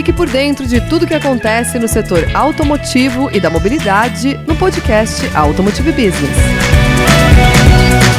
Fique 0.00 0.14
por 0.14 0.30
dentro 0.30 0.66
de 0.66 0.80
tudo 0.80 1.06
que 1.06 1.12
acontece 1.12 1.78
no 1.78 1.86
setor 1.86 2.34
automotivo 2.34 3.30
e 3.34 3.38
da 3.38 3.50
mobilidade 3.50 4.34
no 4.46 4.56
podcast 4.56 5.26
Automotive 5.36 5.92
Business. 5.92 6.38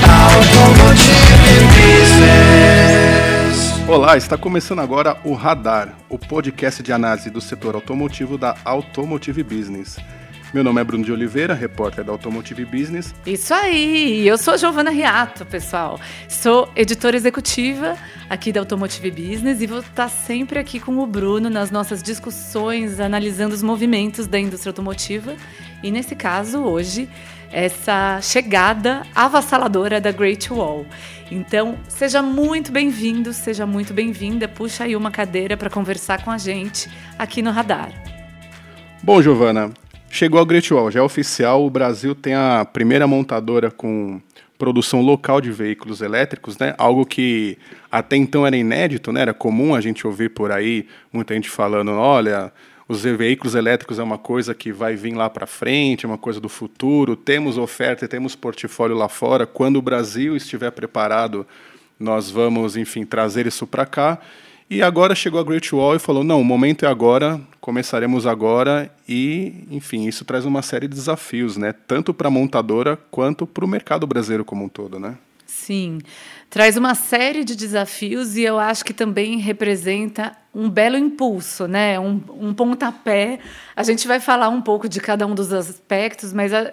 Automotive 0.07 1.65
Business. 1.73 3.89
Olá, 3.89 4.15
está 4.15 4.37
começando 4.37 4.77
agora 4.77 5.17
o 5.23 5.33
Radar, 5.33 5.95
o 6.07 6.19
podcast 6.19 6.83
de 6.83 6.93
análise 6.93 7.31
do 7.31 7.41
setor 7.41 7.73
automotivo 7.73 8.37
da 8.37 8.55
Automotive 8.63 9.41
Business. 9.41 9.97
Meu 10.53 10.65
nome 10.65 10.81
é 10.81 10.83
Bruno 10.83 11.05
de 11.05 11.13
Oliveira, 11.13 11.53
repórter 11.53 12.03
da 12.03 12.11
Automotive 12.11 12.65
Business. 12.65 13.15
Isso 13.25 13.53
aí, 13.53 14.27
eu 14.27 14.37
sou 14.37 14.57
Giovana 14.57 14.91
Riato, 14.91 15.45
pessoal. 15.45 15.97
Sou 16.27 16.69
editora 16.75 17.15
executiva 17.15 17.97
aqui 18.29 18.51
da 18.51 18.59
Automotive 18.59 19.11
Business 19.11 19.61
e 19.61 19.65
vou 19.65 19.79
estar 19.79 20.09
sempre 20.09 20.59
aqui 20.59 20.77
com 20.77 20.97
o 20.99 21.07
Bruno 21.07 21.49
nas 21.49 21.71
nossas 21.71 22.03
discussões, 22.03 22.99
analisando 22.99 23.55
os 23.55 23.63
movimentos 23.63 24.27
da 24.27 24.37
indústria 24.37 24.71
automotiva. 24.71 25.37
E 25.81 25.89
nesse 25.89 26.17
caso, 26.17 26.59
hoje, 26.59 27.07
essa 27.49 28.19
chegada 28.21 29.03
avassaladora 29.15 30.01
da 30.01 30.11
Great 30.11 30.51
Wall. 30.51 30.85
Então, 31.31 31.77
seja 31.87 32.21
muito 32.21 32.73
bem-vindo, 32.73 33.31
seja 33.31 33.65
muito 33.65 33.93
bem-vinda. 33.93 34.49
Puxa 34.49 34.83
aí 34.83 34.97
uma 34.97 35.11
cadeira 35.11 35.55
para 35.55 35.69
conversar 35.69 36.25
com 36.25 36.29
a 36.29 36.37
gente 36.37 36.89
aqui 37.17 37.41
no 37.41 37.51
Radar. 37.51 37.89
Bom, 39.01 39.21
Giovana, 39.21 39.71
Chegou 40.13 40.41
a 40.41 40.45
Great 40.45 40.71
Wall, 40.73 40.91
já 40.91 40.99
é 40.99 41.03
oficial, 41.03 41.65
o 41.65 41.69
Brasil 41.69 42.13
tem 42.13 42.33
a 42.33 42.65
primeira 42.65 43.07
montadora 43.07 43.71
com 43.71 44.21
produção 44.57 45.01
local 45.01 45.39
de 45.39 45.49
veículos 45.51 46.01
elétricos, 46.01 46.57
né? 46.57 46.75
Algo 46.77 47.05
que 47.05 47.57
até 47.89 48.17
então 48.17 48.45
era 48.45 48.55
inédito, 48.57 49.13
né? 49.13 49.21
Era 49.21 49.33
comum 49.33 49.73
a 49.73 49.79
gente 49.79 50.05
ouvir 50.05 50.29
por 50.29 50.51
aí 50.51 50.85
muita 51.13 51.33
gente 51.33 51.49
falando, 51.49 51.91
olha, 51.91 52.51
os 52.89 53.03
veículos 53.03 53.55
elétricos 53.55 53.99
é 53.99 54.03
uma 54.03 54.17
coisa 54.17 54.53
que 54.53 54.69
vai 54.73 54.97
vir 54.97 55.15
lá 55.15 55.29
para 55.29 55.47
frente, 55.47 56.05
é 56.05 56.09
uma 56.09 56.17
coisa 56.17 56.41
do 56.41 56.49
futuro. 56.49 57.15
Temos 57.15 57.57
oferta, 57.57 58.05
temos 58.05 58.35
portfólio 58.35 58.97
lá 58.97 59.07
fora. 59.07 59.47
Quando 59.47 59.77
o 59.77 59.81
Brasil 59.81 60.35
estiver 60.35 60.71
preparado, 60.71 61.47
nós 61.97 62.29
vamos, 62.29 62.75
enfim, 62.75 63.05
trazer 63.05 63.47
isso 63.47 63.65
para 63.65 63.85
cá. 63.85 64.19
E 64.71 64.81
agora 64.81 65.13
chegou 65.13 65.37
a 65.37 65.43
Great 65.43 65.75
Wall 65.75 65.97
e 65.97 65.99
falou: 65.99 66.23
não, 66.23 66.39
o 66.39 66.45
momento 66.45 66.85
é 66.85 66.87
agora, 66.87 67.41
começaremos 67.59 68.25
agora. 68.25 68.89
E, 69.05 69.65
enfim, 69.69 70.07
isso 70.07 70.23
traz 70.23 70.45
uma 70.45 70.61
série 70.61 70.87
de 70.87 70.95
desafios, 70.95 71.57
né? 71.57 71.73
Tanto 71.73 72.13
para 72.13 72.29
a 72.29 72.31
montadora 72.31 72.97
quanto 73.11 73.45
para 73.45 73.65
o 73.65 73.67
mercado 73.67 74.07
brasileiro 74.07 74.45
como 74.45 74.63
um 74.63 74.69
todo, 74.69 74.97
né? 74.97 75.17
Sim, 75.45 75.99
traz 76.49 76.77
uma 76.77 76.95
série 76.95 77.43
de 77.43 77.53
desafios 77.53 78.37
e 78.37 78.43
eu 78.43 78.57
acho 78.57 78.85
que 78.85 78.93
também 78.93 79.39
representa 79.39 80.31
um 80.55 80.69
belo 80.69 80.95
impulso, 80.95 81.67
né? 81.67 81.99
Um, 81.99 82.21
um 82.29 82.53
pontapé. 82.53 83.39
A 83.75 83.83
gente 83.83 84.07
vai 84.07 84.21
falar 84.21 84.47
um 84.47 84.61
pouco 84.61 84.87
de 84.87 85.01
cada 85.01 85.27
um 85.27 85.35
dos 85.35 85.51
aspectos, 85.51 86.31
mas 86.31 86.53
a, 86.53 86.71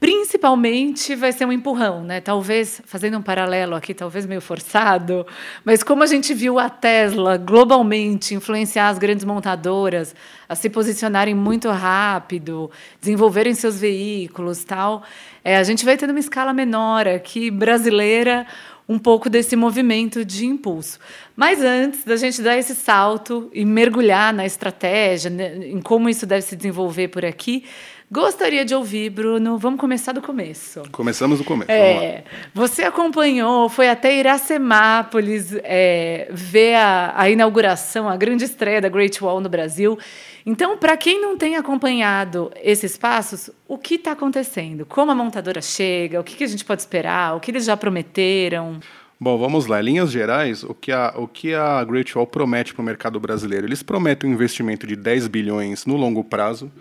Principalmente 0.00 1.16
vai 1.16 1.32
ser 1.32 1.44
um 1.44 1.50
empurrão, 1.50 2.04
né? 2.04 2.20
Talvez, 2.20 2.80
fazendo 2.84 3.18
um 3.18 3.22
paralelo 3.22 3.74
aqui, 3.74 3.92
talvez 3.92 4.26
meio 4.26 4.40
forçado, 4.40 5.26
mas 5.64 5.82
como 5.82 6.04
a 6.04 6.06
gente 6.06 6.32
viu 6.32 6.56
a 6.56 6.70
Tesla 6.70 7.36
globalmente 7.36 8.32
influenciar 8.32 8.90
as 8.90 8.98
grandes 8.98 9.24
montadoras 9.24 10.14
a 10.48 10.54
se 10.54 10.70
posicionarem 10.70 11.34
muito 11.34 11.68
rápido, 11.68 12.70
desenvolverem 13.00 13.54
seus 13.54 13.80
veículos 13.80 14.62
tal, 14.62 15.02
é, 15.42 15.56
a 15.56 15.64
gente 15.64 15.84
vai 15.84 15.96
ter 15.96 16.06
numa 16.06 16.20
escala 16.20 16.52
menor 16.52 17.08
aqui, 17.08 17.50
brasileira, 17.50 18.46
um 18.88 18.98
pouco 18.98 19.28
desse 19.28 19.54
movimento 19.56 20.24
de 20.24 20.46
impulso. 20.46 20.98
Mas 21.36 21.60
antes 21.60 22.04
da 22.04 22.16
gente 22.16 22.40
dar 22.40 22.56
esse 22.56 22.74
salto 22.74 23.50
e 23.52 23.64
mergulhar 23.64 24.32
na 24.32 24.46
estratégia, 24.46 25.28
né, 25.28 25.56
em 25.56 25.80
como 25.82 26.08
isso 26.08 26.24
deve 26.24 26.42
se 26.42 26.56
desenvolver 26.56 27.08
por 27.08 27.24
aqui, 27.24 27.64
Gostaria 28.10 28.64
de 28.64 28.74
ouvir, 28.74 29.10
Bruno. 29.10 29.58
Vamos 29.58 29.78
começar 29.78 30.12
do 30.12 30.22
começo. 30.22 30.82
Começamos 30.90 31.38
do 31.38 31.44
começo. 31.44 31.70
É, 31.70 32.24
você 32.54 32.82
acompanhou, 32.82 33.68
foi 33.68 33.90
até 33.90 34.16
Iracemápolis 34.16 35.54
é, 35.62 36.26
ver 36.30 36.76
a, 36.76 37.12
a, 37.14 37.28
inauguração, 37.28 38.08
a 38.08 38.16
grande 38.16 38.44
estreia 38.44 38.80
da 38.80 38.88
Great 38.88 39.22
Wall 39.22 39.42
no 39.42 39.48
Brasil. 39.50 39.98
Então, 40.46 40.78
para 40.78 40.96
quem 40.96 41.20
não 41.20 41.36
tem 41.36 41.56
acompanhado 41.56 42.50
esses 42.62 42.96
passos, 42.96 43.50
o 43.68 43.76
que 43.76 43.96
está 43.96 44.12
acontecendo? 44.12 44.86
Como 44.86 45.12
a 45.12 45.14
montadora 45.14 45.60
chega? 45.60 46.18
O 46.18 46.24
que, 46.24 46.34
que 46.34 46.44
a 46.44 46.48
gente 46.48 46.64
pode 46.64 46.80
esperar? 46.80 47.36
O 47.36 47.40
que 47.40 47.50
eles 47.50 47.66
já 47.66 47.76
prometeram? 47.76 48.80
Bom, 49.20 49.36
vamos 49.36 49.66
lá. 49.66 49.80
Em 49.82 49.84
linhas 49.84 50.10
gerais, 50.10 50.62
o 50.62 50.72
que 50.72 50.90
a, 50.92 51.12
o 51.14 51.28
que 51.28 51.54
a 51.54 51.84
Great 51.84 52.16
Wall 52.16 52.26
promete 52.26 52.72
para 52.72 52.80
o 52.80 52.84
mercado 52.86 53.20
brasileiro? 53.20 53.66
Eles 53.66 53.82
prometem 53.82 54.30
um 54.30 54.32
investimento 54.32 54.86
de 54.86 54.96
10 54.96 55.28
bilhões 55.28 55.84
no 55.84 55.96
longo 55.96 56.24
prazo 56.24 56.72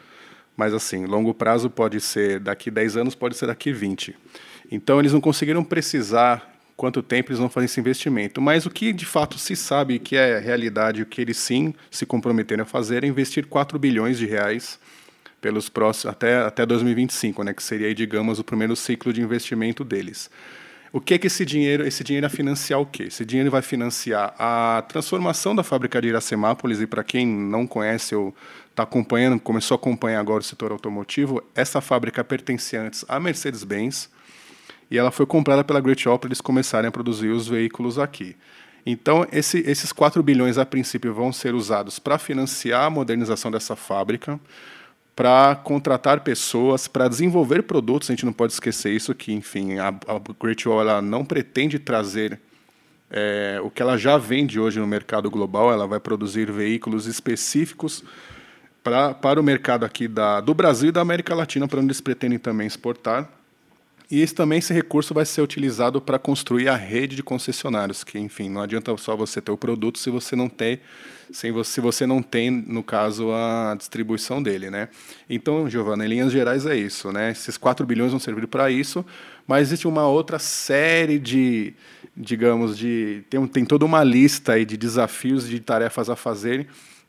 mas 0.57 0.73
assim, 0.73 1.05
longo 1.05 1.33
prazo 1.35 1.69
pode 1.69 2.01
ser 2.01 2.39
daqui 2.39 2.71
10 2.71 2.97
anos, 2.97 3.15
pode 3.15 3.37
ser 3.37 3.45
daqui 3.45 3.71
20. 3.71 4.15
Então 4.71 4.99
eles 4.99 5.13
não 5.13 5.21
conseguiram 5.21 5.63
precisar 5.63 6.57
quanto 6.75 7.01
tempo 7.01 7.29
eles 7.29 7.39
vão 7.39 7.47
fazer 7.47 7.65
esse 7.65 7.79
investimento. 7.79 8.41
Mas 8.41 8.65
o 8.65 8.69
que 8.69 8.91
de 8.91 9.05
fato 9.05 9.37
se 9.37 9.55
sabe 9.55 9.99
que 9.99 10.15
é 10.15 10.39
realidade, 10.39 11.01
o 11.03 11.05
que 11.05 11.21
eles 11.21 11.37
sim 11.37 11.73
se 11.91 12.05
comprometeram 12.05 12.63
a 12.63 12.65
fazer 12.65 13.03
é 13.03 13.07
investir 13.07 13.45
4 13.45 13.77
bilhões 13.77 14.17
de 14.17 14.25
reais 14.25 14.79
pelos 15.39 15.69
próximos 15.69 16.13
até 16.13 16.41
até 16.41 16.65
2025, 16.65 17.43
né, 17.43 17.53
que 17.53 17.61
seria 17.61 17.93
digamos 17.93 18.39
o 18.39 18.43
primeiro 18.43 18.75
ciclo 18.75 19.13
de 19.13 19.21
investimento 19.21 19.83
deles. 19.83 20.29
O 20.91 21.01
que 21.01 21.13
é 21.13 21.17
que 21.17 21.27
esse 21.27 21.45
dinheiro, 21.45 21.85
esse 21.85 22.03
dinheiro 22.03 22.27
vai 22.27 22.35
financiar 22.35 22.79
o 22.79 22.85
quê? 22.85 23.03
Esse 23.03 23.25
dinheiro 23.25 23.51
vai 23.51 23.61
financiar 23.61 24.33
a 24.39 24.83
transformação 24.87 25.53
da 25.53 25.61
fábrica 25.61 26.01
de 26.01 26.07
Iracemápolis 26.07 26.81
e 26.81 26.87
para 26.87 27.03
quem 27.03 27.27
não 27.27 27.67
conhece 27.67 28.15
ou 28.15 28.33
está 28.77 28.83
acompanhando, 28.83 29.39
começou 29.39 29.73
a 29.73 29.79
acompanhar 29.79 30.19
agora 30.19 30.41
o 30.41 30.43
setor 30.43 30.71
automotivo, 30.71 31.41
essa 31.55 31.81
fábrica 31.81 32.23
pertencia 32.23 32.79
antes 32.79 33.03
à 33.09 33.19
Mercedes-Benz 33.19 34.07
e 34.91 34.99
ela 34.99 35.09
foi 35.09 35.25
comprada 35.25 35.63
pela 35.63 35.81
Great 35.81 36.07
Wall 36.07 36.19
para 36.19 36.27
eles 36.27 36.39
começarem 36.39 36.87
a 36.87 36.91
produzir 36.91 37.29
os 37.29 37.47
veículos 37.47 37.97
aqui. 37.97 38.35
Então, 38.85 39.27
esse, 39.31 39.59
esses 39.67 39.91
4 39.91 40.21
bilhões, 40.21 40.59
a 40.59 40.65
princípio, 40.65 41.11
vão 41.11 41.33
ser 41.33 41.55
usados 41.55 41.97
para 41.97 42.19
financiar 42.19 42.85
a 42.85 42.89
modernização 42.89 43.49
dessa 43.49 43.75
fábrica, 43.75 44.39
para 45.15 45.55
contratar 45.55 46.21
pessoas, 46.21 46.87
para 46.87 47.07
desenvolver 47.07 47.63
produtos. 47.63 48.09
A 48.09 48.13
gente 48.13 48.25
não 48.25 48.31
pode 48.31 48.53
esquecer 48.53 48.93
isso, 48.93 49.13
que, 49.15 49.33
enfim, 49.33 49.79
a, 49.79 49.87
a 49.87 50.21
Great 50.39 50.69
Wall 50.69 50.81
ela 50.81 51.01
não 51.01 51.25
pretende 51.25 51.79
trazer 51.79 52.39
é, 53.09 53.59
o 53.61 53.71
que 53.71 53.81
ela 53.81 53.97
já 53.97 54.17
vende 54.19 54.59
hoje 54.59 54.79
no 54.79 54.87
mercado 54.87 55.31
global, 55.31 55.73
ela 55.73 55.87
vai 55.87 55.99
produzir 55.99 56.49
veículos 56.51 57.07
específicos 57.07 58.03
pra, 58.87 59.13
para 59.13 59.39
o 59.39 59.43
mercado 59.43 59.85
aqui 59.85 60.07
da, 60.07 60.39
do 60.39 60.53
Brasil 60.53 60.89
e 60.89 60.91
da 60.93 61.01
América 61.01 61.35
Latina, 61.35 61.67
para 61.67 61.79
onde 61.79 61.87
eles 61.87 61.99
pretendem 61.99 62.39
também 62.39 62.65
exportar. 62.65 63.29
E 64.09 64.21
esse, 64.21 64.33
também 64.33 64.59
esse 64.59 64.73
recurso 64.73 65.13
vai 65.13 65.25
ser 65.25 65.41
utilizado 65.41 65.99
para 65.99 66.17
construir 66.17 66.69
a 66.69 66.75
rede 66.77 67.13
de 67.13 67.21
concessionários, 67.21 68.05
que, 68.05 68.17
enfim, 68.17 68.49
não 68.49 68.61
adianta 68.61 68.95
só 68.95 69.17
você 69.17 69.41
ter 69.41 69.51
o 69.51 69.57
produto 69.57 69.99
se 69.99 70.09
você 70.09 70.33
não 70.33 70.47
tem, 70.47 70.79
se 71.29 71.51
você, 71.51 71.71
se 71.73 71.81
você 71.81 72.05
não 72.05 72.21
tem, 72.21 72.49
no 72.49 72.81
caso, 72.81 73.33
a 73.33 73.75
distribuição 73.77 74.41
dele, 74.41 74.69
né? 74.69 74.87
Então, 75.29 75.69
Giovana, 75.69 76.05
em 76.05 76.07
linhas 76.07 76.31
gerais 76.31 76.65
é 76.65 76.77
isso, 76.77 77.11
né? 77.11 77.31
Esses 77.31 77.57
4 77.57 77.85
bilhões 77.85 78.11
vão 78.11 78.19
servir 78.21 78.47
para 78.47 78.71
isso, 78.71 79.05
mas 79.45 79.67
existe 79.67 79.85
uma 79.85 80.07
outra 80.07 80.39
série 80.39 81.19
de, 81.19 81.73
digamos, 82.15 82.77
de 82.77 83.25
tem, 83.29 83.45
tem 83.47 83.65
toda 83.65 83.83
uma 83.83 84.05
lista 84.05 84.53
aí 84.53 84.63
de 84.63 84.77
desafios, 84.77 85.45
de 85.45 85.59
tarefas 85.59 86.09
a 86.09 86.15
fazer 86.15 86.65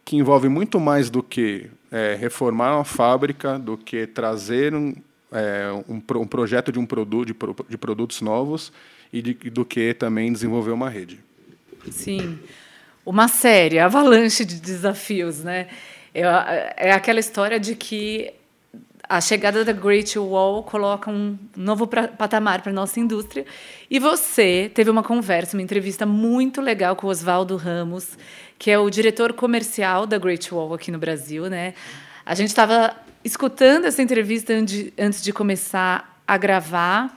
que 0.08 0.16
envolve 0.16 0.48
muito 0.48 0.80
mais 0.80 1.10
do 1.10 1.22
que 1.22 1.68
é, 1.92 2.16
reformar 2.18 2.76
uma 2.76 2.84
fábrica, 2.84 3.58
do 3.58 3.76
que 3.76 4.06
trazer 4.06 4.74
um, 4.74 4.94
é, 5.30 5.70
um, 5.86 6.02
um, 6.20 6.26
projeto 6.26 6.72
de 6.72 6.78
um 6.78 6.86
produto 6.86 7.26
de, 7.26 7.36
de 7.68 7.76
produtos 7.76 8.22
novos 8.22 8.72
e 9.12 9.20
de, 9.20 9.34
do 9.34 9.66
que 9.66 9.92
também 9.92 10.32
desenvolver 10.32 10.70
uma 10.70 10.88
rede. 10.88 11.20
Sim, 11.90 12.38
uma 13.04 13.28
série, 13.28 13.78
avalanche 13.78 14.46
de 14.46 14.58
desafios, 14.58 15.44
né? 15.44 15.68
É, 16.14 16.88
é 16.88 16.92
aquela 16.92 17.20
história 17.20 17.60
de 17.60 17.76
que 17.76 18.32
a 19.06 19.20
chegada 19.20 19.62
da 19.62 19.72
Great 19.72 20.18
Wall 20.18 20.62
coloca 20.62 21.10
um 21.10 21.38
novo 21.54 21.86
patamar 21.86 22.62
para 22.62 22.70
a 22.70 22.74
nossa 22.74 22.98
indústria. 22.98 23.44
E 23.90 23.98
você 23.98 24.70
teve 24.74 24.90
uma 24.90 25.02
conversa, 25.02 25.56
uma 25.56 25.62
entrevista 25.62 26.04
muito 26.04 26.62
legal 26.62 26.96
com 26.96 27.06
o 27.06 27.10
Oswaldo 27.10 27.56
Ramos, 27.56 28.16
que 28.58 28.70
é 28.70 28.78
o 28.78 28.90
diretor 28.90 29.32
comercial 29.32 30.06
da 30.06 30.18
Great 30.18 30.52
Wall 30.52 30.74
aqui 30.74 30.90
no 30.90 30.98
Brasil. 30.98 31.48
Né? 31.48 31.74
A 32.26 32.34
gente 32.34 32.48
estava 32.48 32.96
escutando 33.24 33.84
essa 33.84 34.02
entrevista 34.02 34.52
antes 34.98 35.22
de 35.22 35.32
começar 35.32 36.20
a 36.26 36.36
gravar. 36.36 37.16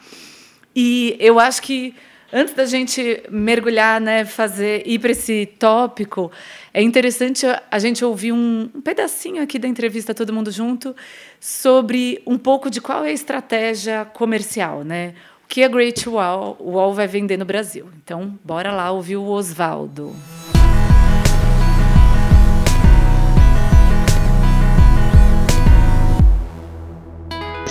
E 0.76 1.18
eu 1.20 1.40
acho 1.40 1.62
que 1.62 1.96
antes 2.32 2.54
da 2.54 2.66
gente 2.66 3.24
mergulhar, 3.30 4.00
né, 4.00 4.24
fazer 4.24 4.84
ir 4.86 5.00
para 5.00 5.12
esse 5.12 5.46
tópico, 5.60 6.32
é 6.74 6.82
interessante 6.82 7.46
a 7.70 7.80
gente 7.80 8.06
ouvir 8.06 8.32
um, 8.32 8.70
pedacinho 8.84 9.44
aqui 9.44 9.60
da 9.60 9.68
entrevista 9.68 10.14
todo 10.14 10.32
mundo 10.32 10.50
junto 10.50 10.96
sobre 11.40 12.22
um 12.26 12.38
pouco 12.38 12.70
de 12.70 12.80
qual 12.80 13.04
é 13.04 13.10
a 13.10 13.14
estratégia 13.14 14.06
comercial, 14.06 14.84
né? 14.84 15.14
O 15.44 15.48
que 15.48 15.64
a 15.64 15.68
Great 15.68 16.08
Wall, 16.08 16.56
Wall 16.62 16.94
vai 16.94 17.08
vender 17.08 17.36
no 17.36 17.44
Brasil. 17.44 17.90
Então, 18.02 18.40
bora 18.44 18.72
lá 18.72 18.92
ouvir 18.92 19.18
o 19.18 19.26
Oswaldo. 19.26 20.16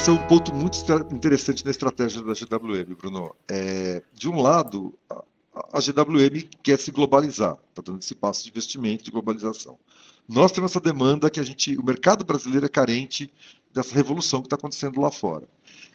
É 0.08 0.12
um 0.12 0.26
ponto 0.28 0.54
muito 0.54 0.78
interessante 1.12 1.62
na 1.64 1.70
estratégia 1.70 2.22
da 2.22 2.32
GWM, 2.32 2.94
Bruno. 2.96 3.34
É, 3.46 4.02
de 4.14 4.30
um 4.30 4.40
lado, 4.40 4.94
a, 5.10 5.22
a 5.74 5.80
GWM 5.80 6.48
quer 6.62 6.78
se 6.78 6.90
globalizar, 6.90 7.58
está 7.68 7.82
dando 7.84 8.00
esse 8.00 8.14
passo 8.14 8.42
de 8.42 8.48
investimento, 8.48 9.04
de 9.04 9.10
globalização. 9.10 9.78
Nós 10.26 10.52
temos 10.52 10.70
essa 10.70 10.80
demanda 10.80 11.28
que 11.28 11.38
a 11.38 11.42
gente, 11.42 11.76
o 11.76 11.84
mercado 11.84 12.24
brasileiro 12.24 12.64
é 12.64 12.68
carente 12.68 13.30
dessa 13.74 13.94
revolução 13.94 14.40
que 14.40 14.46
está 14.46 14.56
acontecendo 14.56 15.00
lá 15.00 15.10
fora. 15.10 15.46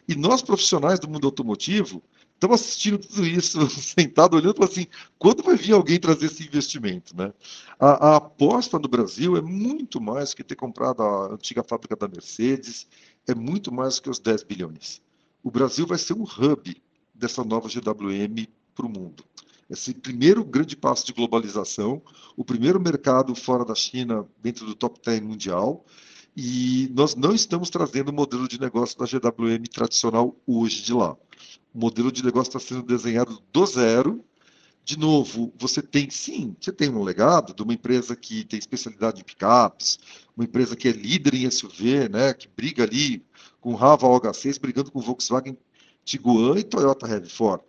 E 0.08 0.14
nós, 0.14 0.40
profissionais 0.40 1.00
do 1.00 1.08
mundo 1.08 1.26
automotivo, 1.26 2.00
estamos 2.34 2.60
assistindo 2.60 2.98
tudo 2.98 3.26
isso, 3.26 3.68
sentado 3.80 4.36
olhando 4.36 4.54
para 4.54 4.66
assim, 4.66 4.86
quando 5.18 5.42
vai 5.42 5.56
vir 5.56 5.72
alguém 5.72 5.98
trazer 5.98 6.26
esse 6.26 6.44
investimento, 6.44 7.16
né? 7.16 7.32
A, 7.78 8.10
a, 8.10 8.16
aposta 8.16 8.78
no 8.78 8.88
Brasil 8.88 9.36
é 9.36 9.42
muito 9.42 10.00
mais 10.00 10.32
que 10.32 10.44
ter 10.44 10.54
comprado 10.54 11.02
a 11.02 11.34
antiga 11.34 11.64
fábrica 11.64 11.96
da 11.96 12.06
Mercedes, 12.06 12.86
é 13.26 13.34
muito 13.34 13.72
mais 13.72 13.98
que 13.98 14.10
os 14.10 14.18
10 14.18 14.42
bilhões. 14.44 15.00
O 15.42 15.50
Brasil 15.50 15.86
vai 15.86 15.98
ser 15.98 16.14
um 16.14 16.24
hub 16.24 16.82
dessa 17.14 17.42
nova 17.44 17.68
GWM 17.68 18.46
para 18.74 18.86
o 18.86 18.88
mundo. 18.88 19.24
Esse 19.68 19.92
primeiro 19.94 20.44
grande 20.44 20.76
passo 20.76 21.04
de 21.06 21.12
globalização, 21.12 22.00
o 22.36 22.44
primeiro 22.44 22.80
mercado 22.80 23.34
fora 23.34 23.64
da 23.64 23.74
China 23.74 24.26
dentro 24.40 24.64
do 24.64 24.74
top 24.74 25.00
10 25.04 25.20
mundial, 25.22 25.84
e 26.36 26.88
nós 26.94 27.14
não 27.16 27.34
estamos 27.34 27.70
trazendo 27.70 28.10
o 28.10 28.12
modelo 28.12 28.46
de 28.46 28.60
negócio 28.60 28.96
da 28.98 29.06
GWM 29.06 29.64
tradicional 29.72 30.36
hoje 30.46 30.82
de 30.82 30.92
lá. 30.92 31.16
O 31.74 31.78
modelo 31.78 32.12
de 32.12 32.24
negócio 32.24 32.50
está 32.50 32.60
sendo 32.60 32.82
desenhado 32.82 33.42
do 33.52 33.66
zero. 33.66 34.24
De 34.86 34.96
novo, 34.96 35.52
você 35.58 35.82
tem, 35.82 36.08
sim, 36.10 36.54
você 36.60 36.70
tem 36.70 36.88
um 36.88 37.02
legado 37.02 37.52
de 37.52 37.60
uma 37.60 37.74
empresa 37.74 38.14
que 38.14 38.44
tem 38.44 38.56
especialidade 38.56 39.20
em 39.20 39.24
picapes, 39.24 39.98
uma 40.36 40.44
empresa 40.44 40.76
que 40.76 40.86
é 40.86 40.92
líder 40.92 41.34
em 41.34 41.50
SUV, 41.50 42.08
né, 42.08 42.32
que 42.32 42.46
briga 42.56 42.84
ali 42.84 43.20
com 43.60 43.74
Rava 43.74 44.06
OH6, 44.06 44.60
brigando 44.60 44.92
com 44.92 45.00
Volkswagen 45.00 45.58
Tiguan 46.04 46.56
e 46.56 46.62
Toyota 46.62 47.04
RAV4. 47.04 47.62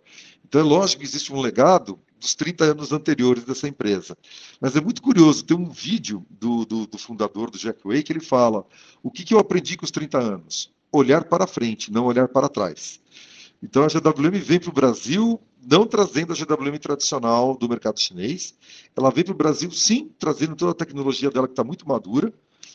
Então 0.46 0.60
é 0.60 0.64
lógico 0.64 1.00
que 1.00 1.08
existe 1.08 1.32
um 1.32 1.40
legado 1.40 1.98
dos 2.20 2.36
30 2.36 2.66
anos 2.66 2.92
anteriores 2.92 3.42
dessa 3.42 3.66
empresa. 3.66 4.16
Mas 4.60 4.76
é 4.76 4.80
muito 4.80 5.02
curioso, 5.02 5.44
tem 5.44 5.56
um 5.56 5.70
vídeo 5.70 6.24
do, 6.30 6.64
do, 6.64 6.86
do 6.86 6.98
fundador 6.98 7.50
do 7.50 7.58
Jack 7.58 7.80
Way 7.84 8.04
que 8.04 8.12
ele 8.12 8.20
fala: 8.20 8.64
o 9.02 9.10
que, 9.10 9.24
que 9.24 9.34
eu 9.34 9.40
aprendi 9.40 9.76
com 9.76 9.84
os 9.84 9.90
30 9.90 10.18
anos? 10.20 10.72
Olhar 10.92 11.24
para 11.24 11.48
frente, 11.48 11.90
não 11.90 12.04
olhar 12.04 12.28
para 12.28 12.48
trás. 12.48 13.00
Então 13.62 13.84
a 13.84 13.88
GWM 13.88 14.38
vem 14.40 14.60
para 14.60 14.70
o 14.70 14.72
Brasil 14.72 15.40
não 15.60 15.86
trazendo 15.86 16.32
a 16.32 16.36
GWM 16.36 16.78
tradicional 16.78 17.56
do 17.56 17.68
mercado 17.68 18.00
chinês, 18.00 18.54
ela 18.96 19.10
vem 19.10 19.24
para 19.24 19.34
o 19.34 19.36
Brasil 19.36 19.70
sim 19.70 20.10
trazendo 20.18 20.56
toda 20.56 20.70
a 20.70 20.74
tecnologia 20.74 21.30
dela 21.30 21.46
que 21.46 21.52
está 21.52 21.64
muito 21.64 21.86
madura, 21.86 22.32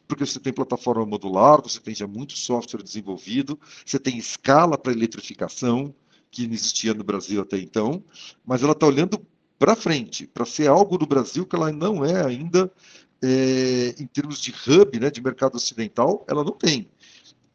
porque 0.07 0.25
você 0.25 0.39
tem 0.39 0.53
plataforma 0.53 1.05
modular, 1.05 1.61
você 1.61 1.79
tem 1.79 1.95
já 1.95 2.05
muito 2.05 2.37
software 2.37 2.83
desenvolvido, 2.83 3.59
você 3.85 3.97
tem 3.97 4.17
escala 4.17 4.77
para 4.77 4.91
eletrificação, 4.91 5.95
que 6.29 6.45
não 6.47 6.53
existia 6.53 6.93
no 6.93 7.03
Brasil 7.03 7.41
até 7.41 7.57
então, 7.57 8.03
mas 8.45 8.61
ela 8.63 8.73
está 8.73 8.85
olhando 8.85 9.25
para 9.57 9.75
frente, 9.75 10.27
para 10.27 10.45
ser 10.45 10.67
algo 10.67 10.97
do 10.97 11.05
Brasil 11.05 11.45
que 11.45 11.55
ela 11.55 11.71
não 11.71 12.03
é 12.03 12.25
ainda, 12.25 12.71
é, 13.23 13.95
em 13.97 14.05
termos 14.07 14.39
de 14.39 14.51
hub, 14.51 14.99
né, 14.99 15.09
de 15.09 15.21
mercado 15.21 15.55
ocidental, 15.55 16.25
ela 16.27 16.43
não 16.43 16.51
tem. 16.51 16.89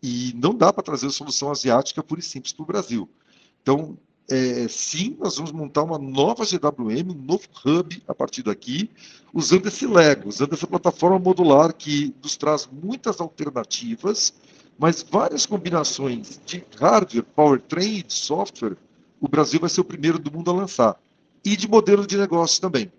E 0.02 0.32
não 0.36 0.54
dá 0.54 0.72
para 0.72 0.82
trazer 0.82 1.06
a 1.06 1.10
solução 1.10 1.50
asiática 1.50 2.02
pura 2.02 2.20
e 2.20 2.22
simples 2.22 2.52
para 2.52 2.62
o 2.62 2.66
Brasil. 2.66 3.08
Então, 3.62 3.98
é, 4.30 4.68
sim, 4.68 5.16
nós 5.18 5.36
vamos 5.36 5.52
montar 5.52 5.82
uma 5.82 5.98
nova 5.98 6.44
GWM, 6.44 7.10
um 7.10 7.22
novo 7.22 7.48
hub 7.64 8.02
a 8.06 8.14
partir 8.14 8.42
daqui, 8.42 8.90
usando 9.32 9.66
esse 9.66 9.86
Lego, 9.86 10.28
usando 10.28 10.52
essa 10.52 10.66
plataforma 10.66 11.18
modular 11.18 11.74
que 11.74 12.14
nos 12.22 12.36
traz 12.36 12.68
muitas 12.70 13.20
alternativas, 13.20 14.34
mas 14.78 15.02
várias 15.02 15.46
combinações 15.46 16.38
de 16.44 16.62
hardware, 16.78 17.24
powertrain 17.24 17.98
e 17.98 18.02
de 18.02 18.12
software, 18.12 18.76
o 19.20 19.26
Brasil 19.26 19.58
vai 19.58 19.70
ser 19.70 19.80
o 19.80 19.84
primeiro 19.84 20.18
do 20.18 20.30
mundo 20.30 20.50
a 20.50 20.54
lançar 20.54 21.00
e 21.44 21.56
de 21.56 21.66
modelo 21.66 22.06
de 22.06 22.16
negócio 22.18 22.60
também. 22.60 22.92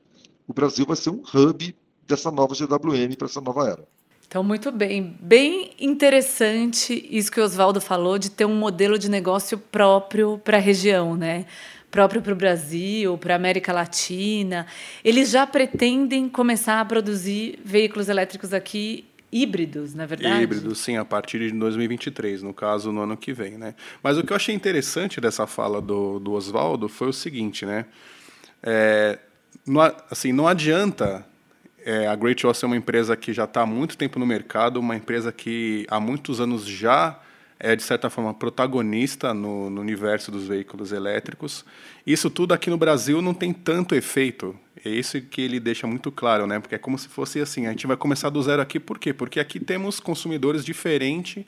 O 0.47 0.53
Brasil 0.53 0.85
vai 0.85 0.95
ser 0.95 1.11
um 1.11 1.21
hub 1.33 1.75
dessa 2.07 2.31
nova 2.31 2.55
GWM 2.55 3.15
para 3.15 3.27
essa 3.27 3.39
nova 3.39 3.69
era. 3.69 3.87
Então, 4.29 4.43
muito 4.43 4.71
bem. 4.71 5.17
Bem 5.19 5.71
interessante 5.79 7.03
isso 7.09 7.31
que 7.31 7.41
o 7.41 7.43
Oswaldo 7.43 7.81
falou 7.81 8.19
de 8.19 8.29
ter 8.29 8.45
um 8.45 8.53
modelo 8.53 8.99
de 8.99 9.09
negócio 9.09 9.57
próprio 9.57 10.39
para 10.43 10.57
a 10.57 10.59
região, 10.59 11.17
né? 11.17 11.47
Próprio 11.89 12.21
para 12.21 12.33
o 12.33 12.35
Brasil, 12.35 13.17
para 13.17 13.33
a 13.33 13.37
América 13.37 13.73
Latina. 13.73 14.67
Eles 15.03 15.31
já 15.31 15.47
pretendem 15.47 16.29
começar 16.29 16.79
a 16.79 16.85
produzir 16.85 17.59
veículos 17.65 18.07
elétricos 18.07 18.53
aqui 18.53 19.03
híbridos, 19.31 19.95
na 19.95 20.05
verdade? 20.05 20.43
Híbridos, 20.43 20.77
sim, 20.77 20.95
a 20.95 21.03
partir 21.03 21.39
de 21.39 21.51
2023, 21.57 22.43
no 22.43 22.53
caso, 22.53 22.91
no 22.91 23.01
ano 23.01 23.17
que 23.17 23.33
vem, 23.33 23.57
né? 23.57 23.73
Mas 24.03 24.15
o 24.15 24.23
que 24.23 24.31
eu 24.31 24.35
achei 24.35 24.53
interessante 24.53 25.19
dessa 25.19 25.47
fala 25.47 25.81
do, 25.81 26.19
do 26.19 26.33
Oswaldo 26.33 26.87
foi 26.87 27.09
o 27.09 27.13
seguinte, 27.13 27.65
né? 27.65 27.83
É, 28.61 29.17
não, 29.65 29.81
assim, 30.11 30.31
não 30.31 30.47
adianta 30.47 31.25
é, 31.85 32.07
a 32.07 32.15
Great 32.15 32.45
Wall 32.45 32.53
ser 32.53 32.65
uma 32.65 32.77
empresa 32.77 33.15
que 33.15 33.33
já 33.33 33.45
está 33.45 33.61
há 33.61 33.65
muito 33.65 33.97
tempo 33.97 34.19
no 34.19 34.25
mercado, 34.25 34.79
uma 34.79 34.95
empresa 34.95 35.31
que 35.31 35.85
há 35.89 35.99
muitos 35.99 36.39
anos 36.39 36.65
já 36.65 37.19
é, 37.59 37.75
de 37.75 37.83
certa 37.83 38.09
forma, 38.09 38.33
protagonista 38.33 39.33
no, 39.33 39.69
no, 39.69 39.81
universo 39.81 40.31
dos 40.31 40.47
veículos 40.47 40.93
elétricos. 40.93 41.65
Isso 42.07 42.29
tudo 42.29 42.53
aqui 42.53 42.69
no 42.69 42.77
Brasil 42.77 43.21
não 43.21 43.33
tem 43.33 43.51
tanto 43.51 43.93
efeito. 43.95 44.57
É 44.83 44.89
isso 44.89 45.19
que 45.19 45.41
ele 45.41 45.59
deixa 45.59 45.85
muito 45.85 46.09
claro, 46.09 46.47
né? 46.47 46.57
Porque 46.59 46.75
é 46.75 46.77
como 46.77 46.97
se 46.97 47.09
fosse 47.09 47.41
assim, 47.41 47.67
a 47.67 47.71
gente 47.71 47.85
vai 47.85 47.97
começar 47.97 48.29
do 48.29 48.41
zero 48.41 48.61
aqui, 48.61 48.79
por 48.79 48.97
quê? 48.97 49.11
Porque 49.11 49.41
aqui 49.41 49.59
temos 49.59 49.99
consumidores 49.99 50.63
diferentes 50.63 51.43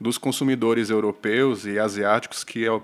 dos 0.00 0.18
consumidores 0.18 0.90
europeus 0.90 1.64
e 1.64 1.78
asiáticos, 1.78 2.42
que 2.42 2.66
é 2.66 2.80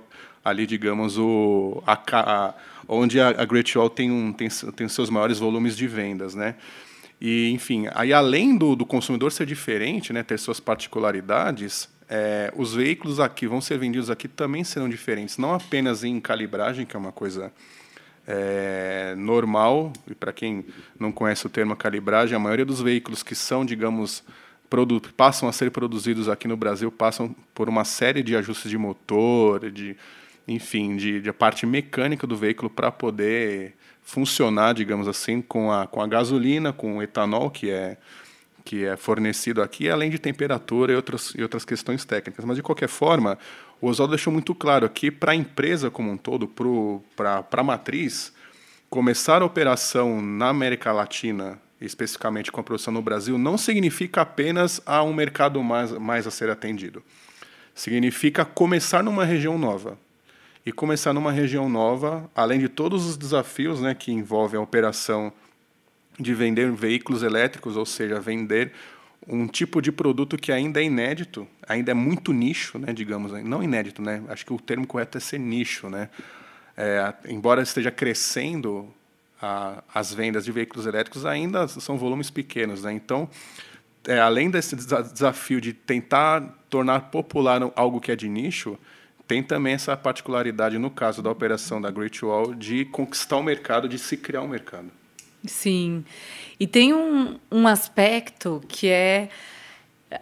ali, 0.47 0.65
digamos, 0.65 1.19
o, 1.19 1.83
a, 1.85 2.01
a 2.13 2.55
onde 2.87 3.21
a, 3.21 3.31
a 3.31 3.45
Great 3.45 3.77
Wall 3.77 3.91
tem, 3.91 4.13
um, 4.13 4.33
tem, 4.33 4.49
tem 4.49 4.89
seus 4.89 5.11
maiores 5.11 5.41
volumes 5.41 5.77
de 5.77 5.89
vendas, 5.89 6.37
né? 6.37 6.55
E, 7.21 7.51
enfim, 7.51 7.87
aí 7.95 8.13
além 8.13 8.57
do, 8.57 8.77
do 8.77 8.87
consumidor 8.87 9.33
ser 9.33 9.45
diferente, 9.45 10.13
né, 10.13 10.23
ter 10.23 10.39
suas 10.39 10.61
particularidades, 10.61 11.89
é, 12.09 12.53
os 12.55 12.75
veículos 12.75 13.19
aqui 13.19 13.49
vão 13.49 13.61
ser 13.61 13.77
vendidos 13.77 14.09
aqui 14.09 14.29
também 14.29 14.63
serão 14.63 14.89
diferentes, 14.89 15.37
não 15.37 15.53
apenas 15.53 16.05
em 16.05 16.21
calibragem, 16.21 16.87
que 16.87 16.95
é 16.95 16.99
uma 16.99 17.11
coisa 17.11 17.53
é, 18.25 19.15
normal, 19.17 19.93
e 20.07 20.15
para 20.15 20.33
quem 20.33 20.65
não 21.01 21.11
conhece 21.11 21.45
o 21.45 21.51
termo 21.51 21.75
calibragem, 21.75 22.37
a 22.37 22.39
maioria 22.39 22.65
dos 22.65 22.81
veículos 22.81 23.25
que 23.25 23.35
são, 23.35 23.65
digamos, 23.65 24.23
passam 25.17 25.49
a 25.49 25.53
ser 25.53 25.71
produzidos 25.71 26.29
aqui 26.29 26.47
no 26.47 26.57
Brasil 26.57 26.93
passam 26.93 27.35
por 27.55 27.69
uma 27.69 27.85
série 27.85 28.23
de 28.23 28.37
ajustes 28.37 28.71
de 28.71 28.77
motor, 28.77 29.71
de 29.71 29.97
enfim, 30.47 30.97
de, 30.97 31.21
de 31.21 31.29
a 31.29 31.35
parte 31.35 31.67
mecânica 31.67 32.27
do 32.27 32.37
veículo 32.37 32.71
para 32.71 32.91
poder 32.93 33.75
funcionar, 34.03 34.73
digamos 34.73 35.09
assim, 35.09 35.43
com 35.43 35.73
a, 35.73 35.87
com 35.87 36.01
a 36.01 36.07
gasolina, 36.07 36.73
com 36.73 36.99
o 36.99 37.03
etanol 37.03 37.51
que 37.51 37.71
é, 37.71 37.97
que 38.65 38.85
é 38.85 38.97
fornecido 38.97 39.61
aqui, 39.61 39.91
além 39.91 40.11
de 40.11 40.19
temperatura 40.19 40.93
e 40.93 40.97
outras, 40.97 41.35
e 41.37 41.43
outras 41.43 41.65
questões 41.65 42.05
técnicas. 42.05 42.45
Mas, 42.45 42.57
de 42.57 42.63
qualquer 42.63 42.89
forma, 42.89 43.37
o 43.81 43.89
Oswaldo 43.89 44.15
deixou 44.15 44.33
muito 44.33 44.55
claro 44.55 44.87
aqui 44.87 45.11
para 45.11 45.33
a 45.33 45.35
empresa 45.35 45.91
como 45.91 46.11
um 46.11 46.17
todo, 46.17 46.47
para 47.17 47.45
a 47.51 47.63
matriz, 47.65 48.33
começar 48.89 49.43
a 49.43 49.45
operação 49.45 50.23
na 50.23 50.51
América 50.51 50.93
Latina, 50.93 51.61
especificamente 51.81 52.53
com 52.53 52.61
a 52.61 52.65
produção 52.65 52.95
no 52.95 53.03
Brasil, 53.03 53.37
não 53.37 53.59
significa 53.59 54.23
apenas 54.23 54.81
a 54.87 55.03
um 55.03 55.13
mercado 55.13 55.63
mais, 55.65 55.91
mais 55.93 56.27
a 56.29 56.31
ser 56.31 56.49
atendido. 56.49 57.03
Significa 57.75 58.45
começar 58.45 59.03
numa 59.03 59.25
região 59.25 59.59
nova 59.59 59.99
e 60.67 60.73
começar 60.73 61.13
numa 61.13 61.31
região 61.31 61.69
nova, 61.69 62.29
além 62.35 62.59
de 62.59 62.69
todos 62.69 63.07
os 63.07 63.17
desafios 63.17 63.81
né, 63.81 63.95
que 63.95 64.11
envolvem 64.11 64.59
a 64.59 64.63
operação 64.63 65.33
de 66.19 66.35
vender 66.35 66.73
veículos 66.73 67.23
elétricos, 67.23 67.77
ou 67.77 67.87
seja, 67.87 68.19
vender 68.19 68.73
um 69.29 69.47
tipo 69.47 69.81
de 69.81 69.93
produto 69.93 70.37
que 70.37 70.51
ainda 70.51 70.81
é 70.81 70.85
inédito, 70.85 71.47
ainda 71.69 71.93
é 71.93 71.95
muito 71.95 72.33
nicho, 72.33 72.81
né, 72.81 72.93
digamos, 72.93 73.31
não 73.45 73.63
inédito, 73.63 74.03
né? 74.03 74.23
Acho 74.29 74.45
que 74.45 74.53
o 74.53 74.59
termo 74.59 74.87
correto 74.87 75.19
é 75.19 75.21
ser 75.21 75.39
nicho, 75.39 75.89
né? 75.89 76.09
É, 76.77 77.15
embora 77.29 77.63
esteja 77.63 77.91
crescendo 77.91 78.93
a, 79.41 79.85
as 79.95 80.13
vendas 80.13 80.45
de 80.45 80.51
veículos 80.51 80.85
elétricos, 80.85 81.25
ainda 81.25 81.69
são 81.69 81.97
volumes 81.97 82.29
pequenos, 82.29 82.83
né? 82.83 82.93
Então, 82.93 83.29
é, 84.07 84.19
além 84.19 84.51
desse 84.51 84.75
desafio 84.75 85.61
de 85.61 85.73
tentar 85.73 86.41
tornar 86.69 87.03
popular 87.11 87.61
algo 87.77 88.01
que 88.01 88.11
é 88.11 88.17
de 88.17 88.29
nicho, 88.29 88.79
tem 89.27 89.43
também 89.43 89.75
essa 89.75 89.97
particularidade, 89.97 90.79
no 90.79 90.91
caso 90.91 91.23
da 91.23 91.31
operação 91.31 91.81
da 91.81 91.91
Great 91.91 92.25
Wall, 92.25 92.55
de 92.55 92.85
conquistar 92.85 93.37
o 93.37 93.43
mercado, 93.43 93.89
de 93.89 93.99
se 93.99 94.17
criar 94.17 94.43
um 94.43 94.49
mercado. 94.49 94.91
Sim. 95.45 96.05
E 96.59 96.67
tem 96.67 96.95
um, 96.95 97.39
um 97.51 97.67
aspecto 97.67 98.63
que 98.69 98.89
é 98.89 99.29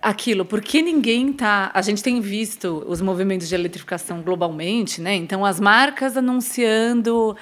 aquilo, 0.01 0.45
porque 0.45 0.81
ninguém 0.83 1.33
tá. 1.33 1.71
A 1.75 1.83
gente 1.83 2.03
tem 2.03 2.21
visto 2.21 2.85
os 2.87 3.01
movimentos 3.01 3.49
de 3.49 3.55
eletrificação 3.55 4.23
globalmente, 4.23 5.01
né? 5.01 5.15
Então, 5.15 5.45
as 5.45 5.61
marcas 5.61 6.17
anunciando. 6.17 7.37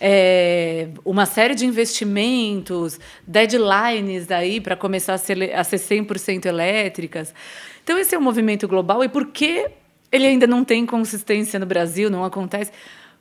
É, 0.00 0.90
uma 1.04 1.26
série 1.26 1.56
de 1.56 1.66
investimentos, 1.66 3.00
deadlines 3.26 4.30
aí 4.30 4.60
para 4.60 4.76
começar 4.76 5.14
a 5.14 5.18
ser, 5.18 5.52
a 5.52 5.64
ser 5.64 5.78
100% 5.78 6.46
elétricas. 6.46 7.34
Então, 7.82 7.98
esse 7.98 8.14
é 8.14 8.18
um 8.18 8.22
movimento 8.22 8.68
global. 8.68 9.02
E 9.02 9.08
por 9.08 9.26
que 9.26 9.68
ele 10.10 10.26
ainda 10.26 10.46
não 10.46 10.64
tem 10.64 10.84
consistência 10.86 11.58
no 11.58 11.66
Brasil, 11.66 12.10
não 12.10 12.24
acontece 12.24 12.72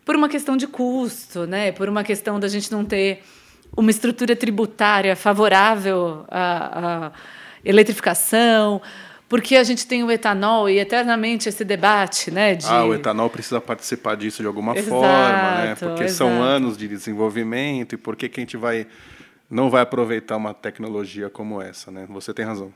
por 0.06 0.16
uma 0.16 0.30
questão 0.30 0.56
de 0.56 0.68
custo, 0.68 1.46
né? 1.46 1.72
Por 1.72 1.90
uma 1.90 2.04
questão 2.04 2.40
da 2.40 2.48
gente 2.48 2.72
não 2.72 2.86
ter 2.86 3.24
uma 3.76 3.92
estrutura 3.92 4.36
tributária 4.36 5.16
favorável 5.16 6.26
à, 6.30 7.08
à 7.08 7.12
eletrificação, 7.64 8.82
porque 9.28 9.58
a 9.58 9.64
gente 9.64 9.86
tem 9.86 10.04
o 10.04 10.10
etanol 10.10 10.70
e 10.70 10.80
eternamente 10.80 11.50
esse 11.50 11.66
debate, 11.66 12.32
né? 12.32 12.56
De... 12.56 12.66
Ah, 12.68 12.86
o 12.86 12.94
etanol 12.94 13.30
precisa 13.30 13.60
participar 13.60 14.16
disso 14.16 14.42
de 14.42 14.48
alguma 14.48 14.74
exato, 14.78 14.90
forma, 14.90 15.56
né? 15.58 15.76
Porque 15.76 16.04
exato. 16.06 16.18
são 16.18 16.42
anos 16.42 16.78
de 16.78 16.88
desenvolvimento 16.88 17.94
e 17.94 17.98
por 17.98 18.16
que, 18.16 18.30
que 18.30 18.40
a 18.40 18.44
gente 18.44 18.56
vai 18.56 18.88
não 19.50 19.70
vai 19.70 19.82
aproveitar 19.82 20.36
uma 20.36 20.54
tecnologia 20.54 21.30
como 21.30 21.62
essa, 21.62 21.90
né? 21.90 22.06
Você 22.10 22.34
tem 22.34 22.46
razão. 22.46 22.74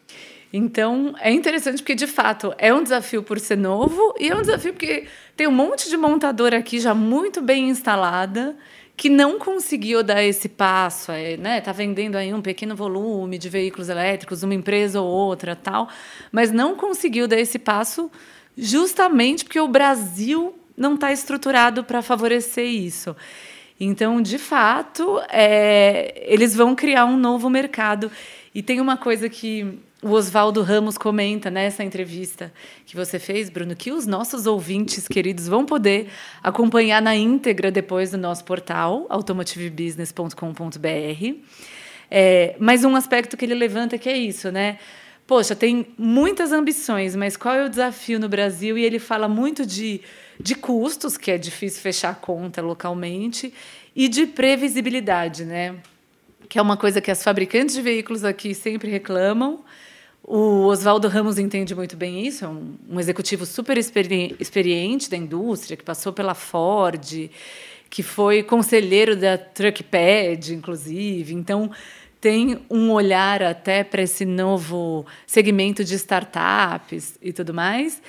Então, 0.53 1.15
é 1.19 1.31
interessante 1.31 1.77
porque, 1.77 1.95
de 1.95 2.07
fato, 2.07 2.53
é 2.57 2.73
um 2.73 2.83
desafio 2.83 3.23
por 3.23 3.39
ser 3.39 3.57
novo 3.57 4.13
e 4.19 4.29
é 4.29 4.35
um 4.35 4.41
desafio 4.41 4.73
porque 4.73 5.05
tem 5.35 5.47
um 5.47 5.51
monte 5.51 5.89
de 5.89 5.95
montadora 5.95 6.57
aqui 6.57 6.79
já 6.79 6.93
muito 6.93 7.41
bem 7.41 7.69
instalada 7.69 8.55
que 8.97 9.09
não 9.09 9.39
conseguiu 9.39 10.03
dar 10.03 10.21
esse 10.21 10.49
passo, 10.49 11.11
é, 11.11 11.37
né? 11.37 11.61
Tá 11.61 11.71
vendendo 11.71 12.17
aí 12.17 12.33
um 12.33 12.41
pequeno 12.41 12.75
volume 12.75 13.37
de 13.37 13.49
veículos 13.49 13.89
elétricos, 13.89 14.43
uma 14.43 14.53
empresa 14.53 15.01
ou 15.01 15.07
outra, 15.09 15.55
tal, 15.55 15.89
mas 16.31 16.51
não 16.51 16.75
conseguiu 16.75 17.27
dar 17.27 17.39
esse 17.39 17.57
passo 17.57 18.11
justamente 18.55 19.45
porque 19.45 19.59
o 19.59 19.67
Brasil 19.67 20.53
não 20.77 20.95
está 20.95 21.11
estruturado 21.11 21.83
para 21.83 22.01
favorecer 22.01 22.65
isso. 22.65 23.15
Então, 23.79 24.21
de 24.21 24.37
fato, 24.37 25.19
é, 25.29 26.23
eles 26.27 26.55
vão 26.55 26.75
criar 26.75 27.05
um 27.05 27.17
novo 27.17 27.49
mercado. 27.49 28.11
E 28.53 28.61
tem 28.61 28.79
uma 28.79 28.97
coisa 28.97 29.27
que 29.27 29.79
o 30.01 30.11
Oswaldo 30.11 30.63
Ramos 30.63 30.97
comenta 30.97 31.51
nessa 31.51 31.83
entrevista 31.83 32.51
que 32.85 32.95
você 32.95 33.19
fez, 33.19 33.49
Bruno, 33.49 33.75
que 33.75 33.91
os 33.91 34.07
nossos 34.07 34.47
ouvintes 34.47 35.07
queridos 35.07 35.47
vão 35.47 35.65
poder 35.65 36.09
acompanhar 36.41 37.01
na 37.01 37.15
íntegra 37.15 37.69
depois 37.69 38.09
do 38.09 38.17
nosso 38.17 38.43
portal, 38.43 39.05
automotivebusiness.com.br. 39.09 41.35
É, 42.09 42.55
mas 42.59 42.83
um 42.83 42.95
aspecto 42.95 43.37
que 43.37 43.45
ele 43.45 43.53
levanta 43.53 43.97
que 43.97 44.09
é 44.09 44.17
isso, 44.17 44.51
né? 44.51 44.79
Poxa, 45.27 45.55
tem 45.55 45.87
muitas 45.97 46.51
ambições, 46.51 47.15
mas 47.15 47.37
qual 47.37 47.55
é 47.55 47.65
o 47.65 47.69
desafio 47.69 48.19
no 48.19 48.27
Brasil? 48.27 48.77
E 48.77 48.83
ele 48.83 48.99
fala 48.99 49.29
muito 49.29 49.65
de, 49.65 50.01
de 50.39 50.55
custos, 50.55 51.15
que 51.15 51.31
é 51.31 51.37
difícil 51.37 51.79
fechar 51.79 52.09
a 52.09 52.15
conta 52.15 52.61
localmente, 52.61 53.53
e 53.95 54.09
de 54.09 54.25
previsibilidade, 54.25 55.45
né? 55.45 55.75
Que 56.49 56.59
é 56.59 56.61
uma 56.61 56.75
coisa 56.75 56.99
que 56.99 57.09
as 57.09 57.23
fabricantes 57.23 57.75
de 57.75 57.81
veículos 57.81 58.25
aqui 58.25 58.53
sempre 58.53 58.89
reclamam. 58.89 59.63
O 60.23 60.65
Oswaldo 60.65 61.07
Ramos 61.07 61.39
entende 61.39 61.73
muito 61.73 61.97
bem 61.97 62.25
isso, 62.25 62.45
é 62.45 62.47
um, 62.47 62.75
um 62.89 62.99
executivo 62.99 63.45
super 63.45 63.77
experi 63.77 64.35
experiente 64.39 65.09
da 65.09 65.17
indústria, 65.17 65.75
que 65.75 65.83
passou 65.83 66.13
pela 66.13 66.35
Ford, 66.35 67.29
que 67.89 68.03
foi 68.03 68.43
conselheiro 68.43 69.15
da 69.15 69.37
Truckpad, 69.37 70.53
inclusive. 70.53 71.33
Então, 71.33 71.71
tem 72.21 72.59
um 72.69 72.91
olhar 72.91 73.41
até 73.41 73.83
para 73.83 74.03
esse 74.03 74.23
novo 74.23 75.05
segmento 75.25 75.83
de 75.83 75.95
startups 75.95 77.17
e 77.19 77.33
tudo 77.33 77.51
mais. 77.51 77.99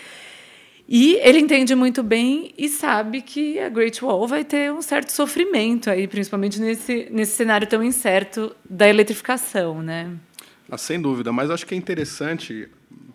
E 0.87 1.15
ele 1.23 1.39
entende 1.39 1.75
muito 1.75 2.03
bem 2.03 2.53
e 2.59 2.69
sabe 2.69 3.23
que 3.23 3.59
a 3.59 3.71
Great 3.71 4.05
Wall 4.05 4.29
vai 4.29 4.45
ter 4.45 4.71
um 4.71 4.83
certo 4.83 5.11
sofrimento 5.11 5.89
aí, 5.89 6.07
principalmente 6.07 6.61
nesse, 6.61 7.09
nesse 7.11 7.33
cenário 7.33 7.67
tão 7.67 7.83
incerto 7.83 8.55
da 8.69 8.87
eletrificação, 8.87 9.81
né? 9.81 10.11
Ah, 10.75 10.79
sem 10.79 10.99
dúvida, 10.99 11.31
mas 11.35 11.51
acho 11.51 11.67
que 11.67 11.75
é 11.75 11.77
interessante 11.77 12.67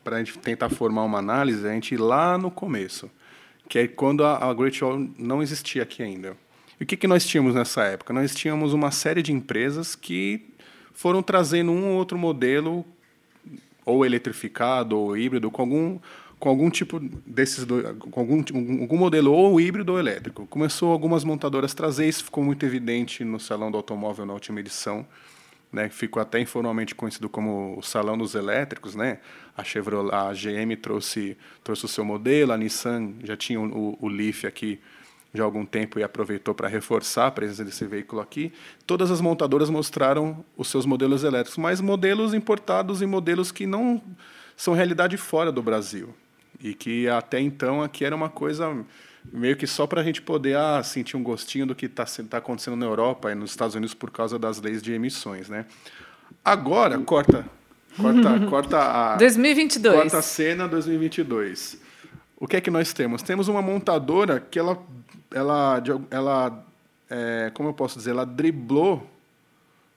para 0.04 0.18
a 0.18 0.20
gente 0.20 0.38
tentar 0.38 0.70
formar 0.70 1.02
uma 1.02 1.18
análise, 1.18 1.68
a 1.68 1.72
gente 1.72 1.96
ir 1.96 1.98
lá 1.98 2.38
no 2.38 2.52
começo, 2.52 3.10
que 3.68 3.80
é 3.80 3.88
quando 3.88 4.24
a, 4.24 4.48
a 4.48 4.54
Great 4.54 4.84
Wall 4.84 5.10
não 5.18 5.42
existia 5.42 5.82
aqui 5.82 6.04
ainda. 6.04 6.38
E 6.80 6.84
o 6.84 6.86
que, 6.86 6.96
que 6.96 7.08
nós 7.08 7.26
tínhamos 7.26 7.56
nessa 7.56 7.82
época? 7.82 8.14
Nós 8.14 8.36
tínhamos 8.36 8.74
uma 8.74 8.92
série 8.92 9.24
de 9.24 9.34
empresas 9.34 9.96
que 9.96 10.54
foram 10.94 11.24
trazendo 11.24 11.72
um 11.72 11.88
ou 11.88 11.96
outro 11.96 12.16
modelo, 12.16 12.86
ou 13.84 14.06
eletrificado, 14.06 14.96
ou 14.96 15.18
híbrido, 15.18 15.50
com 15.50 15.64
algum, 15.64 16.00
com 16.38 16.50
algum 16.50 16.70
tipo 16.70 17.00
desses 17.26 17.66
dois, 17.66 17.88
com 17.98 18.20
algum, 18.20 18.44
algum 18.82 18.98
modelo 18.98 19.34
ou 19.34 19.60
híbrido 19.60 19.94
ou 19.94 20.00
elétrico. 20.00 20.46
Começou 20.46 20.92
algumas 20.92 21.24
montadoras 21.24 21.74
trazer 21.74 22.08
isso, 22.08 22.26
ficou 22.26 22.44
muito 22.44 22.64
evidente 22.68 23.24
no 23.24 23.40
Salão 23.40 23.72
do 23.72 23.78
Automóvel 23.78 24.28
na 24.28 24.34
última 24.34 24.60
edição, 24.60 25.08
né, 25.72 25.90
ficou 25.90 26.22
até 26.22 26.40
informalmente 26.40 26.96
conhecido 26.96 27.28
como 27.28 27.78
o 27.78 27.82
Salão 27.82 28.18
dos 28.18 28.36
Elétricos, 28.36 28.96
né? 28.96 29.20
A 29.56 29.64
Chevrolet, 29.64 30.14
a 30.14 30.32
GM 30.34 30.76
trouxe 30.78 31.38
trouxe 31.64 31.86
o 31.86 31.88
seu 31.88 32.06
modelo, 32.06 32.54
a 32.54 32.58
Nissan 32.58 33.16
já 33.24 33.36
tinha 33.36 33.60
o, 33.60 33.98
o 34.00 34.08
Leaf 34.08 34.46
aqui 34.46 34.80
já 35.34 35.44
há 35.44 35.46
algum 35.46 35.66
tempo 35.66 36.00
e 36.00 36.04
aproveitou 36.04 36.54
para 36.56 36.68
reforçar 36.68 37.28
a 37.28 37.32
presença 37.32 37.64
desse 37.64 37.86
veículo 37.86 38.22
aqui. 38.22 38.52
Todas 38.86 39.12
as 39.12 39.22
montadoras 39.22 39.70
mostraram 39.70 40.44
os 40.56 40.68
seus 40.68 40.86
modelos 40.86 41.24
elétricos, 41.24 41.58
mas 41.58 41.82
modelos 41.82 42.34
importados 42.34 43.02
e 43.02 43.06
modelos 43.06 43.52
que 43.52 43.66
não 43.66 44.02
são 44.56 44.74
realidade 44.74 45.18
fora 45.18 45.52
do 45.52 45.62
Brasil. 45.62 46.14
E 46.60 46.74
que 46.74 47.08
até 47.08 47.40
então 47.40 47.84
aqui 47.84 48.04
era 48.04 48.16
uma 48.16 48.30
coisa 48.30 48.84
meio 49.32 49.56
que 49.56 49.68
só 49.68 49.86
para 49.86 50.02
a 50.02 50.04
gente 50.04 50.22
poder 50.22 50.58
ah, 50.58 50.82
sentir 50.84 51.18
um 51.18 51.24
gostinho 51.24 51.66
do 51.66 51.76
que 51.76 51.86
está 51.86 52.06
tá 52.30 52.38
acontecendo 52.38 52.76
na 52.76 52.86
Europa 52.86 53.32
e 53.32 53.36
nos 53.36 53.52
Estados 53.52 53.76
Unidos 53.76 53.94
por 53.94 54.12
causa 54.12 54.38
das 54.38 54.60
leis 54.62 54.82
de 54.82 54.94
emissões. 54.94 55.50
Né? 55.50 55.66
Agora, 56.44 56.98
corta, 57.00 57.46
corta, 57.96 58.40
corta 58.50 58.78
a... 58.80 59.16
2022. 59.18 59.96
Corta 59.96 60.18
a 60.18 60.22
cena 60.22 60.68
2022. 60.68 61.82
O 62.40 62.48
que 62.48 62.58
é 62.58 62.62
que 62.62 62.70
nós 62.70 62.94
temos? 62.94 63.22
Temos 63.22 63.48
uma 63.48 63.62
montadora 63.62 64.40
que 64.40 64.60
ela 64.60 64.78
ela, 65.32 65.84
ela 66.10 66.66
é, 67.10 67.52
como 67.54 67.70
eu 67.70 67.74
posso 67.74 67.98
dizer, 67.98 68.12
ela 68.12 68.26
driblou 68.26 69.10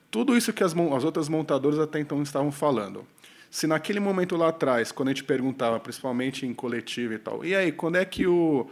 tudo 0.09 0.35
isso 0.35 0.51
que 0.51 0.63
as, 0.63 0.73
as 0.73 1.03
outras 1.03 1.29
montadoras 1.29 1.79
até 1.79 1.99
então 1.99 2.21
estavam 2.21 2.51
falando. 2.51 3.05
Se 3.49 3.67
naquele 3.67 3.99
momento 3.99 4.35
lá 4.37 4.49
atrás, 4.49 4.91
quando 4.91 5.09
a 5.09 5.11
gente 5.11 5.23
perguntava, 5.23 5.79
principalmente 5.79 6.45
em 6.45 6.53
coletivo 6.53 7.13
e 7.13 7.17
tal, 7.17 7.45
e 7.45 7.55
aí, 7.55 7.71
quando 7.71 7.97
é 7.97 8.05
que 8.05 8.25
o 8.25 8.69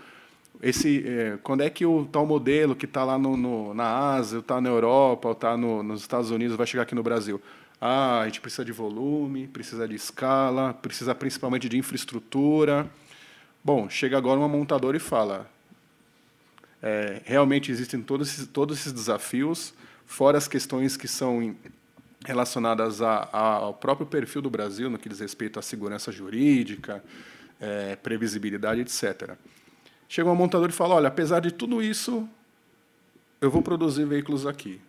esse 0.62 1.04
é, 1.08 1.38
quando 1.42 1.62
é 1.62 1.70
que 1.70 1.86
o 1.86 2.06
tal 2.06 2.26
modelo 2.26 2.76
que 2.76 2.86
está 2.86 3.04
lá 3.04 3.18
no, 3.18 3.38
no, 3.38 3.74
na 3.74 4.14
Ásia, 4.14 4.40
está 4.40 4.60
na 4.60 4.70
Europa, 4.70 5.32
está 5.32 5.56
no, 5.56 5.82
nos 5.82 6.02
Estados 6.02 6.32
Unidos, 6.32 6.58
vai 6.58 6.68
chegar 6.68 6.84
aqui 6.84 6.94
no 6.94 7.04
Brasil? 7.04 7.42
Ah, 7.80 8.20
a 8.22 8.26
gente 8.26 8.42
precisa 8.42 8.66
de 8.66 8.74
volume, 8.74 9.48
precisa 9.48 9.88
de 9.88 9.96
escala, 9.96 10.74
precisa 10.74 11.16
principalmente 11.16 11.70
de 11.70 11.78
infraestrutura. 11.78 12.90
Bom, 13.64 13.90
chega 13.90 14.18
agora 14.18 14.38
uma 14.38 14.50
montadora 14.50 14.98
e 14.98 15.00
fala: 15.00 15.50
é, 16.82 17.22
realmente 17.24 17.72
existem 17.72 18.02
todos 18.02 18.30
esses, 18.30 18.48
todos 18.48 18.80
esses 18.80 18.92
desafios, 18.92 19.74
fora 20.06 20.38
as 20.38 20.48
questões 20.48 20.98
que 20.98 21.08
são 21.08 21.56
relacionadas 22.26 23.02
a, 23.02 23.30
a, 23.32 23.54
ao 23.56 23.74
próprio 23.74 24.06
perfil 24.06 24.42
do 24.42 24.50
Brasil, 24.50 24.90
no 24.90 24.98
que 24.98 25.08
diz 25.08 25.22
respeito 25.22 25.58
à 25.58 25.62
segurança 25.62 26.12
jurídica, 26.12 27.02
é, 27.62 27.96
previsibilidade, 27.96 28.82
etc. 28.82 29.38
Chega 30.10 30.30
um 30.30 30.36
montador 30.36 30.68
e 30.70 30.74
fala: 30.74 30.96
olha, 30.96 31.08
apesar 31.08 31.40
de 31.40 31.54
tudo 31.54 31.82
isso, 31.82 32.28
eu 33.40 33.50
vou 33.50 33.62
produzir 33.62 34.04
veículos 34.06 34.46
aqui. 34.46 34.82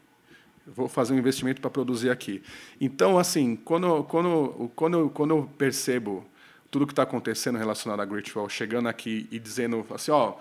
Eu 0.67 0.73
vou 0.73 0.89
fazer 0.89 1.15
um 1.15 1.19
investimento 1.19 1.61
para 1.61 1.71
produzir 1.71 2.11
aqui. 2.11 2.43
Então, 2.81 3.19
assim, 3.19 3.55
quando, 3.55 4.03
quando, 4.05 4.71
quando, 4.75 5.11
quando 5.11 5.37
eu 5.37 5.51
percebo 5.57 6.25
tudo 6.71 6.87
que 6.87 6.93
está 6.93 7.03
acontecendo 7.03 7.59
relacionado 7.59 8.01
à 8.01 8.05
Great 8.05 8.37
Wall, 8.37 8.49
chegando 8.49 8.89
aqui 8.89 9.29
e 9.31 9.39
dizendo 9.39 9.87
assim, 9.91 10.11
ó, 10.11 10.35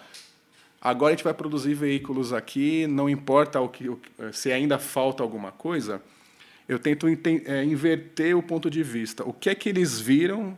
Agora 0.82 1.12
a 1.12 1.16
gente 1.16 1.26
vai 1.26 1.34
produzir 1.34 1.74
veículos 1.74 2.32
aqui, 2.32 2.88
não 2.88 3.10
importa 3.10 3.60
o 3.60 3.68
que, 3.68 3.92
se 4.32 4.50
ainda 4.50 4.80
falta 4.80 5.22
alguma 5.22 5.52
coisa, 5.52 6.02
eu 6.70 6.80
tento 6.80 7.06
é, 7.08 7.66
inverter 7.66 8.38
o 8.38 8.42
ponto 8.42 8.70
de 8.70 8.82
vista. 8.82 9.28
O 9.28 9.34
que 9.34 9.50
é 9.50 9.56
que 9.56 9.68
eles 9.68 10.00
viram 10.00 10.58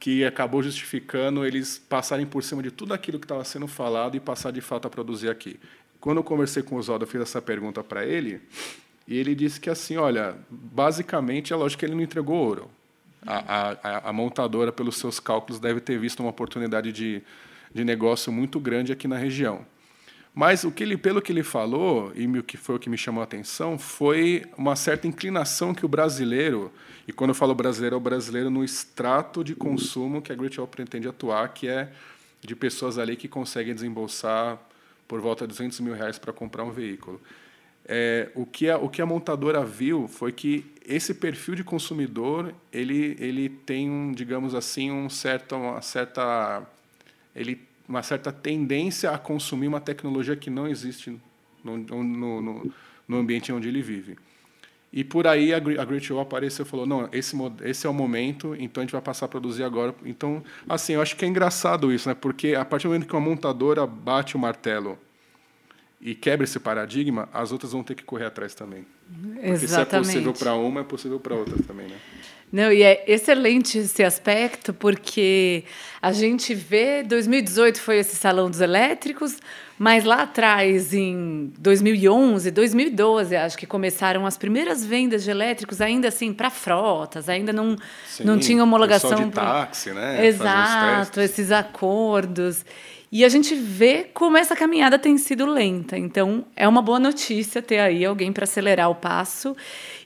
que 0.00 0.24
acabou 0.24 0.62
justificando 0.62 1.46
eles 1.46 1.78
passarem 1.78 2.26
por 2.26 2.42
cima 2.42 2.62
de 2.62 2.72
tudo 2.72 2.92
aquilo 2.92 3.20
que 3.20 3.26
estava 3.26 3.44
sendo 3.44 3.68
falado 3.68 4.16
e 4.16 4.20
passar 4.20 4.50
de 4.50 4.60
fato 4.60 4.88
a 4.88 4.90
produzir 4.90 5.28
aqui? 5.28 5.60
Quando 6.00 6.16
eu 6.16 6.24
conversei 6.24 6.62
com 6.62 6.74
o 6.74 6.78
Oswaldo, 6.78 7.04
eu 7.04 7.08
fiz 7.08 7.20
essa 7.20 7.40
pergunta 7.40 7.84
para 7.84 8.04
ele, 8.04 8.40
e 9.06 9.16
ele 9.16 9.34
disse 9.34 9.60
que 9.60 9.70
assim, 9.70 9.96
olha, 9.96 10.34
basicamente 10.50 11.52
é 11.52 11.56
lógico 11.56 11.78
que 11.78 11.86
ele 11.86 11.94
não 11.94 12.02
entregou 12.02 12.36
ouro. 12.36 12.70
A, 13.24 13.76
a, 13.82 14.08
a 14.08 14.12
montadora, 14.12 14.72
pelos 14.72 14.96
seus 14.96 15.20
cálculos, 15.20 15.60
deve 15.60 15.78
ter 15.78 15.98
visto 15.98 16.20
uma 16.20 16.30
oportunidade 16.30 16.90
de 16.90 17.22
de 17.72 17.84
negócio 17.84 18.32
muito 18.32 18.58
grande 18.58 18.92
aqui 18.92 19.06
na 19.06 19.16
região. 19.16 19.64
Mas 20.34 20.62
o 20.62 20.70
que 20.70 20.82
ele, 20.82 20.96
pelo 20.96 21.20
que 21.20 21.32
ele 21.32 21.42
falou, 21.42 22.12
e 22.14 22.26
o 22.26 22.42
que 22.42 22.56
foi 22.56 22.76
o 22.76 22.78
que 22.78 22.88
me 22.88 22.96
chamou 22.96 23.20
a 23.20 23.24
atenção, 23.24 23.78
foi 23.78 24.44
uma 24.56 24.76
certa 24.76 25.06
inclinação 25.06 25.74
que 25.74 25.84
o 25.84 25.88
brasileiro, 25.88 26.72
e 27.06 27.12
quando 27.12 27.30
eu 27.30 27.34
falo 27.34 27.54
brasileiro, 27.54 27.94
é 27.94 27.98
o 27.98 28.00
brasileiro 28.00 28.48
no 28.48 28.62
extrato 28.62 29.42
de 29.42 29.54
consumo 29.54 30.22
que 30.22 30.32
a 30.32 30.34
Great 30.34 30.58
Wall 30.58 30.68
pretende 30.68 31.08
atuar, 31.08 31.48
que 31.48 31.66
é 31.68 31.90
de 32.40 32.54
pessoas 32.54 32.96
ali 32.96 33.16
que 33.16 33.28
conseguem 33.28 33.74
desembolsar 33.74 34.58
por 35.06 35.20
volta 35.20 35.46
de 35.46 35.48
200 35.48 35.80
mil 35.80 35.94
reais 35.94 36.18
para 36.18 36.32
comprar 36.32 36.62
um 36.64 36.70
veículo. 36.70 37.20
É, 37.84 38.30
o, 38.36 38.46
que 38.46 38.70
a, 38.70 38.78
o 38.78 38.88
que 38.88 39.02
a 39.02 39.06
montadora 39.06 39.64
viu 39.64 40.06
foi 40.06 40.30
que 40.30 40.64
esse 40.86 41.12
perfil 41.12 41.56
de 41.56 41.64
consumidor 41.64 42.54
ele, 42.72 43.16
ele 43.18 43.48
tem, 43.48 43.90
um, 43.90 44.12
digamos 44.12 44.54
assim, 44.54 44.92
um 44.92 45.10
certo, 45.10 45.56
uma 45.56 45.82
certa 45.82 46.62
ele 47.34 47.69
uma 47.90 48.02
certa 48.04 48.30
tendência 48.30 49.10
a 49.10 49.18
consumir 49.18 49.66
uma 49.66 49.80
tecnologia 49.80 50.36
que 50.36 50.48
não 50.48 50.68
existe 50.68 51.20
no, 51.64 51.76
no, 51.76 52.02
no, 52.40 52.72
no 53.06 53.16
ambiente 53.18 53.52
onde 53.52 53.68
ele 53.68 53.82
vive. 53.82 54.16
E 54.92 55.04
por 55.04 55.26
aí 55.26 55.52
a, 55.52 55.56
a 55.56 55.84
Great 55.84 56.12
Wall 56.12 56.22
apareceu 56.22 56.64
e 56.64 56.68
falou: 56.68 56.86
não, 56.86 57.08
esse, 57.12 57.36
esse 57.62 57.86
é 57.86 57.90
o 57.90 57.94
momento, 57.94 58.54
então 58.58 58.80
a 58.80 58.84
gente 58.84 58.92
vai 58.92 59.00
passar 59.00 59.26
a 59.26 59.28
produzir 59.28 59.64
agora. 59.64 59.94
Então, 60.04 60.42
assim, 60.68 60.94
eu 60.94 61.02
acho 61.02 61.16
que 61.16 61.24
é 61.24 61.28
engraçado 61.28 61.92
isso, 61.92 62.08
né? 62.08 62.14
Porque 62.14 62.54
a 62.54 62.64
partir 62.64 62.84
do 62.84 62.90
momento 62.90 63.06
que 63.06 63.14
uma 63.14 63.20
montadora 63.20 63.86
bate 63.86 64.36
o 64.36 64.38
martelo 64.38 64.96
e 66.00 66.14
quebra 66.14 66.44
esse 66.44 66.58
paradigma, 66.58 67.28
as 67.32 67.52
outras 67.52 67.72
vão 67.72 67.82
ter 67.82 67.94
que 67.94 68.04
correr 68.04 68.24
atrás 68.24 68.54
também. 68.54 68.86
Porque 69.34 69.66
se 69.66 69.80
é 69.80 69.84
possível 69.84 70.32
para 70.32 70.54
uma, 70.54 70.80
é 70.80 70.84
possível 70.84 71.20
para 71.20 71.34
outra 71.34 71.56
também, 71.66 71.88
né? 71.88 71.96
Não, 72.52 72.72
e 72.72 72.82
é 72.82 73.04
excelente 73.06 73.78
esse 73.78 74.02
aspecto, 74.02 74.74
porque 74.74 75.64
a 76.02 76.12
gente 76.12 76.52
vê, 76.52 77.02
2018 77.04 77.80
foi 77.80 77.98
esse 77.98 78.16
Salão 78.16 78.50
dos 78.50 78.60
Elétricos, 78.60 79.36
mas 79.78 80.04
lá 80.04 80.22
atrás, 80.22 80.92
em 80.92 81.52
2011, 81.58 82.50
2012, 82.50 83.36
acho 83.36 83.56
que 83.56 83.66
começaram 83.66 84.26
as 84.26 84.36
primeiras 84.36 84.84
vendas 84.84 85.22
de 85.22 85.30
elétricos, 85.30 85.80
ainda 85.80 86.08
assim, 86.08 86.32
para 86.32 86.50
frotas, 86.50 87.28
ainda 87.28 87.52
não, 87.52 87.76
Sim, 88.06 88.24
não 88.24 88.38
tinha 88.38 88.62
homologação. 88.62 89.14
de 89.14 89.30
táxi, 89.30 89.92
né? 89.92 90.26
Exato, 90.26 91.20
esses 91.20 91.52
acordos. 91.52 92.64
E 93.12 93.24
a 93.24 93.28
gente 93.28 93.54
vê 93.54 94.04
como 94.14 94.36
essa 94.36 94.54
caminhada 94.54 94.98
tem 94.98 95.18
sido 95.18 95.44
lenta. 95.44 95.98
Então, 95.98 96.44
é 96.54 96.68
uma 96.68 96.80
boa 96.80 97.00
notícia 97.00 97.60
ter 97.60 97.80
aí 97.80 98.04
alguém 98.04 98.32
para 98.32 98.44
acelerar 98.44 98.88
o 98.88 98.94
passo. 98.94 99.56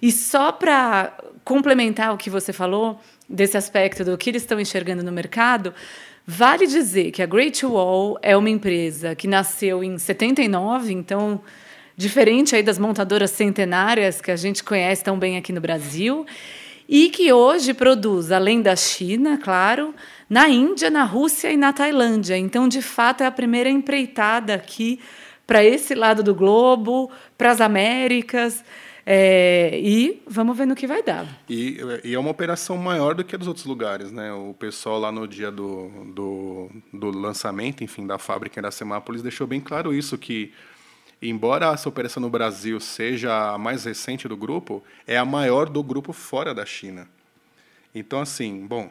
E 0.01 0.11
só 0.11 0.51
para 0.51 1.13
complementar 1.45 2.15
o 2.15 2.17
que 2.17 2.31
você 2.31 2.53
falou, 2.53 2.99
desse 3.29 3.57
aspecto 3.57 4.05
do 4.05 4.17
que 4.17 4.31
eles 4.31 4.43
estão 4.43 4.61
enxergando 4.61 5.03
no 5.03 5.13
mercado, 5.13 5.75
vale 6.27 6.67
dizer 6.67 7.11
que 7.11 7.23
a 7.23 7.27
Great 7.27 7.65
Wall 7.65 8.19
é 8.23 8.37
uma 8.37 8.51
empresa 8.51 9.15
que 9.15 9.27
nasceu 9.27 9.83
em 9.83 9.99
79, 9.99 10.93
então 10.93 11.41
diferente 11.97 12.57
aí 12.57 12.63
das 12.63 12.79
montadoras 12.79 13.31
centenárias 13.31 14.21
que 14.21 14.31
a 14.31 14.37
gente 14.37 14.65
conhece 14.65 15.05
tão 15.05 15.19
bem 15.19 15.37
aqui 15.37 15.53
no 15.53 15.61
Brasil, 15.61 16.27
e 16.89 17.09
que 17.09 17.33
hoje 17.33 17.73
produz, 17.73 18.31
além 18.31 18.61
da 18.61 18.77
China, 18.77 19.39
claro, 19.43 19.95
na 20.29 20.49
Índia, 20.49 20.91
na 20.91 21.05
Rússia 21.05 21.53
e 21.53 21.57
na 21.57 21.73
Tailândia. 21.73 22.37
Então, 22.37 22.69
de 22.69 22.83
fato, 22.83 23.23
é 23.23 23.27
a 23.27 23.31
primeira 23.31 23.69
empreitada 23.69 24.55
aqui 24.55 25.01
para 25.47 25.63
esse 25.65 25.95
lado 25.95 26.23
do 26.23 26.35
globo, 26.35 27.11
para 27.37 27.51
as 27.51 27.61
Américas. 27.61 28.65
É, 29.07 29.79
e 29.83 30.23
vamos 30.27 30.57
ver 30.57 30.67
no 30.67 30.75
que 30.75 30.87
vai 30.87 31.03
dar. 31.03 31.27
E, 31.49 31.79
e, 32.03 32.15
é 32.15 32.19
uma 32.19 32.31
operação 32.31 32.79
maior 32.79 33.15
do 33.15 33.23
que 33.23 33.35
a 33.35 33.39
dos 33.39 33.47
outros 33.47 33.67
lugares, 33.67 34.11
né? 34.11 34.33
O 34.33 34.55
pessoal 34.55 34.99
lá 34.99 35.13
no 35.13 35.29
dia 35.29 35.51
do, 35.51 35.91
do, 36.15 36.71
do 36.91 37.11
lançamento, 37.11 37.85
enfim, 37.85 38.07
da 38.07 38.17
fábrica 38.17 38.59
em 38.59 38.63
Iracemápolis 38.63 39.21
deixou 39.21 39.47
bem 39.47 39.61
claro 39.61 39.93
isso, 39.93 40.17
que 40.17 40.55
embora 41.21 41.71
essa 41.71 41.87
operação 41.87 42.21
no 42.23 42.31
Brasil 42.31 42.81
seja 42.81 43.53
a 43.53 43.59
mais 43.59 43.85
recente 43.85 44.27
do 44.27 44.39
grupo, 44.39 44.83
é 45.07 45.19
a 45.19 45.25
maior 45.25 45.69
do 45.69 45.83
grupo 45.83 46.15
fora 46.15 46.55
da 46.55 46.65
China. 46.65 47.07
Então, 47.95 48.21
assim, 48.21 48.67
bom, 48.67 48.91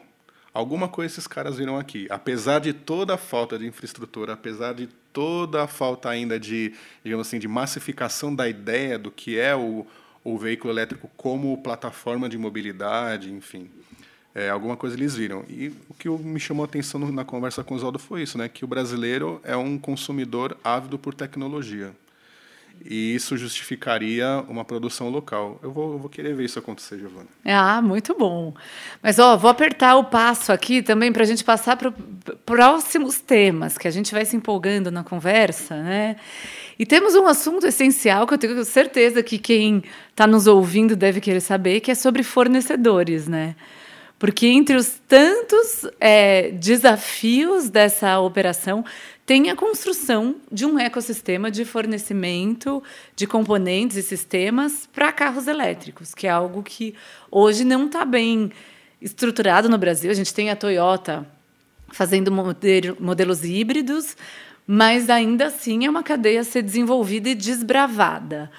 alguma 0.54 0.88
coisa 0.88 1.12
esses 1.12 1.26
caras 1.26 1.58
viram 1.58 1.76
aqui. 1.76 2.06
Apesar 2.08 2.60
de 2.60 2.72
toda 2.72 3.14
a 3.14 3.18
falta 3.18 3.58
de 3.58 3.66
infraestrutura, 3.66 4.34
apesar 4.34 4.72
de 4.72 4.86
toda 5.12 5.64
a 5.64 5.66
falta 5.66 6.08
ainda 6.08 6.38
de, 6.38 6.72
digamos 7.04 7.26
assim, 7.26 7.38
de 7.38 7.48
massificação 7.48 8.34
da 8.34 8.48
ideia 8.48 8.98
do 8.98 9.10
que 9.10 9.38
é 9.38 9.54
o, 9.54 9.84
o 10.22 10.38
veículo 10.38 10.72
elétrico 10.72 11.10
como 11.16 11.58
plataforma 11.58 12.28
de 12.28 12.38
mobilidade, 12.38 13.32
enfim. 13.32 13.68
É, 14.34 14.48
alguma 14.50 14.76
coisa 14.76 14.96
eles 14.96 15.14
viram. 15.14 15.44
E 15.48 15.72
o 15.88 15.94
que 15.94 16.08
me 16.08 16.40
chamou 16.40 16.64
a 16.64 16.66
atenção 16.66 17.00
na 17.12 17.24
conversa 17.24 17.62
com 17.62 17.74
o 17.74 17.76
Oswaldo 17.76 17.98
foi 17.98 18.22
isso, 18.22 18.38
né? 18.38 18.48
que 18.48 18.64
o 18.64 18.68
brasileiro 18.68 19.40
é 19.44 19.56
um 19.56 19.78
consumidor 19.78 20.56
ávido 20.64 20.98
por 20.98 21.14
tecnologia. 21.14 21.94
E 22.84 23.14
isso 23.14 23.36
justificaria 23.36 24.44
uma 24.46 24.64
produção 24.64 25.08
local. 25.08 25.58
Eu 25.62 25.72
vou, 25.72 25.94
eu 25.94 25.98
vou 25.98 26.10
querer 26.10 26.34
ver 26.34 26.44
isso 26.44 26.58
acontecer, 26.58 26.98
Giovana. 26.98 27.28
Ah, 27.44 27.80
muito 27.80 28.14
bom. 28.14 28.54
Mas 29.02 29.18
ó, 29.18 29.36
vou 29.36 29.50
apertar 29.50 29.96
o 29.96 30.04
passo 30.04 30.52
aqui 30.52 30.82
também 30.82 31.10
para 31.10 31.22
a 31.22 31.26
gente 31.26 31.42
passar 31.42 31.76
para 31.76 31.92
próximos 32.44 33.20
temas, 33.20 33.78
que 33.78 33.88
a 33.88 33.90
gente 33.90 34.12
vai 34.12 34.26
se 34.26 34.36
empolgando 34.36 34.90
na 34.90 35.02
conversa, 35.02 35.82
né? 35.82 36.16
E 36.78 36.84
temos 36.84 37.14
um 37.14 37.26
assunto 37.26 37.66
essencial 37.66 38.26
que 38.26 38.34
eu 38.34 38.38
tenho 38.38 38.64
certeza 38.64 39.22
que 39.22 39.38
quem 39.38 39.82
está 40.10 40.26
nos 40.26 40.46
ouvindo 40.46 40.94
deve 40.94 41.20
querer 41.20 41.40
saber, 41.40 41.80
que 41.80 41.90
é 41.90 41.94
sobre 41.94 42.22
fornecedores, 42.22 43.26
né? 43.28 43.54
Porque 44.18 44.46
entre 44.46 44.76
os 44.76 45.00
tantos 45.08 45.86
é, 46.00 46.50
desafios 46.52 47.68
dessa 47.68 48.18
operação, 48.20 48.84
tem 49.26 49.48
a 49.50 49.56
construção 49.56 50.36
de 50.52 50.66
um 50.66 50.78
ecossistema 50.78 51.50
de 51.50 51.64
fornecimento 51.64 52.82
de 53.16 53.26
componentes 53.26 53.96
e 53.96 54.02
sistemas 54.02 54.88
para 54.92 55.12
carros 55.12 55.46
elétricos, 55.46 56.14
que 56.14 56.26
é 56.26 56.30
algo 56.30 56.62
que 56.62 56.94
hoje 57.30 57.64
não 57.64 57.86
está 57.86 58.04
bem 58.04 58.52
estruturado 59.00 59.68
no 59.68 59.78
Brasil. 59.78 60.10
A 60.10 60.14
gente 60.14 60.34
tem 60.34 60.50
a 60.50 60.56
Toyota 60.56 61.26
fazendo 61.88 62.30
modelos 63.00 63.44
híbridos, 63.44 64.16
mas 64.66 65.08
ainda 65.08 65.46
assim 65.46 65.86
é 65.86 65.90
uma 65.90 66.02
cadeia 66.02 66.40
a 66.40 66.44
ser 66.44 66.62
desenvolvida 66.62 67.30
e 67.30 67.34
desbravada. 67.34 68.50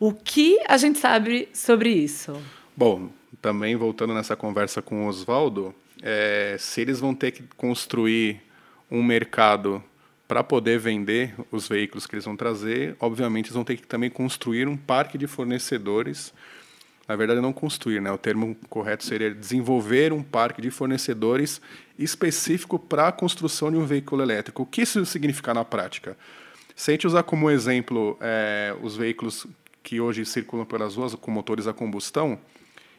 O 0.00 0.12
que 0.12 0.58
a 0.66 0.76
gente 0.76 0.98
sabe 0.98 1.48
sobre 1.52 1.90
isso? 1.90 2.40
Bom, 2.76 3.08
também 3.40 3.76
voltando 3.76 4.14
nessa 4.14 4.34
conversa 4.34 4.82
com 4.82 5.04
o 5.04 5.08
Oswaldo, 5.08 5.74
é, 6.02 6.56
se 6.58 6.80
eles 6.80 6.98
vão 6.98 7.14
ter 7.14 7.30
que 7.32 7.42
construir 7.56 8.40
um 8.90 9.02
mercado 9.02 9.82
para 10.28 10.44
poder 10.44 10.78
vender 10.78 11.34
os 11.50 11.66
veículos 11.66 12.06
que 12.06 12.14
eles 12.14 12.26
vão 12.26 12.36
trazer, 12.36 12.94
obviamente 13.00 13.46
eles 13.46 13.54
vão 13.54 13.64
ter 13.64 13.78
que 13.78 13.86
também 13.86 14.10
construir 14.10 14.68
um 14.68 14.76
parque 14.76 15.16
de 15.16 15.26
fornecedores. 15.26 16.34
Na 17.08 17.16
verdade, 17.16 17.40
não 17.40 17.54
construir, 17.54 18.02
né? 18.02 18.12
O 18.12 18.18
termo 18.18 18.54
correto 18.68 19.02
seria 19.02 19.34
desenvolver 19.34 20.12
um 20.12 20.22
parque 20.22 20.60
de 20.60 20.70
fornecedores 20.70 21.62
específico 21.98 22.78
para 22.78 23.08
a 23.08 23.12
construção 23.12 23.70
de 23.70 23.78
um 23.78 23.86
veículo 23.86 24.22
elétrico. 24.22 24.62
O 24.62 24.66
que 24.66 24.82
isso 24.82 25.06
significa 25.06 25.54
na 25.54 25.64
prática? 25.64 26.14
Se 26.76 26.90
a 26.90 26.92
gente 26.92 27.06
usar 27.06 27.22
como 27.22 27.50
exemplo 27.50 28.18
é, 28.20 28.76
os 28.82 28.94
veículos 28.94 29.46
que 29.82 29.98
hoje 29.98 30.26
circulam 30.26 30.66
pelas 30.66 30.96
ruas 30.96 31.14
com 31.14 31.30
motores 31.30 31.66
a 31.66 31.72
combustão, 31.72 32.38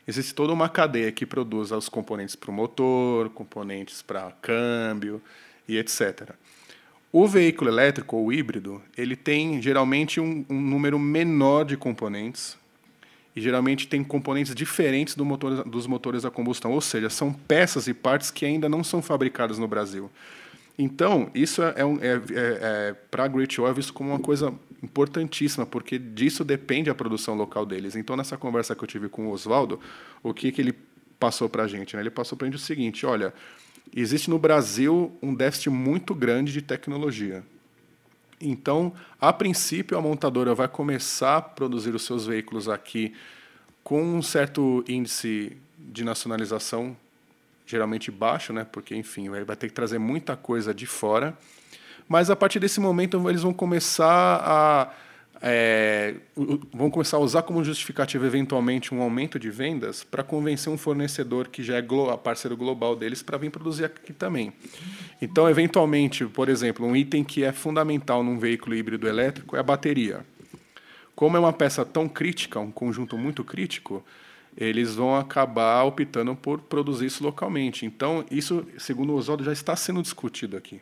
existe 0.07 0.33
toda 0.33 0.51
uma 0.51 0.67
cadeia 0.67 1.11
que 1.11 1.27
produz 1.27 1.71
os 1.71 1.87
componentes 1.87 2.35
para 2.35 2.49
o 2.49 2.53
motor, 2.53 3.29
componentes 3.29 4.01
para 4.01 4.31
câmbio 4.41 5.21
e 5.67 5.77
etc. 5.77 6.33
O 7.11 7.27
veículo 7.27 7.71
elétrico 7.71 8.17
ou 8.17 8.31
híbrido, 8.31 8.81
ele 8.95 9.15
tem 9.15 9.59
geralmente 9.61 10.19
um, 10.19 10.45
um, 10.47 10.61
número 10.61 10.99
menor 10.99 11.65
de 11.65 11.75
componentes 11.75 12.55
e 13.35 13.41
geralmente 13.41 13.87
tem 13.87 14.03
componentes 14.03 14.53
diferentes 14.53 15.15
do 15.15 15.25
motor, 15.25 15.67
dos 15.67 15.87
motores 15.87 16.23
a 16.23 16.29
combustão, 16.29 16.71
ou 16.71 16.81
seja, 16.81 17.09
são 17.09 17.33
peças 17.33 17.87
e 17.87 17.93
partes 17.95 18.29
que 18.29 18.45
ainda 18.45 18.69
não 18.69 18.83
são 18.83 19.01
fabricadas 19.01 19.57
no 19.57 19.67
Brasil. 19.67 20.09
Então, 20.77 21.29
isso 21.33 21.63
é, 21.63 21.69
é, 21.69 21.81
é, 21.81 22.19
é 22.35 22.95
para 23.09 23.25
a 23.25 23.27
Great 23.27 23.59
Wall 23.59 23.71
é 23.71 23.73
visto 23.73 23.91
como 23.91 24.11
uma 24.11 24.19
coisa 24.19 24.53
importantíssima, 24.81 25.65
porque 25.65 25.97
disso 25.97 26.43
depende 26.43 26.89
a 26.89 26.95
produção 26.95 27.35
local 27.35 27.65
deles. 27.65 27.95
Então, 27.95 28.15
nessa 28.15 28.37
conversa 28.37 28.75
que 28.75 28.83
eu 28.83 28.87
tive 28.87 29.09
com 29.09 29.27
o 29.27 29.31
Oswaldo, 29.31 29.79
o 30.23 30.33
que, 30.33 30.51
que 30.51 30.61
ele 30.61 30.73
passou 31.19 31.49
para 31.49 31.63
a 31.63 31.67
gente? 31.67 31.95
Né? 31.95 32.01
Ele 32.01 32.09
passou 32.09 32.37
para 32.37 32.47
a 32.47 32.51
gente 32.51 32.59
o 32.59 32.63
seguinte: 32.63 33.05
olha, 33.05 33.33
existe 33.95 34.29
no 34.29 34.39
Brasil 34.39 35.11
um 35.21 35.33
déficit 35.33 35.69
muito 35.69 36.13
grande 36.13 36.51
de 36.51 36.61
tecnologia. 36.61 37.43
Então, 38.41 38.93
a 39.19 39.33
princípio, 39.33 39.97
a 39.97 40.01
montadora 40.01 40.55
vai 40.55 40.67
começar 40.67 41.37
a 41.37 41.41
produzir 41.41 41.93
os 41.93 42.03
seus 42.03 42.25
veículos 42.25 42.69
aqui 42.69 43.13
com 43.83 44.01
um 44.01 44.21
certo 44.21 44.83
índice 44.87 45.57
de 45.77 46.03
nacionalização, 46.03 46.95
geralmente 47.65 48.11
baixo, 48.11 48.53
né? 48.53 48.65
porque, 48.71 48.95
enfim, 48.95 49.29
vai 49.29 49.55
ter 49.55 49.67
que 49.67 49.73
trazer 49.73 49.99
muita 49.99 50.37
coisa 50.37 50.73
de 50.73 50.85
fora. 50.85 51.37
Mas, 52.07 52.29
a 52.29 52.35
partir 52.35 52.59
desse 52.59 52.79
momento, 52.79 53.29
eles 53.29 53.41
vão 53.41 53.53
começar 53.53 54.41
a 54.43 54.93
é, 55.41 56.15
vão 56.73 56.89
começar 56.89 57.17
a 57.17 57.19
usar 57.19 57.43
como 57.43 57.63
justificativa 57.63 58.25
eventualmente 58.25 58.93
um 58.93 59.01
aumento 59.01 59.39
de 59.39 59.49
vendas 59.49 60.03
para 60.03 60.23
convencer 60.23 60.71
um 60.71 60.77
fornecedor 60.77 61.47
que 61.47 61.63
já 61.63 61.77
é 61.77 61.81
glo 61.81 62.15
parceiro 62.17 62.57
global 62.57 62.95
deles 62.95 63.23
para 63.23 63.37
vir 63.37 63.49
produzir 63.49 63.85
aqui 63.85 64.11
também. 64.11 64.51
Então, 65.21 65.49
eventualmente, 65.49 66.25
por 66.25 66.49
exemplo, 66.49 66.85
um 66.85 66.95
item 66.95 67.23
que 67.23 67.43
é 67.43 67.51
fundamental 67.51 68.23
num 68.23 68.37
veículo 68.37 68.75
híbrido 68.75 69.07
elétrico 69.07 69.55
é 69.55 69.59
a 69.59 69.63
bateria. 69.63 70.25
Como 71.15 71.37
é 71.37 71.39
uma 71.39 71.53
peça 71.53 71.85
tão 71.85 72.07
crítica, 72.07 72.59
um 72.59 72.71
conjunto 72.71 73.17
muito 73.17 73.43
crítico, 73.43 74.03
eles 74.57 74.95
vão 74.95 75.15
acabar 75.15 75.83
optando 75.83 76.35
por 76.35 76.59
produzir 76.59 77.05
isso 77.05 77.23
localmente. 77.23 77.85
Então, 77.85 78.25
isso, 78.29 78.65
segundo 78.77 79.13
o 79.13 79.15
Oswaldo, 79.15 79.43
já 79.43 79.53
está 79.53 79.75
sendo 79.75 80.01
discutido 80.01 80.57
aqui. 80.57 80.81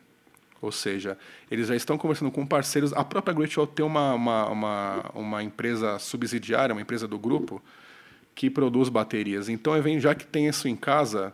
Ou 0.61 0.71
seja, 0.71 1.17
eles 1.51 1.67
já 1.67 1.75
estão 1.75 1.97
conversando 1.97 2.31
com 2.31 2.45
parceiros. 2.45 2.93
A 2.93 3.03
própria 3.03 3.33
Great 3.33 3.57
Wall 3.57 3.67
tem 3.67 3.85
uma, 3.85 4.13
uma, 4.13 4.49
uma, 4.49 5.11
uma 5.13 5.43
empresa 5.43 5.99
subsidiária, 5.99 6.73
uma 6.73 6.81
empresa 6.81 7.07
do 7.07 7.19
grupo, 7.19 7.61
que 8.33 8.49
produz 8.49 8.89
baterias. 8.89 9.49
Então, 9.49 9.73
já 9.99 10.15
que 10.15 10.25
tem 10.25 10.47
isso 10.47 10.67
em 10.67 10.75
casa, 10.75 11.33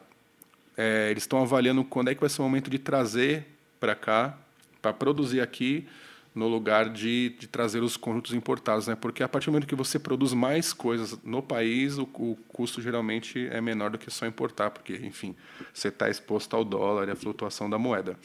é, 0.78 1.10
eles 1.12 1.24
estão 1.24 1.42
avaliando 1.42 1.84
quando 1.84 2.10
é 2.10 2.16
que 2.16 2.22
vai 2.22 2.30
ser 2.30 2.42
o 2.42 2.46
momento 2.46 2.70
de 2.70 2.80
trazer 2.80 3.46
para 3.80 3.96
cá, 3.96 4.38
para 4.82 4.94
produzir 4.94 5.42
aqui, 5.42 5.88
no 6.34 6.48
lugar 6.48 6.90
de, 6.90 7.30
de 7.38 7.48
trazer 7.48 7.84
os 7.84 7.96
conjuntos 7.96 8.34
importados, 8.34 8.88
né? 8.88 8.96
Porque 8.96 9.22
a 9.22 9.28
partir 9.28 9.48
do 9.48 9.52
momento 9.52 9.68
que 9.68 9.76
você 9.76 10.00
produz 10.00 10.34
mais 10.34 10.74
coisas 10.74 11.18
no 11.24 11.44
país, 11.44 11.98
o, 11.98 12.04
o 12.04 12.38
custo 12.48 12.82
geralmente 12.82 13.48
é 13.52 13.62
menor 13.62 13.92
do 13.92 13.98
que 13.98 14.10
só 14.10 14.26
importar, 14.26 14.72
porque, 14.72 14.94
enfim, 15.04 15.36
você 15.72 15.90
está 15.90 16.10
exposto 16.10 16.56
ao 16.56 16.64
dólar 16.64 17.08
e 17.08 17.12
à 17.12 17.16
flutuação 17.16 17.70
da 17.70 17.78
moeda. 17.78 18.18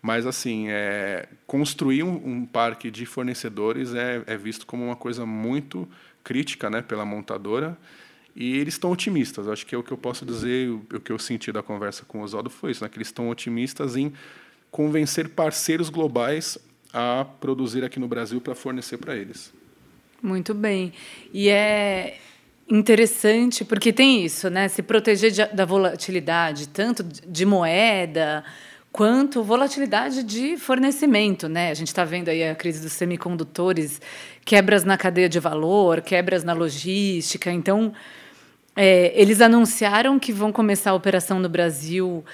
Mas, 0.00 0.26
assim, 0.26 0.66
é, 0.68 1.28
construir 1.46 2.02
um, 2.02 2.14
um 2.24 2.46
parque 2.46 2.90
de 2.90 3.04
fornecedores 3.04 3.94
é, 3.94 4.22
é 4.26 4.36
visto 4.36 4.66
como 4.66 4.84
uma 4.84 4.96
coisa 4.96 5.26
muito 5.26 5.88
crítica 6.22 6.70
né, 6.70 6.82
pela 6.82 7.04
montadora. 7.04 7.76
E 8.34 8.56
eles 8.56 8.74
estão 8.74 8.92
otimistas. 8.92 9.48
Acho 9.48 9.66
que 9.66 9.74
é 9.74 9.78
o 9.78 9.82
que 9.82 9.90
eu 9.90 9.98
posso 9.98 10.24
dizer, 10.24 10.68
o, 10.68 10.86
o 10.94 11.00
que 11.00 11.10
eu 11.10 11.18
senti 11.18 11.50
da 11.50 11.62
conversa 11.62 12.04
com 12.06 12.20
o 12.20 12.22
Oswaldo 12.22 12.48
foi 12.48 12.70
isso, 12.70 12.84
né, 12.84 12.88
que 12.88 12.96
eles 12.96 13.08
estão 13.08 13.28
otimistas 13.28 13.96
em 13.96 14.12
convencer 14.70 15.30
parceiros 15.30 15.88
globais 15.88 16.58
a 16.92 17.26
produzir 17.40 17.84
aqui 17.84 17.98
no 17.98 18.06
Brasil 18.06 18.40
para 18.40 18.54
fornecer 18.54 18.98
para 18.98 19.16
eles. 19.16 19.52
Muito 20.22 20.54
bem. 20.54 20.92
E 21.32 21.48
é 21.48 22.18
interessante 22.68 23.64
porque 23.64 23.92
tem 23.92 24.24
isso, 24.24 24.50
né? 24.50 24.68
Se 24.68 24.82
proteger 24.82 25.30
de, 25.30 25.44
da 25.46 25.64
volatilidade, 25.64 26.68
tanto 26.68 27.02
de 27.02 27.46
moeda 27.46 28.44
quanto 28.98 29.44
volatilidade 29.44 30.24
de 30.24 30.56
fornecimento, 30.56 31.48
né? 31.48 31.70
A 31.70 31.74
gente 31.74 31.86
está 31.86 32.04
vendo 32.04 32.30
aí 32.30 32.42
a 32.42 32.52
crise 32.52 32.80
dos 32.80 32.94
semicondutores, 32.94 34.00
quebras 34.44 34.82
na 34.82 34.98
cadeia 34.98 35.28
de 35.28 35.38
valor, 35.38 36.00
quebras 36.00 36.42
na 36.42 36.52
logística. 36.52 37.48
Então, 37.48 37.92
é, 38.74 39.12
eles 39.14 39.40
anunciaram 39.40 40.18
que 40.18 40.32
vão 40.32 40.50
começar 40.50 40.90
a 40.90 40.94
operação 40.94 41.38
no 41.38 41.48
Brasil 41.48 42.24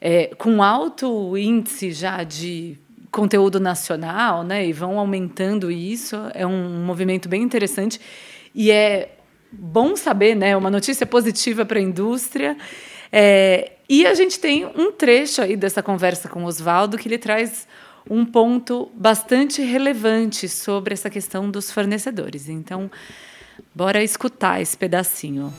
é, 0.00 0.28
com 0.38 0.62
alto 0.62 1.36
índice 1.36 1.92
já 1.92 2.24
de 2.24 2.78
conteúdo 3.10 3.60
nacional, 3.60 4.42
né? 4.42 4.66
E 4.66 4.72
vão 4.72 4.98
aumentando 4.98 5.70
isso. 5.70 6.16
É 6.32 6.46
um 6.46 6.86
movimento 6.86 7.28
bem 7.28 7.42
interessante 7.42 8.00
e 8.54 8.70
é 8.70 9.10
bom 9.52 9.94
saber, 9.94 10.34
né? 10.34 10.56
Uma 10.56 10.70
notícia 10.70 11.04
positiva 11.04 11.66
para 11.66 11.78
a 11.78 11.82
indústria. 11.82 12.56
É, 13.12 13.73
e 13.88 14.06
a 14.06 14.14
gente 14.14 14.40
tem 14.40 14.64
um 14.64 14.90
trecho 14.90 15.42
aí 15.42 15.56
dessa 15.56 15.82
conversa 15.82 16.28
com 16.28 16.44
o 16.44 16.46
Oswaldo 16.46 16.96
que 16.96 17.06
ele 17.06 17.18
traz 17.18 17.68
um 18.08 18.24
ponto 18.24 18.90
bastante 18.94 19.62
relevante 19.62 20.48
sobre 20.48 20.94
essa 20.94 21.10
questão 21.10 21.50
dos 21.50 21.70
fornecedores. 21.70 22.48
Então, 22.48 22.90
bora 23.74 24.02
escutar 24.02 24.60
esse 24.60 24.76
pedacinho. 24.76 25.52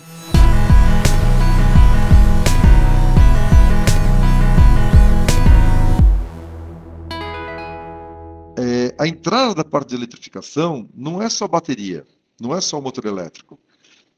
É, 8.57 8.95
a 8.97 9.07
entrada 9.07 9.53
da 9.53 9.63
parte 9.63 9.89
de 9.89 9.95
eletrificação 9.95 10.89
não 10.95 11.21
é 11.21 11.29
só 11.29 11.47
bateria, 11.47 12.05
não 12.39 12.55
é 12.55 12.61
só 12.61 12.79
motor 12.79 13.05
elétrico. 13.05 13.59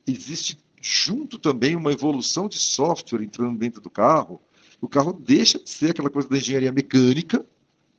Existe 0.06 0.58
junto 0.88 1.38
também 1.38 1.76
uma 1.76 1.92
evolução 1.92 2.48
de 2.48 2.58
software 2.58 3.22
entrando 3.22 3.58
dentro 3.58 3.82
do 3.82 3.90
carro, 3.90 4.42
o 4.80 4.88
carro 4.88 5.12
deixa 5.12 5.60
de 5.60 5.70
ser 5.70 5.92
aquela 5.92 6.10
coisa 6.10 6.30
da 6.30 6.38
engenharia 6.38 6.72
mecânica 6.72 7.46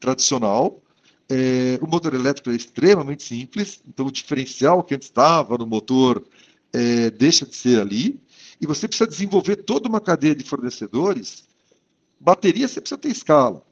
tradicional. 0.00 0.82
É, 1.28 1.78
o 1.82 1.86
motor 1.86 2.14
elétrico 2.14 2.50
é 2.50 2.56
extremamente 2.56 3.22
simples, 3.22 3.82
então 3.86 4.06
o 4.06 4.12
diferencial 4.12 4.82
que 4.82 4.94
antes 4.94 5.08
estava 5.08 5.58
no 5.58 5.66
motor 5.66 6.24
é, 6.72 7.10
deixa 7.10 7.44
de 7.44 7.54
ser 7.54 7.78
ali, 7.78 8.18
e 8.58 8.66
você 8.66 8.88
precisa 8.88 9.08
desenvolver 9.08 9.56
toda 9.56 9.86
uma 9.86 10.00
cadeia 10.00 10.34
de 10.34 10.44
fornecedores. 10.44 11.46
Bateria 12.18 12.66
você 12.66 12.80
precisa 12.80 12.98
ter 12.98 13.10
escala. 13.10 13.62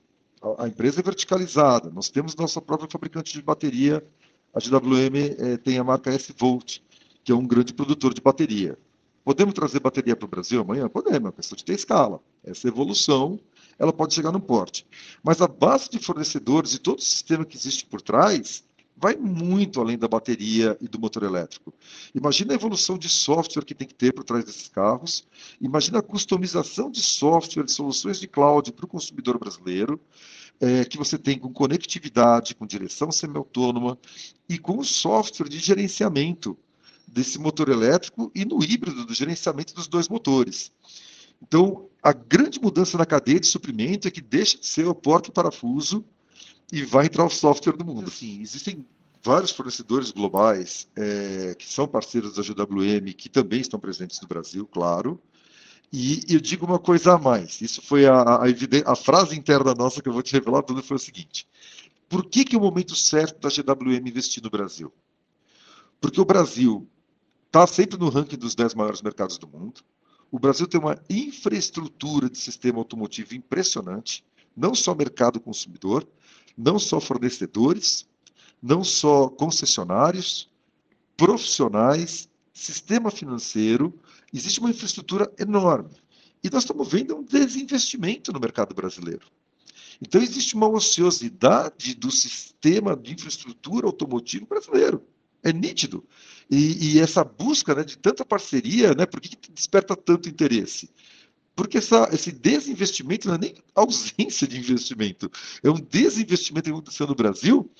A, 0.42 0.64
a 0.64 0.68
empresa 0.68 1.00
é 1.00 1.02
verticalizada. 1.02 1.90
Nós 1.90 2.10
temos 2.10 2.36
nossa 2.36 2.60
própria 2.60 2.90
fabricante 2.90 3.32
de 3.32 3.40
bateria. 3.40 4.04
A 4.52 4.60
GWM 4.60 5.16
é, 5.38 5.56
tem 5.56 5.78
a 5.78 5.84
marca 5.84 6.10
S-Volt, 6.10 6.80
que 7.24 7.32
é 7.32 7.34
um 7.34 7.46
grande 7.46 7.72
produtor 7.72 8.12
de 8.12 8.20
bateria. 8.20 8.78
Podemos 9.26 9.54
trazer 9.54 9.80
bateria 9.80 10.14
para 10.14 10.24
o 10.24 10.28
Brasil 10.28 10.60
amanhã? 10.60 10.88
Podemos, 10.88 11.16
é 11.16 11.18
uma 11.18 11.32
questão 11.32 11.56
de 11.56 11.64
ter 11.64 11.72
escala. 11.72 12.20
Essa 12.44 12.68
evolução 12.68 13.40
ela 13.76 13.92
pode 13.92 14.14
chegar 14.14 14.30
no 14.30 14.38
porte. 14.38 14.86
Mas 15.20 15.42
a 15.42 15.48
base 15.48 15.90
de 15.90 15.98
fornecedores 15.98 16.74
e 16.74 16.78
todo 16.78 17.00
o 17.00 17.02
sistema 17.02 17.44
que 17.44 17.56
existe 17.56 17.84
por 17.84 18.00
trás 18.00 18.62
vai 18.96 19.16
muito 19.16 19.80
além 19.80 19.98
da 19.98 20.06
bateria 20.06 20.78
e 20.80 20.86
do 20.86 21.00
motor 21.00 21.24
elétrico. 21.24 21.74
Imagina 22.14 22.52
a 22.52 22.54
evolução 22.54 22.96
de 22.96 23.08
software 23.08 23.64
que 23.64 23.74
tem 23.74 23.88
que 23.88 23.96
ter 23.96 24.12
por 24.12 24.22
trás 24.22 24.44
desses 24.44 24.68
carros. 24.68 25.26
Imagina 25.60 25.98
a 25.98 26.02
customização 26.02 26.88
de 26.88 27.00
software, 27.00 27.64
de 27.64 27.72
soluções 27.72 28.20
de 28.20 28.28
cloud 28.28 28.70
para 28.70 28.84
o 28.84 28.88
consumidor 28.88 29.40
brasileiro, 29.40 30.00
é, 30.60 30.84
que 30.84 30.96
você 30.96 31.18
tem 31.18 31.36
com 31.36 31.52
conectividade, 31.52 32.54
com 32.54 32.64
direção 32.64 33.10
semi-autônoma 33.10 33.98
e 34.48 34.56
com 34.56 34.84
software 34.84 35.48
de 35.48 35.58
gerenciamento 35.58 36.56
desse 37.06 37.38
motor 37.38 37.68
elétrico 37.68 38.30
e 38.34 38.44
no 38.44 38.62
híbrido 38.62 39.04
do 39.04 39.14
gerenciamento 39.14 39.74
dos 39.74 39.86
dois 39.86 40.08
motores. 40.08 40.72
Então, 41.42 41.88
a 42.02 42.12
grande 42.12 42.60
mudança 42.60 42.96
na 42.96 43.06
cadeia 43.06 43.40
de 43.40 43.46
suprimento 43.46 44.08
é 44.08 44.10
que 44.10 44.20
deixa 44.20 44.58
de 44.58 44.66
ser 44.66 44.86
o 44.86 44.94
porta 44.94 45.30
e 45.30 46.04
e 46.72 46.82
vai 46.84 47.06
entrar 47.06 47.24
o 47.24 47.30
software 47.30 47.76
do 47.76 47.84
mundo. 47.84 48.08
Assim, 48.08 48.40
existem 48.40 48.84
vários 49.22 49.50
fornecedores 49.50 50.10
globais 50.10 50.88
é, 50.96 51.54
que 51.58 51.66
são 51.66 51.86
parceiros 51.86 52.34
da 52.34 52.42
GWM, 52.42 53.12
que 53.12 53.28
também 53.28 53.60
estão 53.60 53.78
presentes 53.78 54.20
no 54.20 54.28
Brasil, 54.28 54.66
claro. 54.66 55.20
E 55.92 56.20
eu 56.28 56.40
digo 56.40 56.66
uma 56.66 56.78
coisa 56.78 57.14
a 57.14 57.18
mais. 57.18 57.60
Isso 57.60 57.80
foi 57.82 58.06
a, 58.06 58.20
a, 58.20 58.42
a 58.86 58.96
frase 58.96 59.38
interna 59.38 59.74
nossa 59.74 60.02
que 60.02 60.08
eu 60.08 60.12
vou 60.12 60.22
te 60.22 60.32
revelar 60.32 60.62
tudo 60.62 60.82
foi 60.82 60.96
o 60.96 61.00
seguinte. 61.00 61.46
Por 62.08 62.24
que, 62.26 62.44
que 62.44 62.54
é 62.54 62.58
o 62.58 62.62
momento 62.62 62.94
certo 62.94 63.40
da 63.40 63.48
GWM 63.48 64.08
investir 64.08 64.42
no 64.42 64.50
Brasil? 64.50 64.92
Porque 66.00 66.20
o 66.20 66.24
Brasil 66.24 66.88
está 67.46 67.66
sempre 67.66 67.98
no 67.98 68.08
ranking 68.08 68.36
dos 68.36 68.54
10 68.54 68.74
maiores 68.74 69.02
mercados 69.02 69.38
do 69.38 69.48
mundo. 69.48 69.80
O 70.30 70.38
Brasil 70.38 70.66
tem 70.66 70.80
uma 70.80 71.00
infraestrutura 71.08 72.28
de 72.28 72.38
sistema 72.38 72.78
automotivo 72.78 73.34
impressionante, 73.34 74.24
não 74.56 74.74
só 74.74 74.94
mercado 74.94 75.40
consumidor, 75.40 76.06
não 76.56 76.78
só 76.78 77.00
fornecedores, 77.00 78.06
não 78.62 78.82
só 78.82 79.28
concessionários, 79.28 80.50
profissionais, 81.16 82.28
sistema 82.52 83.10
financeiro, 83.10 83.98
existe 84.32 84.60
uma 84.60 84.70
infraestrutura 84.70 85.32
enorme. 85.38 85.90
E 86.42 86.50
nós 86.50 86.62
estamos 86.62 86.88
vendo 86.88 87.16
um 87.16 87.22
desinvestimento 87.22 88.32
no 88.32 88.40
mercado 88.40 88.74
brasileiro. 88.74 89.26
Então, 90.00 90.20
existe 90.20 90.54
uma 90.54 90.68
ociosidade 90.68 91.94
do 91.94 92.10
sistema 92.10 92.94
de 92.96 93.14
infraestrutura 93.14 93.86
automotivo 93.86 94.46
brasileiro. 94.46 95.02
É 95.42 95.52
nítido. 95.52 96.04
E, 96.50 96.96
e 96.96 97.00
essa 97.00 97.24
busca 97.24 97.74
né, 97.74 97.84
de 97.84 97.98
tanta 97.98 98.24
parceria, 98.24 98.94
né, 98.94 99.06
por 99.06 99.20
que, 99.20 99.34
que 99.36 99.50
desperta 99.52 99.96
tanto 99.96 100.28
interesse? 100.28 100.90
Porque 101.54 101.78
essa, 101.78 102.08
esse 102.12 102.30
desinvestimento 102.30 103.28
não 103.28 103.36
é 103.36 103.38
nem 103.38 103.54
ausência 103.74 104.46
de 104.46 104.58
investimento, 104.58 105.30
é 105.62 105.70
um 105.70 105.80
desinvestimento 105.80 106.64
que 106.64 106.70
aconteceu 106.70 107.06
no 107.06 107.14
Brasil. 107.14 107.70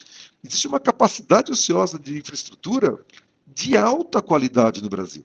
Existe 0.43 0.67
uma 0.67 0.81
capacidade 0.81 1.53
ociosa 1.53 1.99
de 1.99 2.19
infraestrutura 2.19 2.99
de 3.47 3.77
alta 3.77 4.23
qualidade 4.23 4.83
no 4.83 4.89
Brasil. 4.89 5.25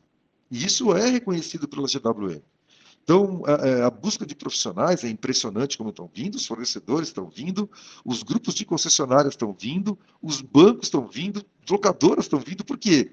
E 0.52 0.65
isso 0.65 0.94
é 0.94 1.10
reconhecido 1.10 1.67
pela 1.67 1.88
GWM. 1.88 2.41
Então, 3.12 3.43
a, 3.45 3.67
é, 3.67 3.84
a, 3.84 3.89
busca 3.89 4.26
de 4.26 4.34
profissionais 4.34 5.04
é 5.04 5.10
impressionante 5.10 5.78
como 5.78 5.89
estão 5.89 6.10
vindo, 6.13 6.36
os 6.36 6.45
fornecedores 6.45 7.10
estão 7.10 7.30
vindo, 7.30 7.69
os 8.06 8.24
grupos 8.24 8.54
de 8.54 8.63
concessionárias 8.63 9.34
estão 9.34 9.52
vindo, 9.52 10.00
os 10.21 10.39
bancos 10.39 10.88
estão 10.88 11.06
vindo, 11.06 11.43
locadoras 11.69 12.24
estão 12.24 12.39
vindo, 12.39 12.63
porque 12.63 13.12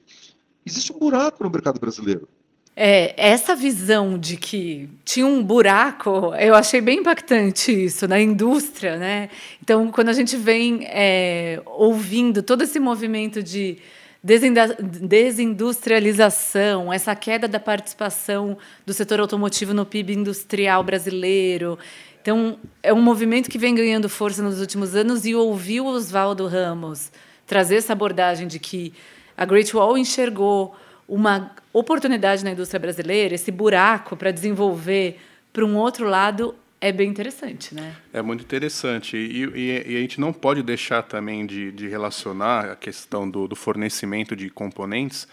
existe 0.64 0.92
um 0.92 1.00
buraco 1.00 1.42
no 1.42 1.50
mercado 1.50 1.80
brasileiro. 1.80 2.28
É, 2.76 3.12
essa 3.16 3.56
visão 3.56 4.16
de 4.16 4.36
que 4.36 4.88
tinha 5.04 5.26
um 5.26 5.42
buraco, 5.42 6.32
eu 6.36 6.54
achei 6.54 6.80
bem 6.80 7.00
impactante 7.00 7.72
isso 7.72 8.06
na 8.06 8.20
indústria, 8.20 8.96
né? 8.96 9.30
Então, 9.60 9.90
quando 9.90 10.10
a 10.10 10.12
gente 10.12 10.36
vem 10.36 10.84
é, 10.84 11.60
ouvindo 11.66 12.40
todo 12.40 12.62
esse 12.62 12.78
movimento 12.78 13.42
de 13.42 13.78
desindustrialização, 14.22 16.92
essa 16.92 17.14
queda 17.14 17.46
da 17.46 17.60
participação 17.60 18.58
do 18.84 18.92
setor 18.92 19.20
automotivo 19.20 19.72
no 19.72 19.86
PIB 19.86 20.14
industrial 20.14 20.82
brasileiro. 20.82 21.78
Então, 22.20 22.58
é 22.82 22.92
um 22.92 23.00
movimento 23.00 23.48
que 23.48 23.58
vem 23.58 23.74
ganhando 23.74 24.08
força 24.08 24.42
nos 24.42 24.60
últimos 24.60 24.94
anos 24.94 25.24
e 25.24 25.34
ouvir 25.34 25.80
o 25.80 25.86
Oswaldo 25.86 26.46
Ramos 26.46 27.10
trazer 27.46 27.76
essa 27.76 27.94
abordagem 27.94 28.46
de 28.46 28.58
que 28.58 28.92
a 29.36 29.44
Great 29.44 29.74
Wall 29.74 29.96
enxergou 29.96 30.76
uma 31.08 31.52
oportunidade 31.72 32.44
na 32.44 32.50
indústria 32.50 32.78
brasileira, 32.78 33.34
esse 33.34 33.50
buraco 33.50 34.14
para 34.14 34.30
desenvolver 34.30 35.18
para 35.52 35.64
um 35.64 35.76
outro 35.76 36.06
lado 36.06 36.54
é 36.80 36.92
bem 36.92 37.08
interessante, 37.08 37.74
né? 37.74 37.96
É 38.12 38.22
muito 38.22 38.42
interessante. 38.42 39.16
E, 39.16 39.44
e, 39.44 39.92
e 39.92 39.96
a 39.96 40.00
gente 40.00 40.20
não 40.20 40.32
pode 40.32 40.62
deixar 40.62 41.02
também 41.02 41.44
de, 41.44 41.72
de 41.72 41.88
relacionar 41.88 42.70
a 42.70 42.76
questão 42.76 43.28
do, 43.28 43.48
do, 43.48 43.56
fornecimento 43.56 44.36
de 44.36 44.48
componentes 44.48 45.26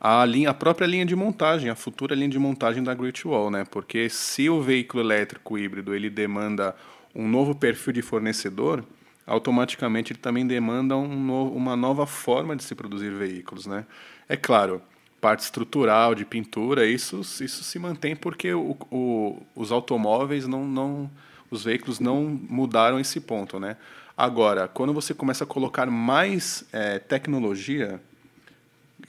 à, 0.00 0.24
linha, 0.24 0.50
à 0.50 0.54
própria 0.54 0.86
linha 0.86 1.06
de 1.06 1.14
montagem, 1.14 1.70
a 1.70 1.76
futura 1.76 2.14
linha 2.14 2.28
de 2.28 2.38
montagem 2.38 2.82
da 2.82 2.92
Great 2.92 3.26
Wall, 3.26 3.50
né? 3.50 3.64
Porque 3.70 4.08
se 4.08 4.50
o 4.50 4.60
veículo 4.60 5.02
elétrico 5.02 5.56
híbrido 5.56 5.94
ele 5.94 6.10
demanda 6.10 6.74
um 7.14 7.28
novo 7.28 7.54
perfil 7.54 7.92
de 7.92 8.02
fornecedor, 8.02 8.84
automaticamente 9.26 10.12
ele 10.12 10.20
também 10.20 10.44
demanda 10.44 10.96
um 10.96 11.54
uma 11.54 11.76
nova 11.76 12.04
forma 12.04 12.56
de 12.56 12.64
se 12.64 12.74
produzir 12.74 13.10
veículos, 13.10 13.66
né? 13.66 13.86
É 14.28 14.36
claro, 14.36 14.82
parte 15.20 15.40
estrutural 15.40 16.14
de 16.14 16.24
pintura, 16.24 16.86
isso, 16.86 17.20
isso 17.20 17.62
se 17.62 17.78
mantém 17.78 18.16
porque 18.16 18.52
o, 18.52 18.76
o, 18.90 19.42
os 19.54 19.70
automóveis 19.70 20.46
não, 20.46 20.66
não, 20.66 21.10
os 21.50 21.64
veículos 21.64 22.00
não 22.00 22.24
mudaram 22.48 22.98
esse 22.98 23.20
ponto, 23.20 23.60
né? 23.60 23.76
Agora, 24.16 24.68
quando 24.68 24.92
você 24.92 25.14
começa 25.14 25.44
a 25.44 25.46
colocar 25.46 25.86
mais 25.86 26.64
é, 26.72 26.98
tecnologia, 26.98 28.00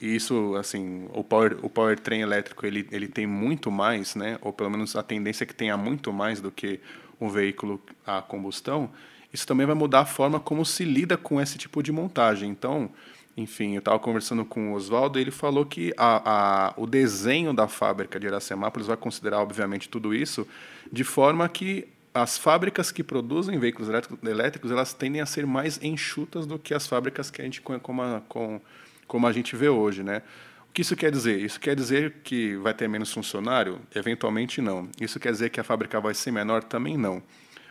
isso, 0.00 0.56
assim, 0.56 1.06
o 1.12 1.22
power, 1.22 1.58
o 1.62 1.68
powertrain 1.68 2.20
elétrico 2.20 2.66
ele, 2.66 2.88
ele 2.90 3.08
tem 3.08 3.26
muito 3.26 3.70
mais, 3.70 4.14
né? 4.14 4.38
Ou 4.40 4.52
pelo 4.52 4.70
menos 4.70 4.96
a 4.96 5.02
tendência 5.02 5.44
é 5.44 5.46
que 5.46 5.54
tenha 5.54 5.76
muito 5.76 6.12
mais 6.12 6.40
do 6.40 6.50
que 6.50 6.80
um 7.20 7.28
veículo 7.28 7.80
a 8.06 8.20
combustão. 8.20 8.90
Isso 9.32 9.46
também 9.46 9.66
vai 9.66 9.74
mudar 9.74 10.00
a 10.00 10.06
forma 10.06 10.40
como 10.40 10.64
se 10.64 10.84
lida 10.84 11.16
com 11.16 11.40
esse 11.40 11.56
tipo 11.56 11.82
de 11.82 11.92
montagem. 11.92 12.50
Então, 12.50 12.90
enfim, 13.36 13.74
eu 13.74 13.78
estava 13.78 13.98
conversando 13.98 14.44
com 14.44 14.72
o 14.72 14.74
Oswaldo 14.74 15.18
e 15.18 15.22
ele 15.22 15.30
falou 15.30 15.64
que 15.64 15.92
a, 15.96 16.68
a, 16.68 16.74
o 16.76 16.86
desenho 16.86 17.54
da 17.54 17.66
fábrica 17.66 18.20
de 18.20 18.26
Iracemápolis 18.26 18.86
vai 18.86 18.96
considerar, 18.96 19.38
obviamente, 19.38 19.88
tudo 19.88 20.14
isso 20.14 20.46
de 20.90 21.02
forma 21.02 21.48
que 21.48 21.88
as 22.14 22.36
fábricas 22.36 22.92
que 22.92 23.02
produzem 23.02 23.58
veículos 23.58 23.88
elétricos 24.22 24.70
elas 24.70 24.92
tendem 24.92 25.22
a 25.22 25.26
ser 25.26 25.46
mais 25.46 25.82
enxutas 25.82 26.44
do 26.44 26.58
que 26.58 26.74
as 26.74 26.86
fábricas 26.86 27.30
que 27.30 27.40
a 27.40 27.44
gente 27.44 27.62
como 27.62 28.02
a, 28.02 28.20
com, 28.28 28.60
como 29.06 29.26
a 29.26 29.32
gente 29.32 29.56
vê 29.56 29.70
hoje, 29.70 30.02
né? 30.02 30.22
O 30.68 30.72
que 30.72 30.82
isso 30.82 30.96
quer 30.96 31.10
dizer? 31.10 31.38
Isso 31.40 31.60
quer 31.60 31.74
dizer 31.74 32.16
que 32.22 32.56
vai 32.56 32.72
ter 32.74 32.88
menos 32.88 33.12
funcionário? 33.12 33.80
Eventualmente 33.94 34.60
não. 34.60 34.88
Isso 35.00 35.20
quer 35.20 35.30
dizer 35.30 35.50
que 35.50 35.60
a 35.60 35.64
fábrica 35.64 36.00
vai 36.00 36.14
ser 36.14 36.30
menor? 36.30 36.64
Também 36.64 36.96
não. 36.96 37.22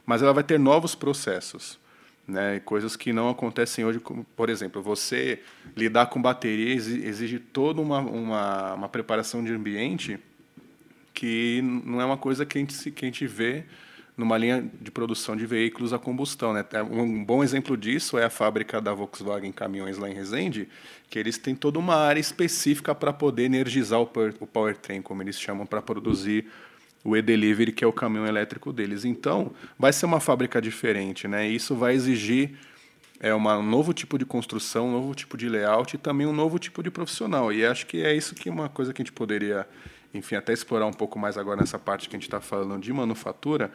Mas 0.06 0.22
ela 0.22 0.34
vai 0.34 0.44
ter 0.44 0.60
novos 0.60 0.94
processos 0.94 1.80
né? 2.28 2.60
Coisas 2.62 2.96
que 2.96 3.12
não 3.12 3.30
acontecem 3.30 3.84
hoje, 3.84 4.00
por 4.36 4.50
exemplo, 4.50 4.82
você 4.82 5.40
lidar 5.76 6.08
com 6.08 6.22
bateria 6.22 6.74
exige 6.74 7.40
toda 7.40 7.82
uma, 7.82 8.00
uma, 8.00 8.74
uma 8.74 8.90
preparação 8.90 9.44
de 9.44 9.52
ambiente 9.52 10.20
que 11.14 11.62
não 11.62 12.00
é 12.00 12.06
uma 12.06 12.18
coisa 12.18 12.46
que 12.46 12.58
a 12.58 12.62
gente, 12.62 12.92
que 12.92 13.06
a 13.06 13.08
gente 13.08 13.28
vê 13.28 13.66
numa 14.18 14.38
linha 14.38 14.70
de 14.80 14.92
produção 14.92 15.36
de 15.36 15.46
veículos 15.46 15.94
a 15.94 16.00
combustão. 16.00 16.54
Né? 16.54 16.64
Um 16.90 17.24
bom 17.24 17.44
exemplo 17.44 17.76
disso 17.76 18.18
é 18.18 18.26
a 18.26 18.30
fábrica 18.30 18.80
da 18.80 18.94
Volkswagen 18.94 19.52
Caminhões 19.52 19.98
lá 19.98 20.10
em 20.10 20.14
Resende, 20.14 20.68
que 21.10 21.18
eles 21.18 21.38
têm 21.38 21.56
toda 21.56 21.80
uma 21.80 21.96
área 21.96 22.20
específica 22.20 22.94
para 22.94 23.12
poder 23.12 23.44
energizar 23.46 24.00
o 24.00 24.08
powertrain, 24.08 25.02
como 25.02 25.22
eles 25.22 25.40
chamam, 25.40 25.66
para 25.66 25.82
produzir 25.82 26.48
o 27.04 27.16
e-delivery, 27.16 27.72
que 27.72 27.84
é 27.84 27.88
o 27.88 27.94
caminhão 27.94 28.28
elétrico 28.28 28.72
deles. 28.72 29.06
Então, 29.06 29.52
vai 29.78 29.92
ser 29.92 30.06
uma 30.06 30.20
fábrica 30.20 30.62
diferente, 30.62 31.28
né? 31.28 31.48
Isso 31.48 31.76
vai 31.76 31.94
exigir 31.94 32.52
é 33.24 33.32
uma, 33.36 33.60
um 33.60 33.64
novo 33.64 33.94
tipo 33.94 34.18
de 34.18 34.26
construção, 34.26 34.88
um 34.88 34.92
novo 34.94 35.14
tipo 35.14 35.38
de 35.38 35.48
layout 35.48 35.96
e 35.96 36.00
também 36.00 36.26
um 36.26 36.34
novo 36.34 36.58
tipo 36.58 36.82
de 36.82 36.90
profissional. 36.90 37.54
E 37.54 37.64
acho 37.64 37.86
que 37.86 38.04
é 38.04 38.16
isso 38.16 38.34
que 38.34 38.50
é 38.50 38.52
uma 38.52 38.68
coisa 38.68 38.92
que 38.92 39.00
a 39.00 39.06
gente 39.06 39.14
poderia, 39.14 39.68
enfim, 40.12 40.36
até 40.36 40.52
explorar 40.52 40.88
um 40.88 40.94
pouco 40.94 41.20
mais 41.20 41.38
agora 41.38 41.60
nessa 41.60 41.78
parte 41.78 42.10
que 42.10 42.16
a 42.16 42.18
gente 42.18 42.28
está 42.28 42.42
falando 42.42 42.82
de 42.82 42.92
manufatura, 42.92 43.72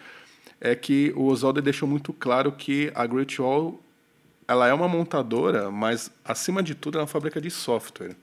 é 0.60 0.74
que 0.74 1.12
o 1.14 1.26
Oswaldo 1.26 1.62
deixou 1.62 1.88
muito 1.88 2.12
claro 2.12 2.50
que 2.50 2.90
a 2.92 3.06
Great 3.06 3.40
Wall 3.40 3.80
ela 4.48 4.66
é 4.66 4.74
uma 4.74 4.88
montadora, 4.88 5.70
mas 5.70 6.10
acima 6.24 6.60
de 6.60 6.74
tudo 6.74 6.98
é 6.98 7.00
uma 7.00 7.06
fábrica 7.06 7.40
de 7.40 7.50
software. 7.50 8.16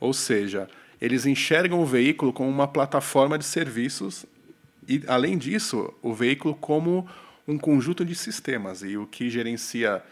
Ou 0.00 0.14
seja, 0.14 0.66
eles 1.00 1.26
enxergam 1.26 1.80
o 1.80 1.86
veículo 1.86 2.32
como 2.32 2.48
uma 2.48 2.68
plataforma 2.68 3.38
de 3.38 3.44
serviços 3.44 4.26
e, 4.88 5.02
além 5.06 5.36
disso, 5.36 5.92
o 6.02 6.14
veículo 6.14 6.54
como 6.54 7.06
um 7.46 7.58
conjunto 7.58 8.04
de 8.04 8.14
sistemas 8.14 8.82
e 8.82 8.96
o 8.96 9.06
que 9.06 9.28
gerencia 9.30 10.02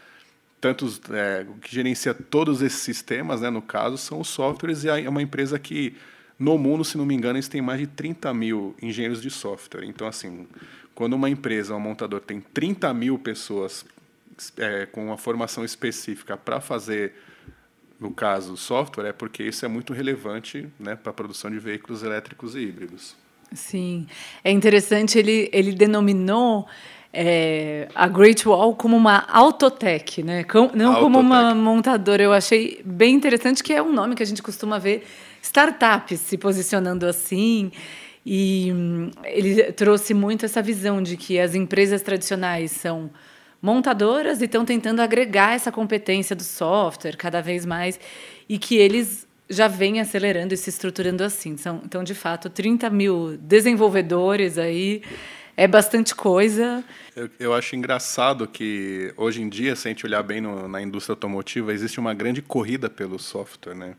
tantos, 0.60 1.00
é, 1.10 1.46
o 1.48 1.54
que 1.54 1.74
gerencia 1.74 2.14
todos 2.14 2.62
esses 2.62 2.80
sistemas, 2.80 3.40
né, 3.40 3.50
no 3.50 3.62
caso, 3.62 3.96
são 3.98 4.20
os 4.20 4.28
softwares 4.28 4.84
e 4.84 4.88
é 4.88 5.08
uma 5.08 5.22
empresa 5.22 5.58
que 5.58 5.96
no 6.38 6.58
mundo, 6.58 6.84
se 6.84 6.98
não 6.98 7.06
me 7.06 7.14
engano, 7.14 7.36
eles 7.36 7.48
têm 7.48 7.62
mais 7.62 7.80
de 7.80 7.86
30 7.86 8.32
mil 8.34 8.74
engenheiros 8.80 9.22
de 9.22 9.30
software. 9.30 9.84
Então, 9.84 10.06
assim, 10.06 10.46
quando 10.94 11.14
uma 11.14 11.30
empresa, 11.30 11.74
um 11.74 11.80
montador, 11.80 12.20
tem 12.20 12.40
30 12.40 12.92
mil 12.92 13.18
pessoas 13.18 13.84
é, 14.58 14.86
com 14.86 15.06
uma 15.06 15.16
formação 15.16 15.64
específica 15.64 16.36
para 16.36 16.60
fazer 16.60 17.14
no 17.98 18.10
caso, 18.10 18.56
software, 18.56 19.08
é 19.08 19.12
porque 19.12 19.42
isso 19.42 19.64
é 19.64 19.68
muito 19.68 19.92
relevante 19.92 20.68
né, 20.78 20.96
para 20.96 21.10
a 21.10 21.14
produção 21.14 21.50
de 21.50 21.58
veículos 21.58 22.02
elétricos 22.02 22.54
e 22.54 22.60
híbridos. 22.60 23.16
Sim, 23.52 24.06
é 24.44 24.50
interessante, 24.50 25.18
ele, 25.18 25.48
ele 25.52 25.72
denominou 25.72 26.66
é, 27.12 27.88
a 27.94 28.06
Great 28.06 28.46
Wall 28.46 28.74
como 28.74 28.96
uma 28.96 29.24
autotech, 29.28 30.22
né? 30.22 30.44
não 30.74 30.88
autotech. 30.88 31.00
como 31.00 31.18
uma 31.18 31.54
montadora. 31.54 32.22
Eu 32.22 32.32
achei 32.32 32.82
bem 32.84 33.14
interessante, 33.14 33.62
que 33.62 33.72
é 33.72 33.82
um 33.82 33.92
nome 33.92 34.14
que 34.14 34.22
a 34.22 34.26
gente 34.26 34.42
costuma 34.42 34.78
ver 34.78 35.06
startups 35.40 36.20
se 36.20 36.36
posicionando 36.36 37.06
assim. 37.06 37.72
E 38.24 38.70
hum, 38.74 39.10
ele 39.24 39.72
trouxe 39.72 40.12
muito 40.12 40.44
essa 40.44 40.60
visão 40.60 41.00
de 41.00 41.16
que 41.16 41.38
as 41.38 41.54
empresas 41.54 42.02
tradicionais 42.02 42.72
são 42.72 43.10
montadoras 43.66 44.40
e 44.40 44.44
estão 44.44 44.64
tentando 44.64 45.02
agregar 45.02 45.54
essa 45.54 45.72
competência 45.72 46.36
do 46.36 46.44
software 46.44 47.16
cada 47.16 47.42
vez 47.42 47.66
mais 47.66 47.98
e 48.48 48.58
que 48.58 48.76
eles 48.76 49.26
já 49.50 49.66
vêm 49.66 50.00
acelerando 50.00 50.54
e 50.54 50.56
se 50.56 50.70
estruturando 50.70 51.24
assim. 51.24 51.56
São, 51.56 51.82
então, 51.84 52.04
de 52.04 52.14
fato, 52.14 52.48
30 52.48 52.88
mil 52.90 53.36
desenvolvedores 53.36 54.56
aí 54.56 55.02
é 55.56 55.66
bastante 55.66 56.14
coisa. 56.14 56.84
Eu, 57.16 57.28
eu, 57.40 57.54
acho 57.54 57.74
engraçado 57.74 58.46
que 58.46 59.12
hoje 59.16 59.42
em 59.42 59.48
dia, 59.48 59.74
se 59.74 59.88
a 59.88 59.90
gente 59.90 60.06
olhar 60.06 60.22
bem 60.22 60.40
no, 60.40 60.68
na 60.68 60.80
indústria 60.80 61.14
automotiva, 61.14 61.72
existe 61.72 61.98
uma 61.98 62.14
grande 62.14 62.40
corrida 62.40 62.88
pelo 62.88 63.18
software, 63.18 63.74
né? 63.74 63.96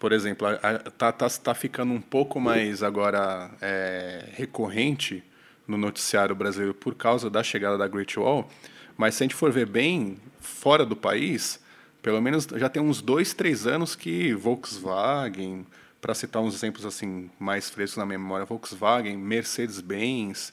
Por 0.00 0.10
exemplo, 0.12 0.48
está 0.86 1.12
tá, 1.12 1.28
tá 1.28 1.54
ficando 1.54 1.92
um 1.92 2.00
pouco 2.00 2.40
mais 2.40 2.82
agora 2.82 3.50
é, 3.62 4.24
recorrente 4.32 5.22
no 5.66 5.76
noticiário 5.76 6.34
brasileiro 6.34 6.74
por 6.74 6.94
causa 6.94 7.30
da 7.30 7.42
chegada 7.42 7.78
da 7.78 7.88
Great 7.88 8.18
Wall, 8.18 8.48
mas 8.96 9.14
se 9.14 9.22
a 9.22 9.24
gente 9.24 9.34
for 9.34 9.50
ver 9.50 9.66
bem, 9.66 10.18
fora 10.40 10.84
do 10.84 10.94
país, 10.94 11.60
pelo 12.02 12.20
menos 12.20 12.46
já 12.56 12.68
tem 12.68 12.82
uns 12.82 13.00
dois, 13.00 13.32
três 13.32 13.66
anos 13.66 13.96
que 13.96 14.34
Volkswagen, 14.34 15.66
para 16.00 16.14
citar 16.14 16.42
uns 16.42 16.54
exemplos 16.54 16.84
assim 16.84 17.30
mais 17.38 17.70
frescos 17.70 17.96
na 17.96 18.06
memória, 18.06 18.44
Volkswagen, 18.44 19.16
Mercedes-Benz, 19.16 20.52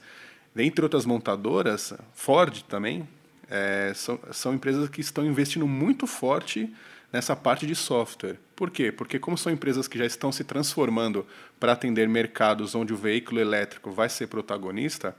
dentre 0.56 0.84
outras 0.84 1.06
montadoras, 1.06 1.93
Ford 2.13 2.62
também, 2.63 3.08
é, 3.50 3.91
são, 3.93 4.17
são 4.32 4.54
empresas 4.54 4.88
que 4.89 5.02
estão 5.02 5.26
investindo 5.26 5.67
muito 5.67 6.08
forte 6.08 6.74
nessa 7.12 7.36
parte 7.36 7.65
de 7.67 7.76
software. 7.76 8.38
Por 8.56 8.69
quê? 8.69 8.91
Porque 8.91 9.19
como 9.19 9.38
são 9.38 9.52
empresas 9.52 9.88
que 9.88 9.97
já 9.97 10.06
estão 10.06 10.32
se 10.32 10.43
transformando 10.43 11.26
para 11.60 11.74
atender 11.74 12.08
mercados 12.08 12.76
onde 12.76 12.93
o 12.93 12.97
veículo 12.97 13.39
elétrico 13.39 13.91
vai 13.91 14.10
ser 14.10 14.28
protagonista, 14.28 15.15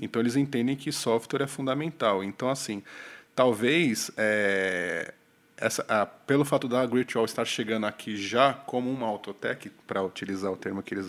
então 0.00 0.20
eles 0.20 0.36
entendem 0.36 0.76
que 0.76 0.92
software 0.92 1.42
é 1.42 1.46
fundamental. 1.46 2.22
Então, 2.22 2.48
assim, 2.48 2.82
talvez 3.34 4.10
é, 4.16 5.14
essa, 5.56 5.84
a, 5.88 6.04
pelo 6.04 6.44
fato 6.44 6.68
da 6.68 6.84
Great 6.86 7.16
Wall 7.16 7.24
estar 7.24 7.44
chegando 7.44 7.86
aqui 7.86 8.16
já 8.16 8.52
como 8.52 8.90
uma 8.90 9.06
autotech, 9.06 9.70
para 9.86 10.02
utilizar 10.02 10.50
o 10.52 10.56
termo 10.56 10.82
que 10.82 10.94
eles... 10.94 11.08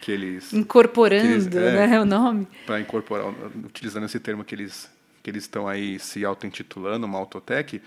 Que 0.00 0.12
eles 0.12 0.52
Incorporando 0.54 1.26
que 1.26 1.32
eles, 1.32 1.46
é, 1.46 1.86
né, 1.86 2.00
o 2.00 2.04
nome. 2.04 2.46
Para 2.66 2.80
incorporar, 2.80 3.32
utilizando 3.64 4.04
esse 4.04 4.20
termo 4.20 4.44
que 4.44 4.54
eles, 4.54 4.90
que 5.22 5.30
eles 5.30 5.44
estão 5.44 5.66
aí 5.66 5.98
se 5.98 6.24
auto-intitulando, 6.24 7.06
uma 7.06 7.18
autotech, 7.18 7.82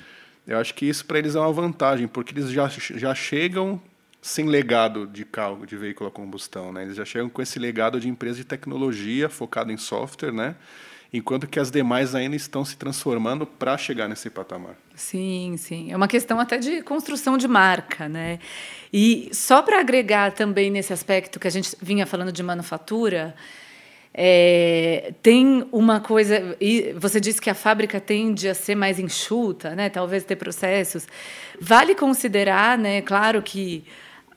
eu 0.48 0.58
acho 0.58 0.74
que 0.74 0.86
isso 0.86 1.06
para 1.06 1.20
eles 1.20 1.36
é 1.36 1.40
uma 1.40 1.52
vantagem, 1.52 2.08
porque 2.08 2.34
eles 2.34 2.50
já, 2.50 2.68
já 2.68 3.14
chegam 3.14 3.82
sem 4.22 4.46
legado 4.46 5.08
de 5.08 5.26
carro, 5.26 5.66
de 5.66 5.76
veículo 5.76 6.10
a 6.10 6.12
combustão, 6.12 6.72
né? 6.72 6.84
Eles 6.84 6.96
já 6.96 7.06
chegam 7.06 7.28
com 7.28 7.42
esse 7.42 7.58
legado 7.58 8.00
de 8.00 8.08
empresa 8.08 8.38
de 8.38 8.46
tecnologia 8.46 9.28
focado 9.30 9.72
em 9.72 9.78
software, 9.78 10.32
né? 10.32 10.56
Enquanto 11.14 11.48
que 11.48 11.60
as 11.60 11.70
demais 11.70 12.16
ainda 12.16 12.36
estão 12.36 12.64
se 12.64 12.78
transformando 12.78 13.46
para 13.46 13.78
chegar 13.78 14.08
nesse 14.08 14.30
patamar. 14.30 14.76
Sim, 14.96 15.56
sim. 15.58 15.92
É 15.92 15.96
uma 15.98 16.08
questão 16.08 16.40
até 16.40 16.58
de 16.58 16.82
construção 16.84 17.38
de 17.38 17.48
marca, 17.48 18.08
né? 18.08 18.40
E 18.94 19.30
só 19.34 19.62
para 19.62 19.80
agregar 19.80 20.32
também 20.32 20.70
nesse 20.70 20.94
aspecto 20.94 21.40
que 21.40 21.48
a 21.48 21.52
gente 21.52 21.76
vinha 21.82 22.06
falando 22.06 22.32
de 22.32 22.42
manufatura, 22.42 23.36
é, 24.14 25.14
tem 25.24 25.68
uma 25.72 26.00
coisa, 26.02 26.56
e 26.60 26.94
você 26.98 27.20
disse 27.20 27.42
que 27.42 27.50
a 27.50 27.56
fábrica 27.56 28.00
tende 28.00 28.48
a 28.50 28.54
ser 28.54 28.76
mais 28.76 29.00
enxuta, 29.00 29.76
né? 29.76 29.90
talvez 29.90 30.24
ter 30.24 30.36
processos. 30.36 31.08
Vale 31.60 31.96
considerar, 31.96 32.78
né, 32.78 33.02
claro 33.02 33.42
que 33.42 33.84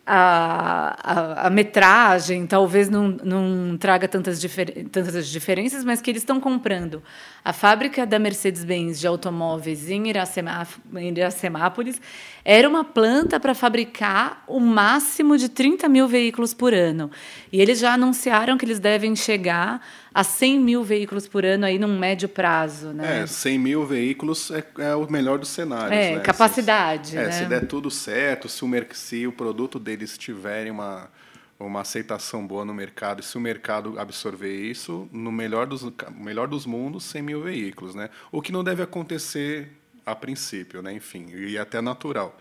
a, 0.07 0.97
a, 1.03 1.47
a, 1.47 1.51
metragem 1.51 2.47
talvez 2.47 2.91
não, 2.91 3.09
não 3.09 3.77
traga 3.79 4.07
tantas, 4.07 4.39
difer 4.39 4.87
tantas 4.91 5.29
diferenças, 5.29 5.83
mas 5.83 6.01
que 6.03 6.11
eles 6.11 6.23
estão 6.23 6.39
comprando 6.39 7.03
a 7.43 7.53
fábrica 7.53 8.07
da 8.07 8.19
Mercedes-Benz 8.19 9.01
de 9.01 9.07
automóveis 9.07 9.89
em, 9.89 10.09
Iracemá, 10.09 10.67
em 10.97 11.09
Iracemápolis 11.09 12.01
era 12.45 12.69
uma 12.69 12.85
planta 12.85 13.41
para 13.41 13.55
fabricar 13.55 14.45
o 14.47 14.61
máximo 14.61 15.39
de 15.39 15.49
30 15.49 15.89
mil 15.89 16.07
veículos 16.07 16.53
por 16.53 16.75
ano. 16.75 17.11
E 17.51 17.61
eles 17.61 17.79
já 17.79 17.95
anunciaram 17.95 18.59
que 18.59 18.67
eles 18.67 18.79
devem 18.79 19.17
chegar 19.17 19.81
a 20.15 20.23
100 20.23 20.61
mil 20.61 20.85
veículos 20.85 21.27
por 21.27 21.45
ano 21.45 21.67
aí 21.67 21.77
num 21.77 21.99
médio 21.99 22.29
prazo. 22.29 22.93
Né? 22.93 23.23
É, 23.23 23.27
100 23.27 23.59
mil 23.59 23.85
veículos 23.85 24.51
é, 24.53 24.65
é 24.79 24.95
o 24.95 25.11
melhor 25.11 25.39
dos 25.41 25.49
cenários. 25.49 25.93
É, 25.93 26.15
né? 26.15 26.21
capacidade. 26.21 27.09
Se, 27.09 27.17
né? 27.17 27.25
é, 27.25 27.33
se 27.33 27.45
der 27.47 27.67
tudo 27.67 27.91
certo, 27.91 28.49
se 28.49 28.65
o, 28.65 28.69
se 28.93 29.27
o 29.27 29.33
produto 29.33 29.81
deles 29.81 30.17
tiverem 30.17 30.71
uma 30.71 31.11
uma 31.59 31.81
aceitação 31.81 32.47
boa 32.47 32.65
no 32.65 32.75
mercado, 32.75 33.21
e 33.21 33.23
se 33.23 33.39
o 33.39 33.41
mercado 33.41 33.99
absorver 33.99 34.55
isso, 34.55 35.09
no 35.13 35.31
melhor 35.31 35.67
dos, 35.67 35.87
melhor 36.11 36.49
dos 36.49 36.67
mundos, 36.67 37.05
100 37.05 37.23
mil 37.23 37.43
veículos. 37.43 37.95
Né? 37.95 38.11
O 38.31 38.43
que 38.43 38.53
não 38.53 38.65
deve 38.65 38.83
acontecer 38.83 39.71
a 40.05 40.15
princípio, 40.15 40.83
né? 40.83 40.93
enfim, 40.93 41.29
e 41.33 41.57
até 41.57 41.81
natural. 41.81 42.39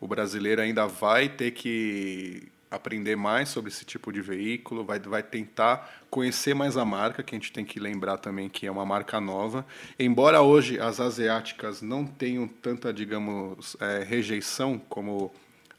O 0.00 0.08
brasileiro 0.08 0.60
ainda 0.60 0.86
vai 0.86 1.28
ter 1.28 1.52
que 1.52 2.48
aprender 2.74 3.16
mais 3.16 3.48
sobre 3.48 3.70
esse 3.70 3.84
tipo 3.84 4.12
de 4.12 4.20
veículo, 4.20 4.84
vai, 4.84 4.98
vai 4.98 5.22
tentar 5.22 6.02
conhecer 6.10 6.54
mais 6.54 6.76
a 6.76 6.84
marca, 6.84 7.22
que 7.22 7.34
a 7.34 7.38
gente 7.38 7.52
tem 7.52 7.64
que 7.64 7.80
lembrar 7.80 8.18
também 8.18 8.48
que 8.48 8.66
é 8.66 8.70
uma 8.70 8.84
marca 8.84 9.20
nova. 9.20 9.64
Embora 9.98 10.42
hoje 10.42 10.78
as 10.78 11.00
asiáticas 11.00 11.82
não 11.82 12.06
tenham 12.06 12.46
tanta, 12.46 12.92
digamos, 12.92 13.76
é, 13.80 14.04
rejeição 14.04 14.78
como 14.78 15.32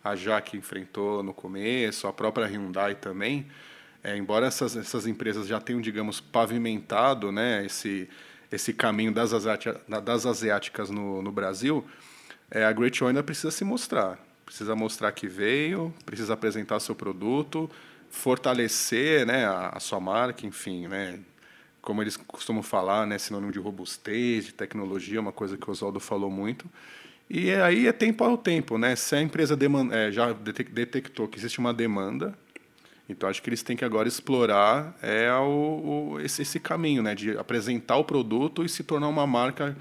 a 0.04 0.16
Jaque 0.16 0.58
enfrentou 0.58 1.24
no 1.24 1.34
começo, 1.34 2.08
a 2.08 2.14
própria 2.14 2.46
Hyundai 2.46 2.96
também, 2.96 3.48
é, 4.04 4.16
embora 4.16 4.46
essas, 4.46 4.78
essas 4.78 5.08
empresas 5.08 5.48
já 5.48 5.60
tenham, 5.60 5.82
digamos, 5.82 6.20
pavimentado 6.22 7.32
né, 7.32 7.66
esse, 7.66 8.08
esse 8.52 8.72
caminho 8.72 9.12
das, 9.12 9.34
asiáticas, 9.34 9.82
das 10.04 10.26
asiáticas 10.26 10.90
no, 10.92 11.22
no 11.24 11.32
Brasil, 11.32 11.84
é, 12.52 12.64
a 12.64 12.72
Great 12.72 13.02
Wall 13.02 13.10
ainda 13.10 13.24
precisa 13.24 13.50
se 13.50 13.64
mostrar. 13.64 14.20
Precisa 14.46 14.76
mostrar 14.76 15.12
que 15.12 15.28
veio, 15.28 15.94
precisa 16.06 16.34
apresentar 16.34 16.80
seu 16.80 16.94
produto, 16.94 17.70
fortalecer 18.10 19.26
né, 19.26 19.46
a, 19.46 19.70
a 19.70 19.80
sua 19.80 20.00
marca, 20.00 20.46
enfim, 20.46 20.88
né, 20.88 21.20
como 21.82 22.02
eles 22.02 22.16
costumam 22.16 22.64
falar, 22.64 23.06
né, 23.06 23.18
sinônimo 23.18 23.52
de 23.52 23.60
robustez, 23.60 24.46
de 24.46 24.54
tecnologia, 24.54 25.20
uma 25.20 25.32
coisa 25.32 25.58
que 25.58 25.68
o 25.68 25.72
Oswaldo 25.72 26.00
falou 26.00 26.30
muito. 26.30 26.70
E 27.30 27.52
aí 27.52 27.88
é 27.88 27.92
tempo 27.92 28.24
ao 28.24 28.38
tempo, 28.38 28.78
né? 28.78 28.96
Se 28.96 29.16
a 29.16 29.22
empresa 29.22 29.56
demanda, 29.56 29.96
é, 29.96 30.12
já 30.12 30.32
detectou 30.32 31.28
que 31.28 31.40
existe 31.40 31.58
uma 31.58 31.74
demanda, 31.74 32.38
então 33.10 33.28
acho 33.28 33.42
que 33.42 33.50
eles 33.50 33.64
têm 33.64 33.76
que 33.76 33.86
agora 33.86 34.08
explorar 34.08 34.96
é 35.02 35.32
o, 35.34 36.14
o 36.14 36.20
esse, 36.20 36.44
esse, 36.44 36.60
caminho, 36.60 37.02
né? 37.02 37.16
De 37.16 37.38
apresentar 37.38 37.98
o 37.98 38.04
produto 38.04 38.64
e 38.64 38.70
se 38.70 38.84
tornar 38.84 39.08
uma 39.08 39.26
marca, 39.26 39.76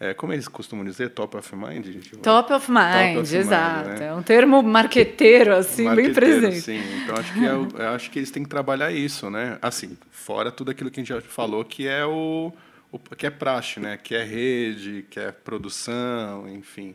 é, 0.00 0.14
como 0.14 0.32
eles 0.32 0.46
costumam 0.46 0.84
dizer, 0.84 1.10
top 1.10 1.36
of 1.36 1.56
mind. 1.56 1.86
Top 2.22 2.52
of 2.52 2.70
mind, 2.70 3.14
top 3.14 3.18
of 3.18 3.36
exato. 3.36 3.88
Mind, 3.88 3.98
né? 3.98 4.06
É 4.06 4.14
um 4.14 4.22
termo 4.22 4.62
marqueteiro 4.62 5.54
assim 5.54 5.84
marqueteiro, 5.84 6.20
bem 6.20 6.40
presente. 6.40 6.60
Sim. 6.60 6.80
Então 7.02 7.16
acho 7.16 7.32
que 7.32 7.44
é, 7.80 7.86
acho 7.86 8.10
que 8.10 8.18
eles 8.18 8.30
têm 8.30 8.42
que 8.44 8.48
trabalhar 8.48 8.92
isso, 8.92 9.28
né? 9.28 9.58
Assim, 9.60 9.96
fora 10.10 10.52
tudo 10.52 10.70
aquilo 10.70 10.90
que 10.90 11.00
a 11.00 11.02
gente 11.02 11.08
já 11.08 11.20
falou 11.20 11.64
que 11.64 11.88
é 11.88 12.04
o 12.06 12.52
o 12.90 12.98
que 12.98 13.26
é 13.26 13.30
praxe, 13.30 13.80
né? 13.80 13.96
Que 13.96 14.14
é 14.14 14.24
rede, 14.24 15.04
que 15.10 15.20
é 15.20 15.30
produção, 15.30 16.48
enfim. 16.48 16.94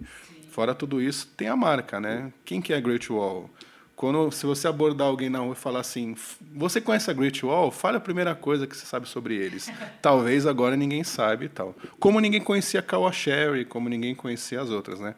Fora 0.49 0.73
tudo 0.73 1.01
isso, 1.01 1.27
tem 1.35 1.47
a 1.47 1.55
marca, 1.55 1.99
né? 1.99 2.31
Quem 2.45 2.61
que 2.61 2.73
é 2.73 2.79
Great 2.79 3.11
Wall? 3.11 3.49
Quando, 4.03 4.29
se 4.31 4.45
você 4.45 4.67
abordar 4.67 5.07
alguém 5.07 5.29
na 5.29 5.39
rua 5.39 5.53
e 5.53 5.55
falar 5.55 5.79
assim, 5.79 6.13
você 6.53 6.81
conhece 6.81 7.09
a 7.09 7.13
Great 7.13 7.45
Wall? 7.45 7.71
Fale 7.71 7.95
a 7.95 8.01
primeira 8.01 8.35
coisa 8.35 8.67
que 8.67 8.75
você 8.75 8.85
sabe 8.85 9.07
sobre 9.07 9.33
eles. 9.33 9.71
Talvez 10.03 10.45
agora 10.45 10.75
ninguém 10.75 11.05
sabe 11.05 11.45
e 11.45 11.47
tal. 11.47 11.73
Como 12.01 12.19
ninguém 12.19 12.41
conhecia 12.41 12.81
a 12.81 12.83
Kawa 12.83 13.13
Sherry, 13.13 13.63
como 13.63 13.87
ninguém 13.87 14.13
conhecia 14.13 14.59
as 14.59 14.69
outras, 14.69 14.99
né? 14.99 15.15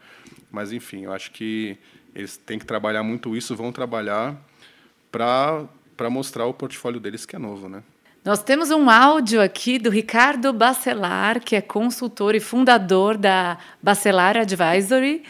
Mas 0.52 0.72
enfim, 0.72 1.06
eu 1.06 1.14
acho 1.14 1.32
que 1.32 1.80
eles 2.14 2.38
têm 2.38 2.60
que 2.60 2.66
trabalhar 2.68 3.02
muito 3.02 3.36
isso, 3.36 3.56
vão 3.56 3.72
trabalhar 3.72 4.40
para 5.12 5.68
mostrar 6.08 6.46
o 6.46 6.54
portfólio 6.54 7.00
deles 7.00 7.26
que 7.26 7.36
é 7.36 7.40
novo, 7.40 7.68
né? 7.68 7.82
Nós 8.24 8.44
temos 8.44 8.70
um 8.70 8.88
áudio 8.88 9.42
aqui 9.42 9.80
do 9.80 9.90
Ricardo 9.90 10.54
Bacelar, 10.54 11.40
que 11.40 11.56
é 11.56 11.62
consultor 11.62 12.36
e 12.36 12.40
fundador 12.40 13.18
da 13.18 13.58
Bacelar 13.82 14.38
Advisory, 14.38 15.24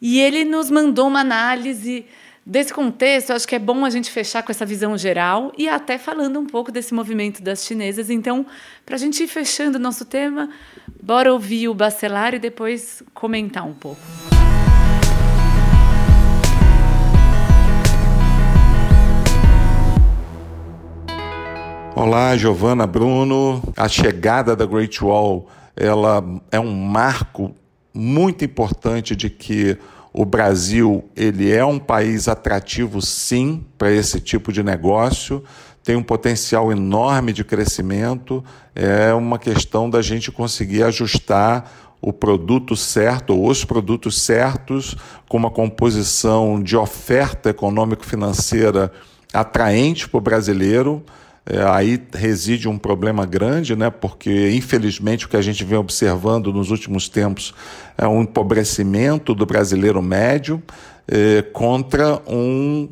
e 0.00 0.18
ele 0.20 0.42
nos 0.42 0.70
mandou 0.70 1.06
uma 1.06 1.20
análise 1.20 2.06
desse 2.46 2.72
contexto. 2.72 3.32
Acho 3.32 3.48
que 3.48 3.54
é 3.54 3.58
bom 3.58 3.84
a 3.84 3.90
gente 3.90 4.10
fechar 4.10 4.42
com 4.42 4.52
essa 4.52 4.66
visão 4.66 4.96
geral 4.98 5.52
e 5.56 5.68
até 5.68 5.96
falando 5.96 6.38
um 6.38 6.46
pouco 6.46 6.70
desse 6.70 6.92
movimento 6.92 7.42
das 7.42 7.64
chinesas. 7.64 8.10
Então, 8.10 8.44
para 8.84 8.96
a 8.96 8.98
gente 8.98 9.22
ir 9.22 9.28
fechando 9.28 9.78
o 9.78 9.80
nosso 9.80 10.04
tema, 10.04 10.50
bora 11.02 11.32
ouvir 11.32 11.68
o 11.68 11.74
Bacelar 11.74 12.34
e 12.34 12.38
depois 12.38 13.02
comentar 13.14 13.66
um 13.66 13.74
pouco. 13.74 14.00
Olá, 21.96 22.36
Giovana, 22.36 22.86
Bruno. 22.88 23.62
A 23.76 23.88
chegada 23.88 24.56
da 24.56 24.66
Great 24.66 25.02
Wall, 25.02 25.48
ela 25.76 26.22
é 26.50 26.58
um 26.58 26.74
marco 26.74 27.54
muito 27.94 28.44
importante 28.44 29.14
de 29.14 29.30
que 29.30 29.78
o 30.16 30.24
Brasil 30.24 31.04
ele 31.16 31.50
é 31.50 31.64
um 31.64 31.76
país 31.76 32.28
atrativo, 32.28 33.02
sim, 33.02 33.64
para 33.76 33.90
esse 33.90 34.20
tipo 34.20 34.52
de 34.52 34.62
negócio. 34.62 35.42
Tem 35.82 35.96
um 35.96 36.04
potencial 36.04 36.70
enorme 36.70 37.32
de 37.32 37.42
crescimento. 37.42 38.42
É 38.76 39.12
uma 39.12 39.40
questão 39.40 39.90
da 39.90 40.00
gente 40.00 40.30
conseguir 40.30 40.84
ajustar 40.84 41.68
o 42.00 42.12
produto 42.12 42.76
certo, 42.76 43.30
ou 43.34 43.50
os 43.50 43.64
produtos 43.64 44.22
certos, 44.22 44.96
com 45.28 45.36
uma 45.36 45.50
composição 45.50 46.62
de 46.62 46.76
oferta 46.76 47.50
econômico-financeira 47.50 48.92
atraente 49.32 50.08
para 50.08 50.18
o 50.18 50.20
brasileiro 50.20 51.02
é, 51.46 51.62
aí 51.62 52.02
reside 52.14 52.68
um 52.68 52.78
problema 52.78 53.26
grande, 53.26 53.76
né? 53.76 53.90
porque 53.90 54.50
infelizmente 54.52 55.26
o 55.26 55.28
que 55.28 55.36
a 55.36 55.42
gente 55.42 55.62
vem 55.62 55.78
observando 55.78 56.52
nos 56.52 56.70
últimos 56.70 57.08
tempos 57.08 57.54
é 57.98 58.06
um 58.06 58.22
empobrecimento 58.22 59.34
do 59.34 59.44
brasileiro 59.44 60.00
médio 60.00 60.62
é, 61.06 61.42
contra 61.42 62.20
um 62.26 62.88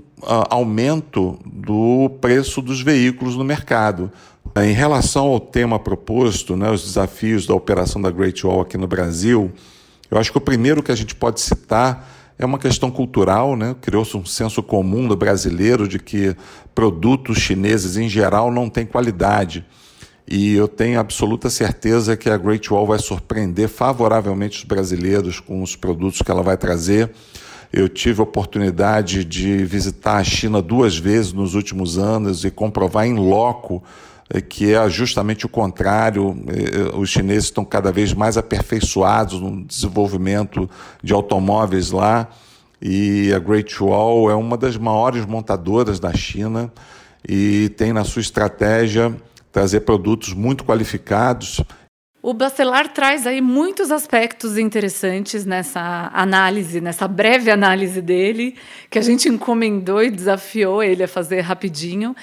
aumento 0.51 1.38
do 1.45 2.11
preço 2.21 2.62
dos 2.62 2.81
veículos 2.81 3.37
no 3.37 3.45
mercado. 3.45 4.12
Em 4.57 4.73
relação 4.73 5.27
ao 5.27 5.41
tema 5.41 5.79
proposto, 5.79 6.57
né, 6.57 6.71
os 6.71 6.85
desafios 6.85 7.47
da 7.47 7.55
operação 7.55 8.01
da 8.01 8.11
Great 8.11 8.47
Wall 8.47 8.61
aqui 8.61 8.77
no 8.77 8.87
Brasil, 8.87 9.51
eu 10.11 10.19
acho 10.19 10.31
que 10.31 10.38
o 10.38 10.43
primeiro 10.43 10.83
que 10.83 10.93
a 10.93 10.95
gente 10.95 11.15
pode 11.15 11.41
citar 11.41 12.07
é 12.38 12.45
uma 12.45 12.59
questão 12.59 12.90
cultural, 12.90 13.57
né? 13.57 13.75
criou-se 13.81 14.16
um 14.16 14.25
senso 14.25 14.62
comum 14.62 15.07
do 15.07 15.16
brasileiro 15.16 15.87
de 15.87 15.99
que 15.99 16.37
produtos 16.75 17.38
chineses 17.38 17.97
em 17.97 18.09
geral 18.09 18.51
não 18.51 18.68
têm 18.68 18.87
qualidade. 18.87 19.64
E 20.27 20.55
eu 20.55 20.68
tenho 20.68 20.99
absoluta 20.99 21.51
certeza 21.51 22.16
que 22.16 22.31
a 22.31 22.37
Great 22.37 22.73
Wall 22.73 22.87
vai 22.87 22.99
surpreender 22.99 23.68
favoravelmente 23.68 24.59
os 24.59 24.64
brasileiros 24.64 25.40
com 25.40 25.62
os 25.62 25.77
produtos 25.77 26.23
que 26.23 26.31
ela 26.31 26.42
vai 26.42 26.57
trazer. 26.57 27.11
Eu 27.73 27.88
tive 27.88 28.21
a 28.21 28.25
oportunidade 28.25 29.25
de 29.25 29.64
visitar 29.64 30.16
a 30.16 30.25
China 30.25 30.61
duas 30.61 30.97
vezes 30.97 31.33
nos 31.33 31.55
últimos 31.55 31.99
anos 31.99 32.45
e 32.45 32.51
comprovar 32.51 33.07
em 33.07 33.14
loco 33.14 33.83
que 34.40 34.73
é 34.73 34.88
justamente 34.88 35.45
o 35.45 35.49
contrário. 35.49 36.37
Eh, 36.49 36.97
os 36.97 37.11
chineses 37.11 37.45
estão 37.45 37.64
cada 37.64 37.92
vez 37.92 38.14
mais 38.14 38.38
aperfeiçoados 38.38 39.40
no 39.40 39.64
desenvolvimento 39.64 40.68
de 41.03 41.12
automóveis 41.12 41.90
lá 41.90 42.29
e 42.85 43.33
a 43.33 43.38
Great 43.38 43.81
Wall 43.81 44.29
é 44.29 44.35
uma 44.35 44.57
das 44.57 44.77
maiores 44.77 45.25
montadoras 45.25 46.01
da 46.01 46.12
China 46.12 46.73
e 47.29 47.68
tem 47.77 47.92
na 47.92 48.03
sua 48.03 48.21
estratégia 48.21 49.14
trazer 49.53 49.81
produtos 49.81 50.33
muito 50.33 50.64
qualificados. 50.64 51.61
O 52.25 52.33
Bacelar 52.33 52.93
traz 52.93 53.27
aí 53.27 53.41
muitos 53.41 53.91
aspectos 53.91 54.57
interessantes 54.57 55.45
nessa 55.45 56.09
análise, 56.14 56.81
nessa 56.81 57.09
breve 57.09 57.51
análise 57.51 58.01
dele, 58.01 58.55
que 58.89 58.97
a 58.97 59.03
gente 59.03 59.29
encomendou 59.29 60.01
e 60.01 60.09
desafiou 60.09 60.85
ele 60.85 61.03
a 61.03 61.09
fazer 61.09 61.41
rapidinho. 61.41 62.14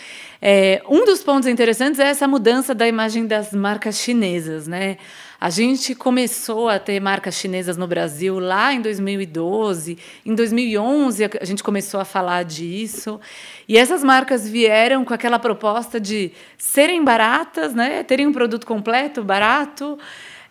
É, 0.42 0.82
um 0.88 1.04
dos 1.04 1.22
pontos 1.22 1.50
interessantes 1.50 2.00
é 2.00 2.06
essa 2.06 2.26
mudança 2.30 2.74
da 2.74 2.88
imagem 2.88 3.28
das 3.28 3.52
marcas 3.52 3.98
chinesas, 3.98 4.68
né? 4.70 4.96
A 5.42 5.50
gente 5.50 5.96
começou 5.96 6.68
a 6.68 6.78
ter 6.78 7.00
marcas 7.00 7.36
chinesas 7.36 7.78
no 7.78 7.88
Brasil 7.88 8.40
lá 8.40 8.74
em 8.74 8.82
2012. 8.82 9.98
Em 10.26 10.36
2011, 10.36 11.30
a 11.40 11.46
gente 11.46 11.64
começou 11.64 11.98
a 12.02 12.04
falar 12.04 12.44
disso. 12.44 13.22
E 13.66 13.78
essas 13.78 14.04
marcas 14.04 14.50
vieram 14.50 15.06
com 15.06 15.14
aquela 15.14 15.40
proposta 15.40 15.98
de 15.98 16.34
serem 16.58 17.06
baratas, 17.06 17.74
né? 17.74 18.04
terem 18.04 18.28
um 18.28 18.34
produto 18.34 18.68
completo, 18.68 19.24
barato. 19.24 19.98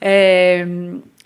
É... 0.01 0.66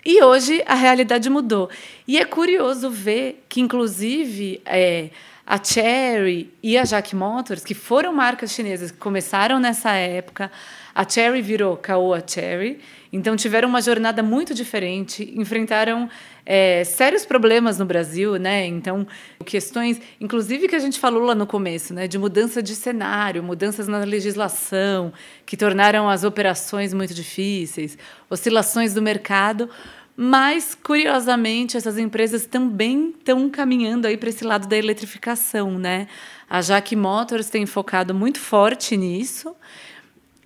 E 0.05 0.21
hoje 0.21 0.61
a 0.65 0.75
realidade 0.75 1.29
mudou. 1.29 1.69
E 2.05 2.19
é 2.19 2.25
curioso 2.25 2.89
ver 2.89 3.45
que, 3.47 3.61
inclusive, 3.61 4.61
é, 4.65 5.09
a 5.47 5.63
Cherry 5.63 6.53
e 6.61 6.77
a 6.77 6.83
Jack 6.83 7.15
Motors, 7.15 7.63
que 7.63 7.73
foram 7.73 8.11
marcas 8.11 8.51
chinesas 8.51 8.91
que 8.91 8.97
começaram 8.97 9.61
nessa 9.61 9.91
época, 9.91 10.51
a 10.93 11.07
Cherry 11.07 11.41
virou 11.41 11.77
Caoa 11.77 12.21
Cherry, 12.25 12.81
então 13.13 13.35
tiveram 13.35 13.69
uma 13.69 13.79
jornada 13.79 14.23
muito 14.23 14.55
diferente, 14.55 15.31
enfrentaram 15.37 16.09
é, 16.43 16.83
sérios 16.83 17.23
problemas 17.23 17.77
no 17.77 17.85
Brasil, 17.85 18.37
né? 18.37 18.65
Então 18.65 19.05
questões, 19.45 20.01
inclusive 20.19 20.67
que 20.67 20.75
a 20.75 20.79
gente 20.79 20.99
falou 20.99 21.23
lá 21.23 21.35
no 21.35 21.45
começo, 21.45 21.93
né, 21.93 22.07
de 22.07 22.17
mudança 22.17 22.61
de 22.63 22.75
cenário, 22.75 23.43
mudanças 23.43 23.87
na 23.87 23.99
legislação 23.99 25.13
que 25.45 25.55
tornaram 25.55 26.09
as 26.09 26.23
operações 26.23 26.91
muito 26.91 27.13
difíceis, 27.13 27.97
oscilações 28.31 28.95
do 28.95 29.01
mercado. 29.01 29.69
Mas, 30.15 30.75
curiosamente, 30.75 31.75
essas 31.75 31.97
empresas 31.97 32.45
também 32.45 33.15
estão 33.17 33.49
caminhando 33.49 34.05
aí 34.05 34.15
para 34.15 34.29
esse 34.29 34.43
lado 34.43 34.67
da 34.67 34.77
eletrificação, 34.77 35.79
né? 35.79 36.07
A 36.47 36.61
Jack 36.61 36.95
Motors 36.95 37.49
tem 37.49 37.65
focado 37.65 38.13
muito 38.13 38.39
forte 38.39 38.95
nisso. 38.95 39.55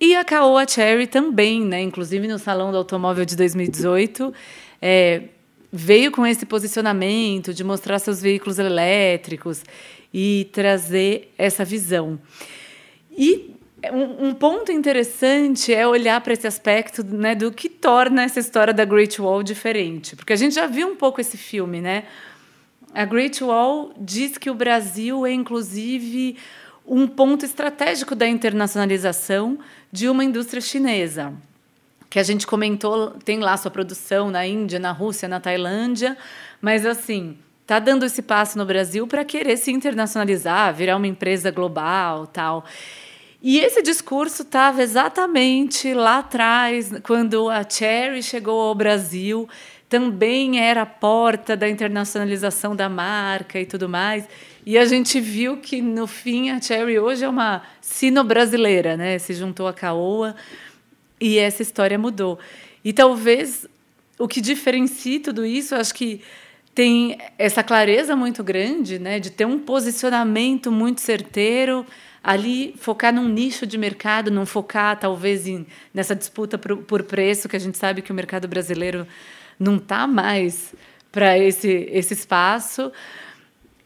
E 0.00 0.14
a 0.14 0.24
Caoa 0.24 0.66
Cherry 0.66 1.06
também, 1.06 1.64
né? 1.64 1.80
Inclusive 1.82 2.28
no 2.28 2.38
Salão 2.38 2.70
do 2.70 2.76
Automóvel 2.78 3.24
de 3.24 3.36
2018, 3.36 4.32
é, 4.80 5.22
veio 5.72 6.10
com 6.12 6.26
esse 6.26 6.46
posicionamento 6.46 7.52
de 7.52 7.64
mostrar 7.64 7.98
seus 7.98 8.20
veículos 8.20 8.58
elétricos 8.58 9.64
e 10.12 10.48
trazer 10.52 11.32
essa 11.36 11.64
visão. 11.64 12.18
E 13.10 13.54
um, 13.92 14.28
um, 14.28 14.34
ponto 14.34 14.72
interessante 14.72 15.72
é 15.72 15.86
olhar 15.86 16.20
para 16.20 16.32
esse 16.32 16.46
aspecto 16.46 17.04
né, 17.04 17.34
do 17.34 17.52
que 17.52 17.68
torna 17.68 18.22
essa 18.22 18.40
história 18.40 18.72
da 18.72 18.84
Great 18.84 19.20
Wall 19.20 19.42
diferente. 19.42 20.16
Porque 20.16 20.32
a 20.32 20.36
gente 20.36 20.54
já 20.54 20.66
viu 20.66 20.88
um 20.88 20.96
pouco 20.96 21.20
esse 21.20 21.36
filme, 21.36 21.80
né? 21.80 22.04
A 22.94 23.04
Great 23.04 23.42
Wall 23.44 23.92
diz 23.98 24.38
que 24.38 24.50
o 24.50 24.54
Brasil 24.54 25.26
é, 25.26 25.32
inclusive, 25.32 26.36
um 26.86 27.06
ponto 27.06 27.44
estratégico 27.44 28.14
da 28.14 28.26
internacionalização 28.26 29.58
de 29.90 30.08
uma 30.08 30.24
indústria 30.24 30.60
chinesa. 30.60 31.32
Que 32.10 32.18
a 32.18 32.22
gente 32.22 32.46
comentou, 32.46 33.10
tem 33.24 33.38
lá 33.38 33.56
sua 33.56 33.70
produção 33.70 34.30
na 34.30 34.46
Índia, 34.46 34.78
na 34.78 34.92
Rússia, 34.92 35.28
na 35.28 35.40
Tailândia, 35.40 36.16
mas 36.60 36.86
assim, 36.86 37.36
está 37.62 37.78
dando 37.78 38.06
esse 38.06 38.22
passo 38.22 38.56
no 38.56 38.64
Brasil 38.64 39.06
para 39.06 39.24
querer 39.24 39.56
se 39.58 39.70
internacionalizar, 39.70 40.74
virar 40.74 40.96
uma 40.96 41.06
empresa 41.06 41.50
global, 41.50 42.26
tal. 42.26 42.64
E 43.42 43.60
esse 43.60 43.82
discurso 43.82 44.42
estava 44.42 44.82
exatamente 44.82 45.94
lá 45.94 46.18
atrás, 46.18 46.90
quando 47.04 47.48
a 47.48 47.62
Cherry 47.68 48.22
chegou 48.22 48.58
ao 48.60 48.74
Brasil, 48.74 49.48
também 49.88 50.60
era 50.60 50.82
a 50.82 50.86
porta 50.86 51.56
da 51.56 51.68
internacionalização 51.68 52.76
da 52.76 52.88
marca 52.88 53.58
e 53.58 53.64
tudo 53.64 53.88
mais. 53.88 54.28
E 54.66 54.76
a 54.76 54.84
gente 54.84 55.18
viu 55.18 55.56
que, 55.56 55.80
no 55.80 56.06
fim, 56.06 56.50
a 56.50 56.60
Cherry 56.60 56.98
hoje 56.98 57.24
é 57.24 57.28
uma 57.28 57.62
sino-brasileira, 57.80 58.96
né? 58.96 59.18
se 59.18 59.32
juntou 59.32 59.66
a 59.66 59.72
Caoa 59.72 60.36
e 61.18 61.38
essa 61.38 61.62
história 61.62 61.98
mudou. 61.98 62.38
E 62.84 62.92
talvez 62.92 63.66
o 64.18 64.28
que 64.28 64.40
diferencia 64.40 65.20
tudo 65.20 65.46
isso, 65.46 65.74
acho 65.74 65.94
que 65.94 66.20
tem 66.74 67.18
essa 67.38 67.62
clareza 67.62 68.14
muito 68.14 68.44
grande 68.44 68.98
né? 68.98 69.18
de 69.18 69.30
ter 69.30 69.46
um 69.46 69.58
posicionamento 69.58 70.70
muito 70.70 71.00
certeiro 71.00 71.86
ali 72.22 72.74
focar 72.78 73.12
num 73.12 73.28
nicho 73.28 73.66
de 73.66 73.78
mercado, 73.78 74.30
não 74.30 74.44
focar 74.44 74.98
talvez 74.98 75.46
em, 75.46 75.66
nessa 75.94 76.14
disputa 76.14 76.58
por, 76.58 76.76
por 76.78 77.02
preço, 77.04 77.48
que 77.48 77.56
a 77.56 77.60
gente 77.60 77.78
sabe 77.78 78.02
que 78.02 78.12
o 78.12 78.14
mercado 78.14 78.46
brasileiro 78.46 79.06
não 79.58 79.76
está 79.76 80.06
mais 80.06 80.74
para 81.10 81.38
esse, 81.38 81.88
esse 81.90 82.14
espaço. 82.14 82.92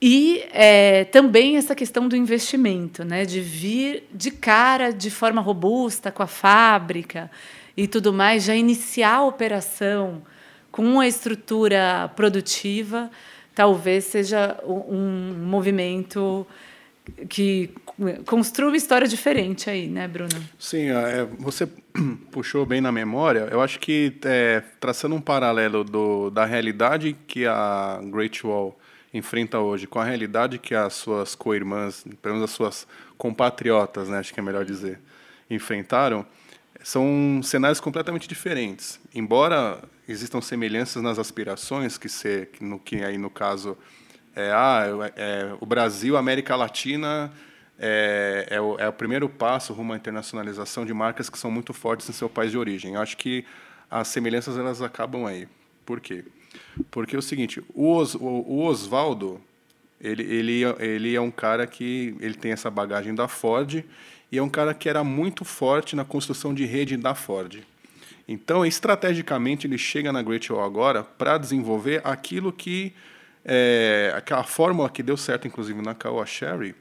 E 0.01 0.45
é, 0.53 1.05
também 1.05 1.57
essa 1.57 1.75
questão 1.75 2.09
do 2.09 2.17
investimento, 2.17 3.05
né, 3.05 3.25
de 3.25 3.41
vir 3.41 4.09
de 4.13 4.33
cara, 4.33 4.93
de 4.93 5.11
forma 5.11 5.41
robusta, 5.41 6.11
com 6.11 6.23
a 6.23 6.27
fábrica 6.27 7.31
e 7.77 7.87
tudo 7.87 8.13
mais, 8.13 8.45
já 8.45 8.55
iniciar 8.55 9.17
a 9.17 9.25
operação 9.25 10.23
com 10.73 10.83
uma 10.83 11.07
estrutura 11.07 12.11
produtiva, 12.17 13.11
talvez 13.55 14.05
seja 14.05 14.59
um 14.67 15.35
movimento 15.47 16.47
que 17.29 17.71
construa 18.27 18.69
uma 18.69 18.77
história 18.77 19.07
diferente 19.07 19.69
aí, 19.69 19.89
né, 19.89 20.09
Bruno? 20.09 20.31
Sim, 20.59 20.91
é, 20.91 21.25
você 21.39 21.67
puxou 22.31 22.65
bem 22.67 22.81
na 22.81 22.93
memória. 22.93 23.49
Eu 23.51 23.61
acho 23.61 23.79
que 23.79 24.15
é, 24.25 24.63
traçando 24.81 25.15
um 25.15 25.21
paralelo 25.21 25.85
do, 25.85 26.31
da 26.31 26.45
realidade 26.45 27.17
que 27.27 27.47
a 27.47 28.01
Great 28.05 28.47
Wall 28.47 28.79
enfrenta 29.13 29.59
hoje 29.59 29.87
com 29.87 29.99
a 29.99 30.05
realidade 30.05 30.59
que 30.59 30.75
as 30.75 30.95
suas 30.95 31.35
co-irmãs, 31.35 32.05
pelo 32.23 32.37
menos 32.37 32.51
as 32.51 32.57
suas 32.57 32.87
compatriotas, 33.19 34.09
né, 34.09 34.19
acho 34.19 34.33
que 34.33 34.41
é 34.41 34.43
melhor 34.43 34.65
dizer, 34.65 34.99
enfrentaram, 35.51 36.25
são 36.83 37.41
cenários 37.43 37.79
completamente 37.79 38.27
diferentes. 38.27 38.99
Embora 39.15 39.83
existam 40.09 40.41
semelhanças 40.41 41.03
nas 41.03 41.19
aspirações, 41.19 41.99
que, 41.99 42.09
ser, 42.09 42.51
no, 42.61 42.79
que 42.79 43.05
aí 43.05 43.19
no 43.19 43.31
caso 43.31 43.77
é, 44.35 44.51
ah, 44.51 44.85
é, 45.17 45.55
o 45.61 45.67
Brasil, 45.67 46.17
a 46.17 46.21
América 46.21 46.57
Latina 46.57 47.33
é, 47.79 48.47
é, 48.51 48.61
o, 48.61 48.79
é 48.79 48.89
o 48.89 48.93
primeiro 48.93 49.29
passo 49.29 49.73
rumo 49.73 49.93
à 49.93 49.97
internacionalização 49.97 50.87
de 50.87 50.95
marcas 50.95 51.29
que 51.29 51.39
são 51.39 51.51
muito 51.51 51.73
fortes 51.73 52.09
em 52.09 52.13
seu 52.13 52.29
país 52.29 52.51
de 52.51 52.59
origem. 52.59 52.95
Eu 52.95 53.01
acho 53.01 53.17
que 53.17 53.45
as 53.91 54.09
semelhanças 54.09 54.57
elas 54.57 54.81
acabam 54.81 55.27
aí. 55.27 55.49
Por 55.85 56.01
quê? 56.01 56.25
Porque 56.91 57.17
é 57.17 57.19
o 57.19 57.23
seguinte, 57.23 57.63
o, 57.75 57.97
Os, 57.97 58.15
o, 58.15 58.21
o 58.21 58.65
Oswaldo, 58.65 59.41
ele, 60.01 60.23
ele, 60.23 60.63
ele 60.79 61.15
é 61.15 61.21
um 61.21 61.31
cara 61.31 61.67
que 61.67 62.17
ele 62.21 62.35
tem 62.35 62.53
essa 62.53 62.71
bagagem 62.71 63.15
da 63.15 63.29
Ford 63.29 63.85
e 64.31 64.39
é 64.39 64.43
um 64.43 64.49
cara 64.49 64.73
que 64.73 64.89
era 64.89 65.05
muito 65.05 65.45
forte 65.45 65.95
na 65.95 66.05
construção 66.05 66.55
de 66.55 66.65
rede 66.65 66.97
da 66.97 67.15
Ford. 67.15 67.63
Então, 68.27 68.65
estrategicamente, 68.65 69.67
ele 69.67 69.77
chega 69.77 70.13
na 70.13 70.23
Great 70.23 70.51
Wall 70.53 70.65
agora 70.65 71.03
para 71.03 71.37
desenvolver 71.37 72.01
aquilo 72.05 72.53
que 72.53 72.95
é, 73.45 74.13
aquela 74.17 74.45
fórmula 74.45 74.89
que 74.89 75.03
deu 75.03 75.17
certo, 75.17 75.47
inclusive, 75.47 75.81
na 75.83 75.95
Caoa 75.95 76.27
Sherry, 76.27 76.75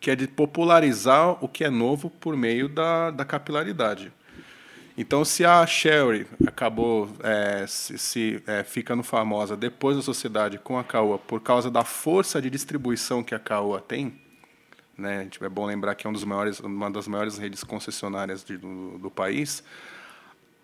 que 0.00 0.10
é 0.10 0.16
de 0.16 0.26
popularizar 0.26 1.42
o 1.44 1.48
que 1.48 1.64
é 1.64 1.70
novo 1.70 2.10
por 2.10 2.36
meio 2.36 2.68
da, 2.68 3.10
da 3.10 3.24
capilaridade. 3.24 4.12
Então, 4.98 5.24
se 5.26 5.44
a 5.44 5.66
Sherry 5.66 6.26
acabou 6.46 7.10
é, 7.22 7.66
se, 7.66 7.98
se 7.98 8.42
é, 8.46 8.64
ficando 8.64 9.02
famosa 9.02 9.54
depois 9.54 9.96
da 9.96 10.02
sociedade 10.02 10.58
com 10.58 10.78
a 10.78 10.84
Caoa 10.84 11.18
por 11.18 11.40
causa 11.40 11.70
da 11.70 11.84
força 11.84 12.40
de 12.40 12.48
distribuição 12.48 13.22
que 13.22 13.34
a 13.34 13.38
Caoa 13.38 13.78
tem, 13.78 14.18
né, 14.96 15.28
é 15.38 15.48
bom 15.50 15.66
lembrar 15.66 15.94
que 15.94 16.06
é 16.06 16.10
um 16.10 16.12
dos 16.14 16.24
maiores, 16.24 16.60
uma 16.60 16.90
das 16.90 17.06
maiores 17.06 17.36
redes 17.36 17.62
concessionárias 17.62 18.42
de, 18.42 18.56
do, 18.56 18.98
do 18.98 19.10
país, 19.10 19.62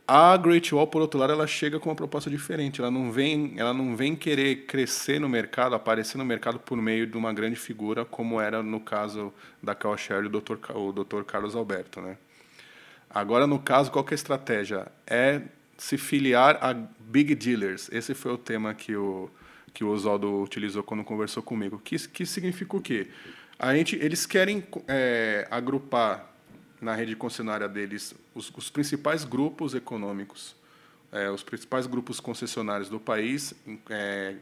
a 0.06 0.36
Great 0.36 0.74
Wall, 0.74 0.86
por 0.86 1.00
outro 1.00 1.18
lado, 1.18 1.32
ela 1.32 1.46
chega 1.46 1.78
com 1.78 1.88
uma 1.88 1.94
proposta 1.94 2.28
diferente. 2.28 2.80
Ela 2.80 2.90
não 2.90 3.12
vem, 3.12 3.54
ela 3.56 3.72
não 3.72 3.96
vem 3.96 4.16
querer 4.16 4.66
crescer 4.66 5.20
no 5.20 5.28
mercado, 5.28 5.74
aparecer 5.74 6.18
no 6.18 6.24
mercado 6.24 6.58
por 6.58 6.76
meio 6.76 7.06
de 7.06 7.16
uma 7.16 7.32
grande 7.32 7.56
figura, 7.56 8.04
como 8.04 8.40
era 8.40 8.62
no 8.62 8.80
caso 8.80 9.32
da 9.62 9.74
Cal 9.74 9.96
e 9.96 10.28
do 10.28 10.40
Dr. 10.40 10.56
o 10.74 10.92
Dr. 10.92 11.22
Carlos 11.22 11.54
Alberto, 11.54 12.00
né? 12.00 12.16
Agora, 13.08 13.46
no 13.46 13.58
caso, 13.58 13.90
qual 13.90 14.04
é 14.08 14.12
a 14.12 14.14
estratégia? 14.14 14.86
É 15.06 15.42
se 15.76 15.98
filiar 15.98 16.58
a 16.60 16.72
big 16.72 17.34
dealers. 17.34 17.88
Esse 17.92 18.14
foi 18.14 18.32
o 18.32 18.38
tema 18.38 18.74
que 18.74 18.96
o 18.96 19.30
que 19.72 19.84
o 19.84 19.88
Oswaldo 19.88 20.42
utilizou 20.42 20.82
quando 20.82 21.02
conversou 21.02 21.42
comigo. 21.42 21.80
Que 21.82 21.96
que 22.08 22.26
significa 22.26 22.76
o 22.76 22.80
quê? 22.80 23.08
A 23.58 23.74
gente, 23.74 23.96
eles 23.96 24.26
querem 24.26 24.62
é, 24.88 25.46
agrupar 25.50 26.31
na 26.82 26.94
rede 26.96 27.14
concessionária 27.14 27.68
deles 27.68 28.12
os, 28.34 28.52
os 28.54 28.68
principais 28.68 29.24
grupos 29.24 29.72
econômicos, 29.72 30.56
é, 31.12 31.30
os 31.30 31.42
principais 31.42 31.86
grupos 31.86 32.18
concessionários 32.18 32.88
do 32.88 32.98
país, 32.98 33.54
é, 33.88 34.34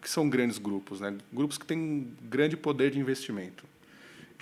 que 0.00 0.08
são 0.08 0.28
grandes 0.28 0.56
grupos, 0.56 1.00
né? 1.00 1.14
grupos 1.30 1.58
que 1.58 1.66
têm 1.66 2.16
grande 2.22 2.56
poder 2.56 2.90
de 2.90 2.98
investimento. 2.98 3.64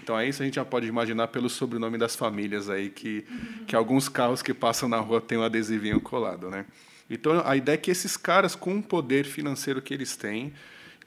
Então, 0.01 0.17
aí 0.17 0.29
isso 0.29 0.43
a 0.43 0.45
gente 0.47 0.55
já 0.55 0.65
pode 0.65 0.87
imaginar 0.87 1.29
pelo 1.29 1.51
sobrenome 1.51 1.99
das 1.99 2.17
famílias 2.17 2.71
aí, 2.71 2.89
que, 2.89 3.27
que 3.67 3.77
alguns 3.77 4.09
carros 4.09 4.41
que 4.41 4.55
passam 4.55 4.89
na 4.89 4.99
rua 4.99 5.21
têm 5.21 5.37
um 5.37 5.43
adesivinho 5.43 6.01
colado. 6.01 6.49
Né? 6.49 6.65
Então, 7.09 7.43
a 7.45 7.57
ideia 7.57 7.75
é 7.75 7.79
que 7.79 7.91
esses 7.91 8.17
caras, 8.17 8.55
com 8.55 8.79
o 8.79 8.83
poder 8.83 9.25
financeiro 9.25 9.83
que 9.83 9.93
eles 9.93 10.17
têm, 10.17 10.55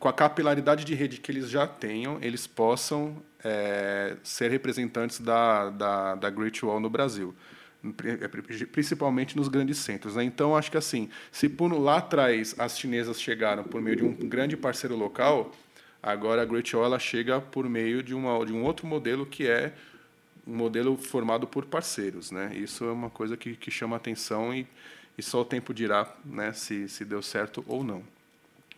com 0.04 0.10
a 0.10 0.14
capilaridade 0.14 0.84
de 0.84 0.94
rede 0.94 1.22
que 1.22 1.32
eles 1.32 1.50
já 1.50 1.66
tenham, 1.66 2.18
eles 2.22 2.46
possam 2.46 3.24
é, 3.42 4.18
ser 4.22 4.52
representantes 4.52 5.22
da, 5.22 5.70
da, 5.70 6.16
da 6.16 6.30
Great 6.30 6.66
Wall 6.66 6.82
no 6.82 6.90
Brasil, 6.90 7.34
é, 8.22 8.28
principalmente 8.66 9.38
nos 9.38 9.48
grandes 9.48 9.78
centros. 9.78 10.18
Né? 10.18 10.26
Então, 10.26 10.58
acho 10.58 10.70
que 10.70 10.76
assim, 10.76 11.10
se 11.32 11.48
por 11.48 11.72
lá 11.72 12.00
atrás 12.00 12.54
as 12.58 12.78
chinesas 12.78 13.22
chegaram 13.22 13.64
por 13.64 13.82
meio 13.82 13.96
de 13.96 14.04
um 14.04 14.14
grande 14.14 14.58
parceiro 14.58 14.98
local, 14.98 15.54
agora 16.02 16.42
a 16.42 16.46
Great 16.46 16.76
Wall 16.76 17.00
chega 17.00 17.40
por 17.40 17.70
meio 17.70 18.04
de, 18.04 18.14
uma, 18.14 18.46
de 18.46 18.52
um 18.52 18.66
outro 18.66 18.86
modelo 18.86 19.26
que 19.26 19.48
é 19.48 19.72
um 20.46 20.54
modelo 20.54 20.98
formado 20.98 21.48
por 21.48 21.64
parceiros. 21.64 22.30
Né? 22.30 22.52
Isso 22.58 22.84
é 22.84 22.92
uma 22.92 23.10
coisa 23.10 23.38
que, 23.38 23.56
que 23.56 23.72
chama 23.72 23.96
atenção 23.96 24.54
e, 24.54 24.68
e 25.18 25.24
só 25.24 25.40
o 25.40 25.46
tempo 25.46 25.74
dirá 25.74 26.14
né, 26.26 26.52
se, 26.52 26.90
se 26.90 27.06
deu 27.06 27.22
certo 27.22 27.64
ou 27.66 27.86
não. 27.86 28.04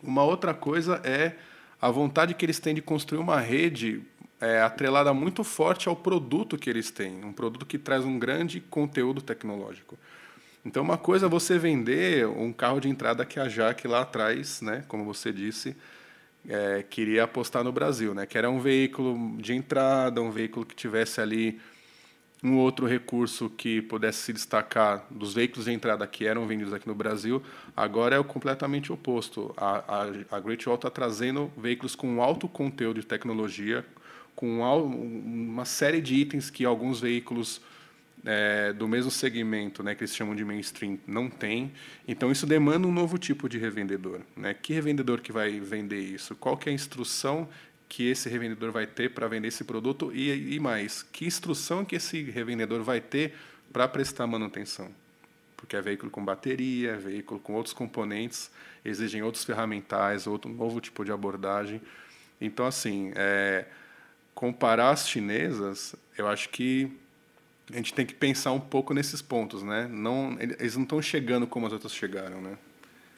Uma 0.02 0.22
outra 0.24 0.54
coisa 0.54 1.00
é 1.04 1.34
a 1.80 1.90
vontade 1.90 2.34
que 2.34 2.44
eles 2.44 2.58
têm 2.58 2.74
de 2.74 2.82
construir 2.82 3.18
uma 3.18 3.40
rede 3.40 4.02
é, 4.40 4.60
atrelada 4.60 5.12
muito 5.14 5.42
forte 5.42 5.88
ao 5.88 5.96
produto 5.96 6.58
que 6.58 6.68
eles 6.68 6.90
têm, 6.90 7.24
um 7.24 7.32
produto 7.32 7.64
que 7.64 7.78
traz 7.78 8.04
um 8.04 8.18
grande 8.18 8.60
conteúdo 8.60 9.20
tecnológico. 9.20 9.98
Então, 10.64 10.82
uma 10.82 10.98
coisa 10.98 11.26
é 11.26 11.28
você 11.28 11.58
vender 11.58 12.26
um 12.26 12.52
carro 12.52 12.80
de 12.80 12.88
entrada 12.88 13.24
que 13.24 13.38
a 13.38 13.48
Jaque 13.48 13.86
lá 13.86 14.02
atrás, 14.02 14.60
né, 14.60 14.84
como 14.88 15.04
você 15.04 15.32
disse, 15.32 15.76
é, 16.48 16.84
queria 16.88 17.24
apostar 17.24 17.62
no 17.62 17.72
Brasil, 17.72 18.14
né, 18.14 18.26
que 18.26 18.36
era 18.36 18.50
um 18.50 18.58
veículo 18.58 19.36
de 19.40 19.54
entrada, 19.54 20.20
um 20.20 20.30
veículo 20.30 20.66
que 20.66 20.74
tivesse 20.74 21.20
ali 21.20 21.60
um 22.42 22.56
outro 22.58 22.86
recurso 22.86 23.48
que 23.50 23.80
pudesse 23.82 24.18
se 24.18 24.32
destacar 24.32 25.06
dos 25.10 25.34
veículos 25.34 25.64
de 25.64 25.72
entrada 25.72 26.06
que 26.06 26.26
eram 26.26 26.46
vendidos 26.46 26.72
aqui 26.72 26.86
no 26.86 26.94
Brasil, 26.94 27.42
agora 27.76 28.16
é 28.16 28.18
o 28.18 28.24
completamente 28.24 28.92
oposto. 28.92 29.54
A, 29.56 30.02
a, 30.30 30.36
a 30.36 30.40
Great 30.40 30.68
Wall 30.68 30.76
está 30.76 30.90
trazendo 30.90 31.50
veículos 31.56 31.96
com 31.96 32.22
alto 32.22 32.48
conteúdo 32.48 33.00
de 33.00 33.06
tecnologia, 33.06 33.84
com 34.34 34.60
uma 34.60 35.64
série 35.64 36.00
de 36.00 36.14
itens 36.14 36.50
que 36.50 36.64
alguns 36.64 37.00
veículos 37.00 37.60
é, 38.24 38.72
do 38.72 38.86
mesmo 38.88 39.10
segmento, 39.10 39.82
né, 39.82 39.94
que 39.94 40.02
eles 40.02 40.14
chamam 40.14 40.34
de 40.34 40.44
mainstream, 40.44 40.98
não 41.06 41.30
tem. 41.30 41.72
Então 42.06 42.30
isso 42.30 42.46
demanda 42.46 42.86
um 42.86 42.92
novo 42.92 43.16
tipo 43.16 43.48
de 43.48 43.56
revendedor. 43.56 44.20
Né? 44.36 44.52
Que 44.52 44.74
revendedor 44.74 45.20
que 45.20 45.32
vai 45.32 45.58
vender 45.60 46.00
isso? 46.00 46.34
Qual 46.34 46.56
que 46.56 46.68
é 46.68 46.72
a 46.72 46.74
instrução 46.74 47.48
que 47.88 48.08
esse 48.10 48.28
revendedor 48.28 48.72
vai 48.72 48.86
ter 48.86 49.10
para 49.10 49.28
vender 49.28 49.48
esse 49.48 49.64
produto 49.64 50.12
e, 50.12 50.54
e 50.54 50.60
mais, 50.60 51.02
que 51.02 51.26
instrução 51.26 51.84
que 51.84 51.96
esse 51.96 52.22
revendedor 52.22 52.82
vai 52.82 53.00
ter 53.00 53.34
para 53.72 53.86
prestar 53.86 54.26
manutenção? 54.26 54.90
Porque 55.56 55.76
é 55.76 55.80
veículo 55.80 56.10
com 56.10 56.24
bateria, 56.24 56.92
é 56.92 56.96
veículo 56.96 57.40
com 57.40 57.54
outros 57.54 57.72
componentes, 57.72 58.50
exigem 58.84 59.22
outros 59.22 59.44
ferramentais, 59.44 60.26
outro 60.26 60.50
novo 60.50 60.80
tipo 60.80 61.04
de 61.04 61.12
abordagem. 61.12 61.80
Então, 62.40 62.66
assim, 62.66 63.12
é, 63.14 63.64
comparar 64.34 64.90
as 64.90 65.08
chinesas, 65.08 65.94
eu 66.18 66.28
acho 66.28 66.50
que 66.50 66.92
a 67.72 67.76
gente 67.76 67.94
tem 67.94 68.04
que 68.04 68.14
pensar 68.14 68.52
um 68.52 68.60
pouco 68.60 68.92
nesses 68.94 69.22
pontos, 69.22 69.62
né? 69.62 69.88
Não, 69.90 70.36
eles 70.38 70.76
não 70.76 70.82
estão 70.84 71.00
chegando 71.02 71.46
como 71.46 71.66
as 71.66 71.72
outras 71.72 71.92
chegaram, 71.94 72.40
né? 72.40 72.58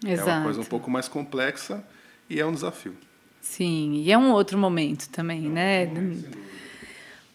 Exato. 0.07 0.31
É 0.31 0.33
uma 0.35 0.45
coisa 0.45 0.61
um 0.61 0.65
pouco 0.65 0.91
mais 0.91 1.09
complexa 1.09 1.85
e 2.31 2.41
é 2.41 2.47
um 2.47 2.53
desafio. 2.53 2.97
Sim, 3.41 4.03
e 4.05 4.13
é 4.13 4.19
um 4.19 4.31
outro 4.33 4.59
momento 4.59 5.09
também, 5.09 5.41
né? 5.41 5.91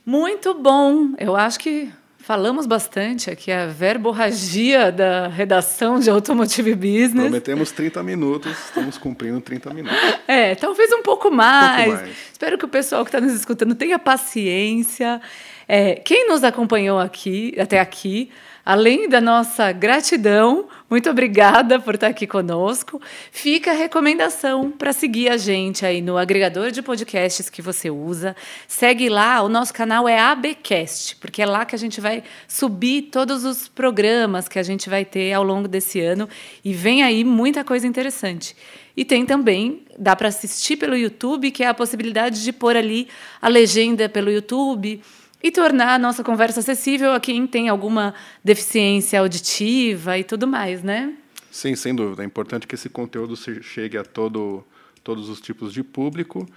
Muito 0.06 0.54
bom. 0.54 1.14
Eu 1.18 1.36
acho 1.36 1.60
que 1.60 1.90
falamos 2.24 2.66
bastante 2.66 3.30
aqui 3.30 3.52
a 3.52 3.68
verborragia 3.68 4.92
da 4.92 5.28
redação 5.28 6.00
de 6.00 6.10
Automotive 6.10 6.74
Business. 6.76 7.24
Prometemos 7.24 7.72
30 7.72 8.02
minutos, 8.02 8.52
estamos 8.66 8.98
cumprindo 8.98 9.42
30 9.42 9.74
minutos. 9.74 9.98
É, 10.28 10.56
talvez 10.56 10.92
um 10.94 11.02
pouco 11.02 11.30
mais. 11.30 11.88
Um 11.88 11.92
pouco 11.92 12.04
mais. 12.06 12.18
Espero 12.32 12.58
que 12.58 12.66
o 12.66 12.70
pessoal 12.70 13.04
que 13.04 13.10
está 13.10 13.20
nos 13.20 13.34
escutando 13.34 13.76
tenha 13.76 14.00
paciência. 14.00 15.22
É, 15.68 15.96
quem 15.96 16.28
nos 16.28 16.44
acompanhou 16.44 16.98
aqui 16.98 17.54
até 17.60 17.80
aqui, 17.80 18.30
além 18.66 19.10
da 19.10 19.20
nossa 19.20 19.72
gratidão, 19.72 20.68
muito 20.90 21.10
obrigada 21.10 21.80
por 21.80 21.96
estar 21.96 22.08
aqui 22.08 22.28
conosco. 22.28 23.02
Fica 23.32 23.72
a 23.72 23.74
recomendação 23.74 24.72
para 24.72 24.94
seguir 24.94 25.30
a 25.30 25.38
gente 25.38 25.86
aí 25.86 26.02
no 26.02 26.18
agregador 26.18 26.72
de 26.72 26.82
podcasts 26.82 27.50
que 27.50 27.62
você 27.62 27.90
usa. 27.90 28.36
Segue 28.68 29.10
lá, 29.10 29.42
o 29.42 29.50
nosso 29.50 29.74
canal 29.74 30.08
é 30.08 30.20
ABcast, 30.20 31.16
porque 31.16 31.42
é 31.42 31.46
lá 31.46 31.66
que 31.66 31.76
a 31.76 31.80
gente 31.80 32.00
vai 32.00 32.24
subir 32.48 33.10
todos 33.12 33.44
os 33.44 33.68
programas 33.68 34.48
que 34.48 34.60
a 34.60 34.64
gente 34.64 34.90
vai 34.90 35.04
ter 35.04 35.34
ao 35.34 35.44
longo 35.44 35.68
desse 35.68 36.00
ano 36.00 36.30
e 36.64 36.74
vem 36.74 37.04
aí 37.04 37.24
muita 37.24 37.64
coisa 37.64 37.88
interessante. 37.88 38.56
E 38.96 39.04
tem 39.04 39.26
também, 39.26 39.84
dá 39.98 40.16
para 40.16 40.28
assistir 40.28 40.78
pelo 40.78 40.96
YouTube, 40.96 41.50
que 41.50 41.64
é 41.64 41.68
a 41.68 41.74
possibilidade 41.74 42.44
de 42.44 42.54
pôr 42.54 42.78
ali 42.78 43.08
a 43.42 43.50
legenda 43.50 44.08
pelo 44.08 44.30
YouTube 44.30 45.02
e 45.44 45.52
tornar 45.52 45.96
a 45.96 46.00
nossa 46.00 46.24
conversa 46.24 46.62
acessível 46.62 47.12
a 47.12 47.20
quem 47.20 47.46
tem 47.46 47.68
alguma 47.68 48.14
deficiência 48.42 49.20
auditiva 49.20 50.18
e 50.18 50.24
tudo 50.24 50.48
mais, 50.48 50.82
né? 50.82 51.14
Sim, 51.52 51.76
sem 51.76 51.94
dúvida. 51.94 52.24
É 52.24 52.26
importante 52.26 52.66
que 52.66 52.76
esse 52.76 52.88
conteúdo 52.90 53.36
chegue 53.62 53.98
a 53.98 54.06
todo, 54.06 54.64
todos 55.04 55.28
os 55.28 55.42
tipos 55.42 55.74
de 55.74 55.84
público. 55.84 56.48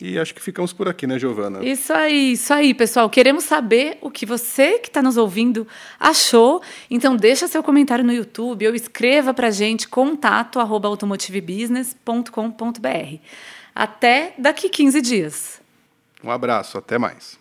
E 0.00 0.18
acho 0.18 0.34
que 0.34 0.42
ficamos 0.42 0.72
por 0.72 0.88
aqui, 0.88 1.06
né, 1.06 1.16
Giovana? 1.16 1.64
Isso 1.64 1.92
aí, 1.92 2.32
isso 2.32 2.52
aí, 2.52 2.74
pessoal. 2.74 3.08
Queremos 3.08 3.44
saber 3.44 3.98
o 4.00 4.10
que 4.10 4.26
você 4.26 4.80
que 4.80 4.88
está 4.88 5.00
nos 5.00 5.16
ouvindo 5.16 5.64
achou. 5.98 6.60
Então, 6.90 7.14
deixa 7.14 7.46
seu 7.46 7.62
comentário 7.62 8.04
no 8.04 8.12
YouTube 8.12 8.66
ou 8.66 8.74
escreva 8.74 9.32
para 9.32 9.46
a 9.46 9.52
gente 9.52 9.86
contato 9.86 10.58
arroba 10.58 10.88
automotivebusiness.com.br. 10.88 13.18
Até 13.72 14.34
daqui 14.36 14.68
15 14.68 15.00
dias. 15.00 15.62
Um 16.24 16.32
abraço, 16.32 16.76
até 16.76 16.98
mais. 16.98 17.38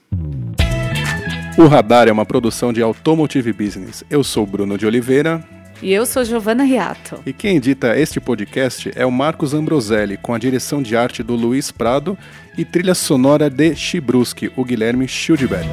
O 1.62 1.68
Radar 1.68 2.08
é 2.08 2.12
uma 2.12 2.26
produção 2.26 2.74
de 2.74 2.82
Automotive 2.82 3.54
Business. 3.54 4.04
Eu 4.10 4.24
sou 4.24 4.48
Bruno 4.48 4.80
de 4.80 4.88
Oliveira. 4.88 5.44
E 5.80 5.94
eu 5.94 6.08
sou 6.08 6.26
Giovana 6.26 6.64
Riato. 6.64 7.20
E 7.24 7.32
quem 7.32 7.58
edita 7.58 7.96
este 7.96 8.20
podcast 8.20 8.92
é 8.96 9.06
o 9.06 9.12
Marcos 9.12 9.54
Ambroselli, 9.54 10.18
com 10.18 10.34
a 10.34 10.40
direção 10.40 10.82
de 10.82 10.98
arte 10.98 11.22
do 11.22 11.36
Luiz 11.36 11.70
Prado 11.72 12.18
e 12.58 12.66
trilha 12.66 12.96
sonora 12.96 13.48
de 13.48 13.76
Chibruski, 13.76 14.52
o 14.56 14.66
Guilherme 14.66 15.08
Schildberg. 15.08 15.70